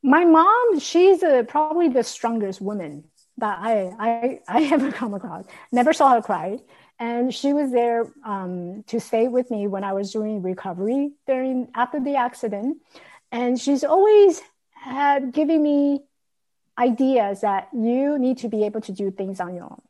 My 0.02 0.26
mom 0.26 0.80
she's 0.80 1.24
a, 1.24 1.44
probably 1.44 1.90
the 1.90 2.04
strongest 2.04 2.62
woman 2.62 3.06
that 3.38 3.60
i 3.60 3.92
i 4.00 4.40
i 4.48 4.64
ever 4.74 4.92
come 4.92 5.14
across. 5.14 5.46
Never 5.72 5.94
saw 5.94 6.14
her 6.14 6.22
cry 6.22 6.60
and 7.00 7.34
she 7.34 7.54
was 7.54 7.72
there 7.72 8.08
um, 8.26 8.84
to 8.88 9.00
stay 9.00 9.30
with 9.30 9.50
me 9.50 9.68
when 9.68 9.86
I 9.86 9.94
was 9.94 10.12
doing 10.12 10.42
recovery 10.42 11.12
during 11.26 11.70
after 11.74 12.00
the 12.00 12.18
accident. 12.18 12.78
And 13.32 13.60
she's 13.60 13.84
always 13.86 14.42
had 14.72 15.32
giving 15.32 15.64
me 15.64 16.02
ideas 16.78 17.42
that 17.42 17.70
you 17.74 18.20
need 18.20 18.40
to 18.40 18.50
be 18.50 18.66
able 18.66 18.82
to 18.82 18.92
do 18.92 19.12
things 19.12 19.40
on 19.40 19.56
your 19.56 19.66
own. 19.66 19.82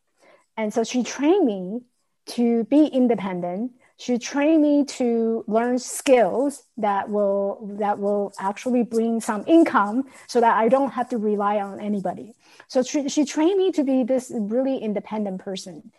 And 0.55 0.73
so 0.73 0.83
she 0.83 1.03
trained 1.03 1.45
me 1.45 1.81
to 2.27 2.63
be 2.65 2.85
independent. 2.85 3.71
She 3.97 4.17
trained 4.17 4.61
me 4.61 4.85
to 4.85 5.43
learn 5.47 5.79
skills 5.79 6.63
that 6.77 7.09
will 7.09 7.75
that 7.79 7.99
will 7.99 8.33
actually 8.39 8.83
bring 8.83 9.19
some 9.19 9.43
income 9.47 10.05
so 10.27 10.39
that 10.41 10.57
I 10.57 10.69
don't 10.69 10.91
have 10.91 11.09
to 11.09 11.17
rely 11.17 11.59
on 11.59 11.79
anybody. 11.79 12.35
So 12.67 12.83
she, 12.83 13.09
she 13.09 13.25
trained 13.25 13.57
me 13.57 13.71
to 13.71 13.83
be 13.83 14.03
this 14.03 14.31
really 14.33 14.77
independent 14.77 15.41
person. 15.41 15.91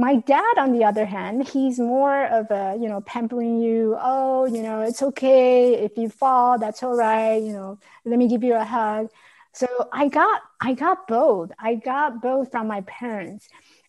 My 0.00 0.16
dad, 0.16 0.54
on 0.56 0.72
the 0.72 0.84
other 0.84 1.04
hand, 1.04 1.46
he's 1.46 1.78
more 1.78 2.24
of 2.24 2.50
a, 2.50 2.74
you 2.80 2.88
know, 2.88 3.02
pampering 3.02 3.60
you. 3.60 3.98
Oh, 4.00 4.46
you 4.46 4.62
know, 4.62 4.80
it's 4.80 5.02
okay. 5.02 5.74
If 5.74 5.98
you 5.98 6.08
fall, 6.08 6.58
that's 6.58 6.82
all 6.82 6.96
right. 6.96 7.36
You 7.36 7.52
know, 7.52 7.78
let 8.06 8.18
me 8.18 8.26
give 8.26 8.42
you 8.42 8.54
a 8.54 8.64
hug. 8.64 9.10
So 9.52 9.66
I 9.92 10.08
got, 10.08 10.40
I 10.58 10.72
got 10.72 11.06
both. 11.06 11.50
I 11.58 11.74
got 11.74 12.22
both 12.22 12.50
from 12.50 12.66
my 12.66 12.80
parents. 12.80 13.46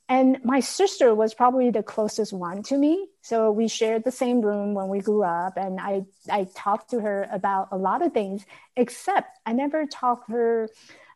And 0.10 0.44
my 0.44 0.60
sister 0.60 1.16
was 1.16 1.34
probably 1.34 1.72
the 1.72 1.82
closest 1.82 2.34
one 2.34 2.62
to 2.64 2.78
me. 2.78 3.08
So 3.22 3.50
we 3.50 3.70
shared 3.70 4.04
the 4.04 4.12
same 4.12 4.42
room 4.42 4.74
when 4.74 4.90
we 4.90 5.00
grew 5.00 5.24
up. 5.24 5.54
And 5.56 5.80
I, 5.80 6.02
I 6.30 6.46
talked 6.54 6.90
to 6.90 7.00
her 7.00 7.30
about 7.32 7.70
a 7.72 7.78
lot 7.78 8.02
of 8.06 8.12
things, 8.12 8.46
except 8.76 9.40
I 9.46 9.54
never 9.54 9.86
taught 9.86 10.24
her, 10.28 10.68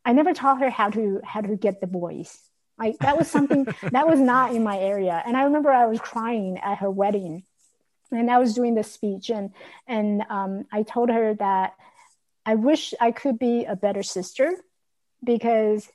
I 0.05 0.13
never 0.13 0.33
taught 0.33 0.61
her 0.61 0.69
how 0.69 0.89
to, 0.91 1.19
how 1.25 1.41
to 1.41 1.57
get 1.57 1.81
the 1.81 1.87
boys. 1.87 2.39
That 2.77 3.17
was 3.17 3.29
something 3.29 3.65
that 3.91 4.07
was 4.07 4.19
not 4.19 4.53
in 4.53 4.63
my 4.63 4.77
area. 4.77 5.21
And 5.25 5.35
I 5.37 5.43
remember 5.43 5.71
I 5.71 5.85
was 5.85 5.99
crying 5.99 6.57
at 6.59 6.79
her 6.79 6.89
wedding 6.89 7.43
and 8.11 8.29
I 8.29 8.37
was 8.37 8.53
doing 8.53 8.75
the 8.75 8.83
speech 8.83 9.29
and 9.29 9.51
and 9.87 10.23
um, 10.29 10.65
I 10.71 10.83
told 10.83 11.09
her 11.09 11.33
that 11.35 11.75
I 12.45 12.55
wish 12.55 12.93
I 12.99 13.11
could 13.11 13.39
be 13.39 13.65
a 13.65 13.75
better 13.75 14.03
sister 14.03 14.51
because 15.23 15.89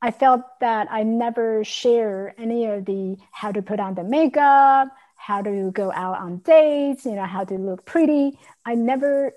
I 0.00 0.10
felt 0.10 0.42
that 0.60 0.88
I 0.90 1.02
never 1.04 1.64
share 1.64 2.34
any 2.38 2.66
of 2.66 2.84
the 2.84 3.16
how 3.30 3.52
to 3.52 3.62
put 3.62 3.80
on 3.80 3.94
the 3.94 4.04
makeup, 4.04 4.88
how 5.16 5.42
to 5.42 5.70
go 5.70 5.92
out 5.92 6.18
on 6.18 6.38
dates, 6.38 7.04
you 7.04 7.14
know, 7.14 7.24
how 7.24 7.44
to 7.44 7.54
look 7.54 7.84
pretty. 7.84 8.38
I 8.64 8.74
never 8.74 9.32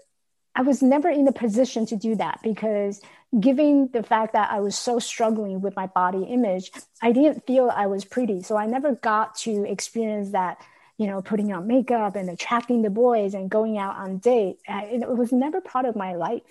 I 0.56 0.62
was 0.62 0.82
never 0.82 1.10
in 1.10 1.28
a 1.28 1.34
position 1.34 1.86
to 1.88 1.98
do 1.98 2.16
that 2.16 2.40
because 2.42 3.02
given 3.38 3.90
the 3.92 4.04
fact 4.04 4.34
that 4.34 4.52
I 4.52 4.62
was 4.62 4.78
so 4.78 5.00
struggling 5.00 5.60
with 5.60 5.76
my 5.76 5.88
body 5.88 6.24
image, 6.24 6.72
I 7.02 7.12
didn't 7.12 7.46
feel 7.46 7.70
I 7.70 7.88
was 7.88 8.06
pretty. 8.06 8.42
So 8.42 8.56
I 8.56 8.66
never 8.66 8.96
got 8.96 9.36
to 9.40 9.66
experience 9.66 10.32
that, 10.32 10.58
you 10.98 11.08
know, 11.08 11.22
putting 11.22 11.52
on 11.52 11.68
makeup 11.68 12.16
and 12.16 12.30
attracting 12.30 12.82
the 12.82 12.90
boys 12.90 13.34
and 13.34 13.50
going 13.50 13.78
out 13.78 13.98
on 13.98 14.20
date. 14.20 14.60
It 14.68 15.08
was 15.10 15.34
never 15.34 15.60
part 15.60 15.86
of 15.86 15.98
my 15.98 16.16
life. 16.16 16.44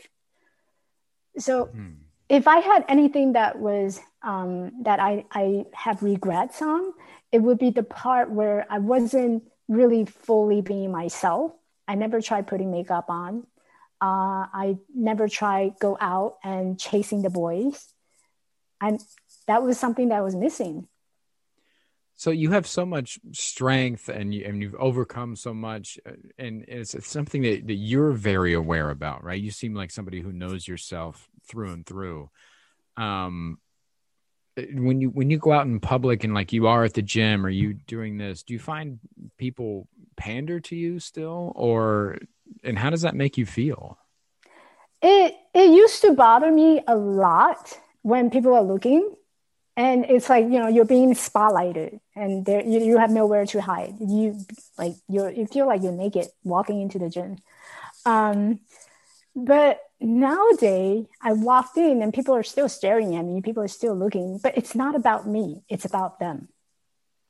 So 1.38 1.66
hmm. 1.66 1.92
if 2.28 2.46
I 2.46 2.58
had 2.58 2.84
anything 2.88 3.32
that 3.32 3.58
was 3.58 4.00
um, 4.22 4.82
that 4.82 5.00
I, 5.00 5.24
I 5.30 5.64
have 5.72 6.02
regrets 6.02 6.60
on, 6.60 6.92
it 7.32 7.38
would 7.38 7.58
be 7.58 7.70
the 7.70 7.82
part 7.82 8.30
where 8.30 8.66
I 8.68 8.78
wasn't 8.78 9.44
really 9.66 10.04
fully 10.04 10.60
being 10.60 10.92
myself. 10.92 11.52
I 11.88 11.94
never 11.94 12.20
tried 12.20 12.46
putting 12.46 12.70
makeup 12.70 13.06
on. 13.08 13.46
Uh, 14.04 14.44
I 14.52 14.76
never 14.94 15.28
tried 15.28 15.78
go 15.80 15.96
out 15.98 16.36
and 16.44 16.78
chasing 16.78 17.22
the 17.22 17.30
boys. 17.30 17.88
And 18.78 19.00
that 19.46 19.62
was 19.62 19.78
something 19.78 20.08
that 20.08 20.22
was 20.22 20.36
missing. 20.36 20.88
So 22.14 22.30
you 22.30 22.50
have 22.50 22.66
so 22.66 22.84
much 22.84 23.18
strength 23.32 24.10
and 24.10 24.34
you, 24.34 24.44
and 24.44 24.60
you've 24.60 24.74
overcome 24.74 25.36
so 25.36 25.54
much 25.54 25.98
uh, 26.04 26.12
and 26.38 26.66
it's, 26.68 26.94
it's 26.94 27.08
something 27.08 27.40
that, 27.42 27.66
that 27.66 27.74
you're 27.76 28.12
very 28.12 28.52
aware 28.52 28.90
about, 28.90 29.24
right? 29.24 29.40
You 29.40 29.50
seem 29.50 29.74
like 29.74 29.90
somebody 29.90 30.20
who 30.20 30.32
knows 30.32 30.68
yourself 30.68 31.26
through 31.48 31.72
and 31.72 31.86
through. 31.86 32.28
Um, 32.98 33.58
when 34.74 35.00
you 35.00 35.08
when 35.08 35.30
you 35.30 35.38
go 35.38 35.50
out 35.50 35.66
in 35.66 35.80
public 35.80 36.24
and 36.24 36.34
like 36.34 36.52
you 36.52 36.66
are 36.66 36.84
at 36.84 36.94
the 36.94 37.02
gym 37.02 37.44
or 37.44 37.48
you 37.48 37.74
doing 37.74 38.18
this 38.18 38.44
do 38.44 38.54
you 38.54 38.60
find 38.60 39.00
people 39.36 39.88
pander 40.16 40.60
to 40.60 40.76
you 40.76 41.00
still 41.00 41.52
or 41.56 42.18
and 42.62 42.78
how 42.78 42.90
does 42.90 43.02
that 43.02 43.14
make 43.14 43.36
you 43.38 43.46
feel? 43.46 43.98
It 45.02 45.36
it 45.52 45.70
used 45.70 46.00
to 46.02 46.12
bother 46.12 46.50
me 46.50 46.80
a 46.86 46.96
lot 46.96 47.78
when 48.02 48.30
people 48.30 48.54
are 48.54 48.62
looking. 48.62 49.14
And 49.76 50.04
it's 50.04 50.30
like 50.30 50.44
you 50.44 50.58
know 50.60 50.68
you're 50.68 50.84
being 50.84 51.14
spotlighted 51.14 52.00
and 52.14 52.46
there 52.46 52.64
you, 52.64 52.80
you 52.80 52.98
have 52.98 53.10
nowhere 53.10 53.44
to 53.46 53.60
hide. 53.60 53.94
You 54.00 54.38
like 54.78 54.94
you 55.08 55.28
you 55.28 55.46
feel 55.46 55.66
like 55.66 55.82
you're 55.82 55.92
naked 55.92 56.28
walking 56.42 56.80
into 56.80 56.98
the 56.98 57.10
gym. 57.10 57.38
Um, 58.06 58.60
but 59.36 59.80
nowadays 60.00 61.06
i 61.22 61.32
walked 61.32 61.78
in 61.78 62.02
and 62.02 62.12
people 62.12 62.34
are 62.34 62.42
still 62.42 62.68
staring 62.68 63.16
at 63.16 63.24
me. 63.24 63.42
People 63.42 63.62
are 63.62 63.68
still 63.68 63.94
looking 63.94 64.38
but 64.42 64.56
it's 64.56 64.74
not 64.74 64.94
about 64.94 65.26
me. 65.26 65.64
It's 65.68 65.84
about 65.84 66.20
them. 66.20 66.48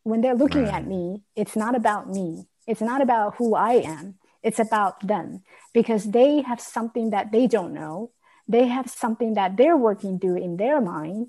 When 0.02 0.20
they're 0.20 0.34
looking 0.34 0.64
right. 0.64 0.74
at 0.74 0.86
me 0.86 1.22
it's 1.34 1.56
not 1.56 1.74
about 1.74 2.10
me. 2.10 2.46
It's 2.66 2.82
not 2.82 3.00
about 3.00 3.36
who 3.36 3.54
i 3.54 3.74
am 3.74 4.16
it's 4.45 4.61
about 4.61 5.05
them 5.07 5.42
because 5.72 6.05
they 6.05 6.42
have 6.42 6.61
something 6.61 7.11
that 7.11 7.32
they 7.32 7.47
don't 7.47 7.74
know. 7.74 8.12
They 8.47 8.68
have 8.68 8.90
something 8.90 9.34
that 9.34 9.57
they're 9.57 9.76
working 9.76 10.20
through 10.20 10.36
in 10.36 10.59
their 10.59 10.80
mind 10.80 11.28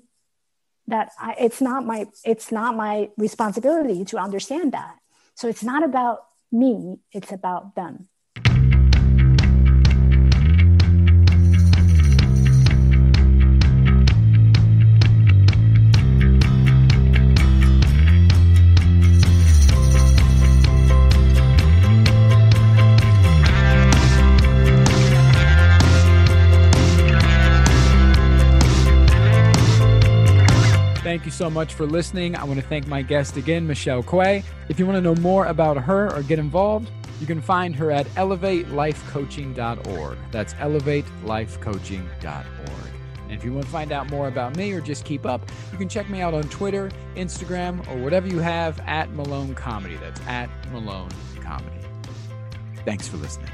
that 0.86 1.10
I, 1.18 1.34
it's 1.40 1.60
not 1.60 1.84
my 1.84 2.06
it's 2.24 2.52
not 2.52 2.76
my 2.76 3.10
responsibility 3.16 4.04
to 4.04 4.18
understand 4.18 4.72
that. 4.72 4.96
So 5.34 5.48
it's 5.48 5.64
not 5.64 5.82
about 5.82 6.20
me 6.52 6.98
it's 7.12 7.32
about 7.32 7.74
them 7.74 8.08
so 31.36 31.50
much 31.50 31.74
for 31.74 31.84
listening. 31.86 32.34
I 32.34 32.44
want 32.44 32.58
to 32.58 32.66
thank 32.66 32.86
my 32.86 33.02
guest 33.02 33.36
again, 33.36 33.66
Michelle 33.66 34.02
Kuei. 34.02 34.42
If 34.68 34.78
you 34.78 34.86
want 34.86 34.96
to 34.96 35.02
know 35.02 35.16
more 35.16 35.44
about 35.46 35.76
her 35.76 36.10
or 36.14 36.22
get 36.22 36.38
involved, 36.38 36.90
you 37.20 37.26
can 37.26 37.42
find 37.42 37.74
her 37.76 37.90
at 37.90 38.06
elevatelifecoaching.org. 38.14 40.18
That's 40.30 40.54
elevatelifecoaching.org. 40.54 42.46
And 43.22 43.32
if 43.32 43.44
you 43.44 43.52
want 43.52 43.64
to 43.64 43.70
find 43.70 43.92
out 43.92 44.08
more 44.08 44.28
about 44.28 44.56
me 44.56 44.72
or 44.72 44.80
just 44.80 45.04
keep 45.04 45.26
up, 45.26 45.50
you 45.72 45.78
can 45.78 45.88
check 45.88 46.08
me 46.08 46.20
out 46.20 46.32
on 46.32 46.44
Twitter, 46.44 46.92
Instagram, 47.16 47.84
or 47.88 47.96
whatever 47.96 48.28
you 48.28 48.38
have 48.38 48.78
at 48.80 49.10
Malone 49.12 49.54
Comedy. 49.54 49.96
That's 49.96 50.20
at 50.22 50.48
Malone 50.70 51.10
Comedy. 51.40 51.72
Thanks 52.84 53.08
for 53.08 53.16
listening. 53.16 53.50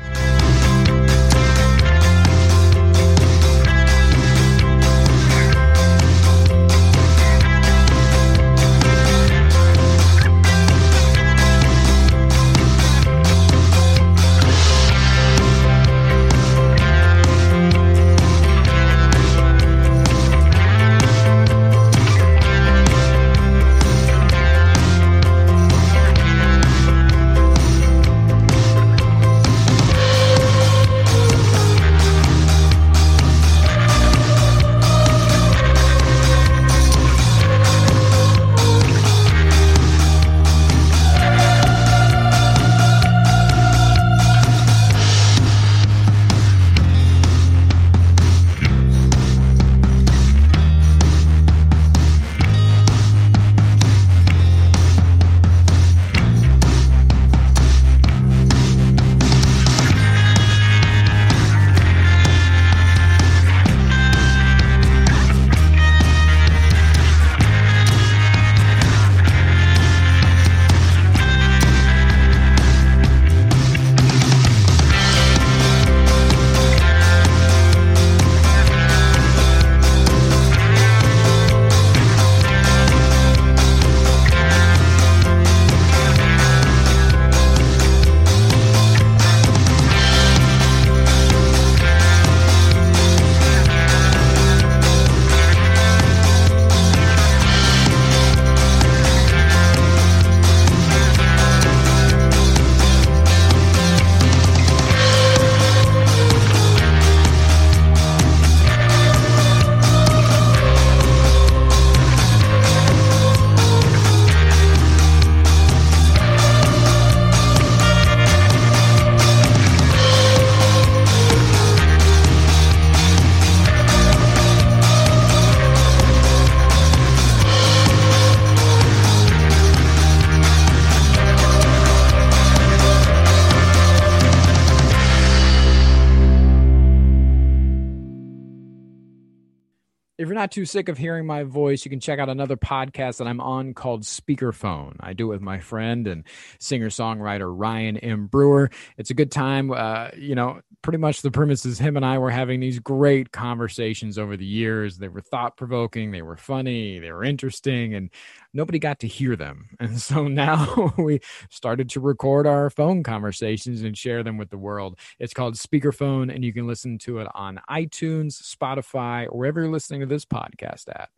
Too 140.53 140.64
sick 140.64 140.88
of 140.88 140.98
hearing 140.98 141.26
my 141.26 141.42
voice, 141.42 141.84
you 141.84 141.90
can 141.90 141.98
check 141.98 142.18
out 142.18 142.28
another 142.28 142.57
podcast 142.57 143.18
that 143.18 143.26
I'm 143.26 143.40
on 143.40 143.74
called 143.74 144.03
Speakerphone. 144.03 144.96
I 145.00 145.14
do 145.14 145.26
it 145.26 145.34
with 145.34 145.40
my 145.40 145.59
friend 145.59 146.07
and 146.07 146.24
singer 146.61 146.90
songwriter 146.90 147.53
Ryan 147.53 147.96
M. 147.96 148.26
Brewer. 148.26 148.70
It's 148.98 149.11
a 149.11 149.14
good 149.14 149.32
time. 149.32 149.72
Uh, 149.72 150.11
you 150.16 150.34
know, 150.34 150.61
pretty 150.82 150.98
much 150.98 151.22
the 151.22 151.30
premise 151.30 151.64
is 151.64 151.78
him 151.78 151.96
and 151.96 152.05
I 152.05 152.18
were 152.18 152.30
having 152.30 152.61
these 152.61 152.78
great 152.78 153.32
conversations 153.32 154.18
over 154.18 154.36
the 154.36 154.44
years. 154.44 154.98
They 154.98 155.09
were 155.09 155.20
thought 155.20 155.57
provoking, 155.57 156.11
they 156.11 156.22
were 156.22 156.36
funny, 156.36 156.98
they 156.98 157.12
were 157.12 157.24
interesting, 157.24 157.94
and 157.94 158.11
nobody 158.55 158.78
got 158.78 159.00
to 159.00 159.09
hear 159.09 159.36
them. 159.36 159.68
And 159.80 160.00
so 160.00 160.28
now 160.28 160.94
we 160.98 161.20
started 161.50 161.90
to 161.90 162.00
record 162.00 162.46
our 162.46 162.70
phone 162.70 163.03
conversations 163.03 163.82
and 163.82 163.98
share 163.98 164.22
them 164.22 164.38
with 164.38 164.50
the 164.50 164.59
world. 164.59 164.98
It's 165.18 165.34
called 165.34 165.55
Speakerphone, 165.55 166.32
and 166.32 166.44
you 166.44 166.53
can 166.53 166.66
listen 166.66 166.98
to 166.98 167.18
it 167.18 167.28
on 167.34 167.61
iTunes, 167.68 168.40
Spotify, 168.40 169.26
or 169.26 169.38
wherever 169.38 169.61
you're 169.61 169.70
listening 169.70 170.00
to 170.00 170.07
this 170.07 170.24
podcast 170.24 170.88
at. 170.88 171.11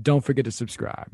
Don't 0.00 0.24
forget 0.24 0.44
to 0.44 0.52
subscribe. 0.52 1.08